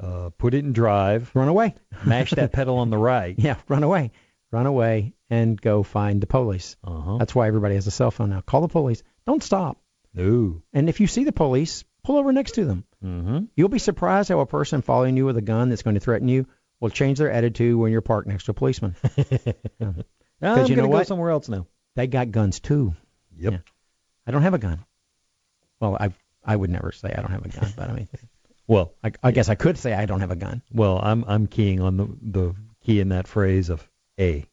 [0.00, 3.36] uh, put it in drive, run away, mash that pedal on the right.
[3.38, 4.10] Yeah, run away,
[4.50, 6.76] run away, and go find the police.
[6.84, 7.16] Uh-huh.
[7.18, 8.40] That's why everybody has a cell phone now.
[8.40, 9.02] Call the police.
[9.26, 9.78] Don't stop.
[10.14, 10.62] No.
[10.72, 12.84] And if you see the police, pull over next to them.
[13.04, 13.44] Mm-hmm.
[13.54, 16.28] You'll be surprised how a person following you with a gun that's going to threaten
[16.28, 16.46] you
[16.80, 18.94] will change their attitude when you're parked next to a policeman.
[20.38, 21.06] Because you know gonna go what?
[21.06, 21.66] somewhere else now.
[21.94, 22.94] They got guns too.
[23.38, 23.52] Yep.
[23.52, 23.58] Yeah.
[24.26, 24.84] I don't have a gun.
[25.80, 26.10] Well, I
[26.44, 28.08] I would never say I don't have a gun, but I mean,
[28.66, 30.60] Well, I, I guess I could say I don't have a gun.
[30.72, 32.54] well, I'm I'm keying on the the
[32.84, 33.88] key in that phrase of
[34.20, 34.44] a.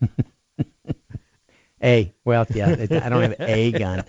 [1.82, 2.12] A.
[2.24, 4.04] Well, yeah, it- I don't have a gun.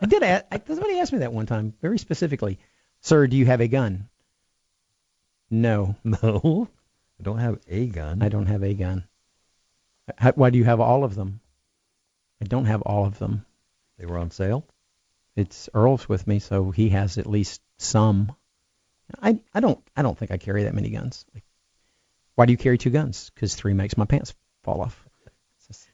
[0.00, 2.58] I did ask, somebody asked me that one time very specifically.
[3.00, 4.08] Sir, do you have a gun?
[5.50, 6.68] No, No,
[7.18, 8.22] I don't have a gun.
[8.22, 9.04] I don't have a gun.
[10.16, 11.40] How, why do you have all of them?
[12.40, 13.44] I don't have all of them.
[13.98, 14.64] They were on sale.
[15.36, 18.34] It's Earl's with me, so he has at least some.
[19.20, 21.24] I I don't I don't think I carry that many guns.
[21.34, 21.44] Like,
[22.34, 23.30] why do you carry two guns?
[23.34, 25.08] Because three makes my pants fall off.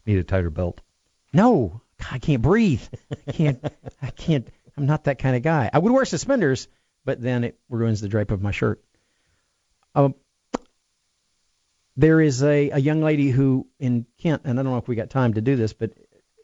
[0.06, 0.80] Need a tighter belt.
[1.32, 1.80] No,
[2.10, 2.82] I can't breathe.
[3.26, 3.64] I can't.
[4.00, 4.48] I can't.
[4.76, 5.68] I'm not that kind of guy.
[5.72, 6.68] I would wear suspenders,
[7.04, 8.82] but then it ruins the drape of my shirt.
[9.94, 10.14] Um,
[11.96, 14.96] there is a, a young lady who in Kent, and I don't know if we
[14.96, 15.92] got time to do this, but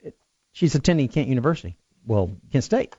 [0.02, 0.16] it,
[0.52, 1.76] she's attending Kent University,
[2.06, 2.96] Well, Kent State,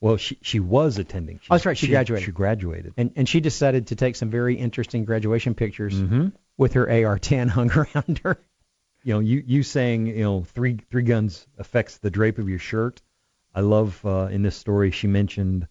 [0.00, 1.38] well, she she was attending.
[1.42, 2.26] She, Oh, that's right, she graduated.
[2.26, 2.94] She graduated.
[2.96, 6.28] and and she decided to take some very interesting graduation pictures Mm-hmm.
[6.56, 8.38] with her AR-10 hung around her.
[9.04, 12.58] You know, you you saying you know three three guns affects the drape of your
[12.58, 13.02] shirt.
[13.54, 15.68] I love uh, in this story she mentioned.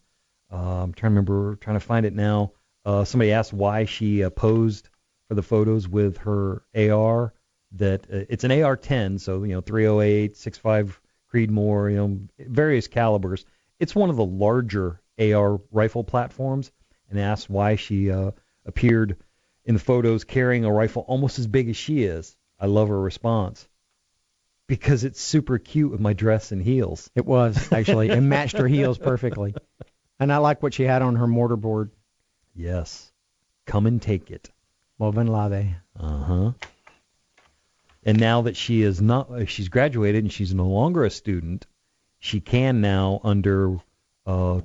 [0.52, 2.54] Uh, I'm trying to remember, trying to find it now.
[2.86, 4.88] Uh, somebody asked why she uh, posed
[5.28, 7.34] for the photos with her AR.
[7.72, 11.02] That uh, it's an AR-10, so you know 308, 65
[11.34, 13.46] Creedmoor, you know various calibers.
[13.80, 16.72] It's one of the larger AR rifle platforms,
[17.10, 18.32] and asked why she uh,
[18.64, 19.18] appeared
[19.66, 22.38] in the photos carrying a rifle almost as big as she is.
[22.64, 23.68] I love her response
[24.68, 27.10] because it's super cute with my dress and heels.
[27.14, 29.54] It was actually, it matched her heels perfectly.
[30.18, 31.90] And I like what she had on her mortarboard.
[32.56, 33.12] Yes.
[33.66, 34.50] Come and take it.
[34.98, 35.74] Molon labe.
[36.00, 36.52] Uh huh.
[38.06, 41.68] And now that she is not, uh, she's graduated and she's no longer a student,
[42.20, 43.76] she can now, under
[44.26, 44.62] uh,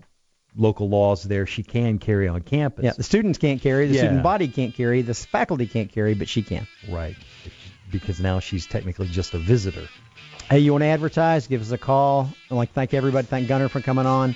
[0.54, 2.84] local laws there, she can carry on campus.
[2.84, 4.02] Yeah, the students can't carry, the Yeah.
[4.02, 6.68] student body can't carry, the faculty can't carry, but she can.
[6.88, 7.16] Right.
[7.90, 9.88] Because now she's technically just a visitor.
[10.50, 11.46] Hey, you want to advertise?
[11.46, 12.30] Give us a call.
[12.50, 13.26] I'd like thank everybody.
[13.26, 14.34] Thank Gunner for coming on.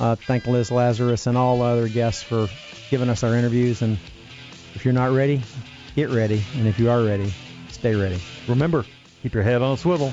[0.00, 2.48] Uh, thank Liz Lazarus and all other guests for
[2.90, 3.82] giving us our interviews.
[3.82, 3.98] And
[4.74, 5.42] if you're not ready,
[5.94, 6.42] get ready.
[6.56, 7.32] And if you are ready,
[7.68, 8.20] stay ready.
[8.48, 8.84] Remember,
[9.22, 10.12] keep your head on a swivel.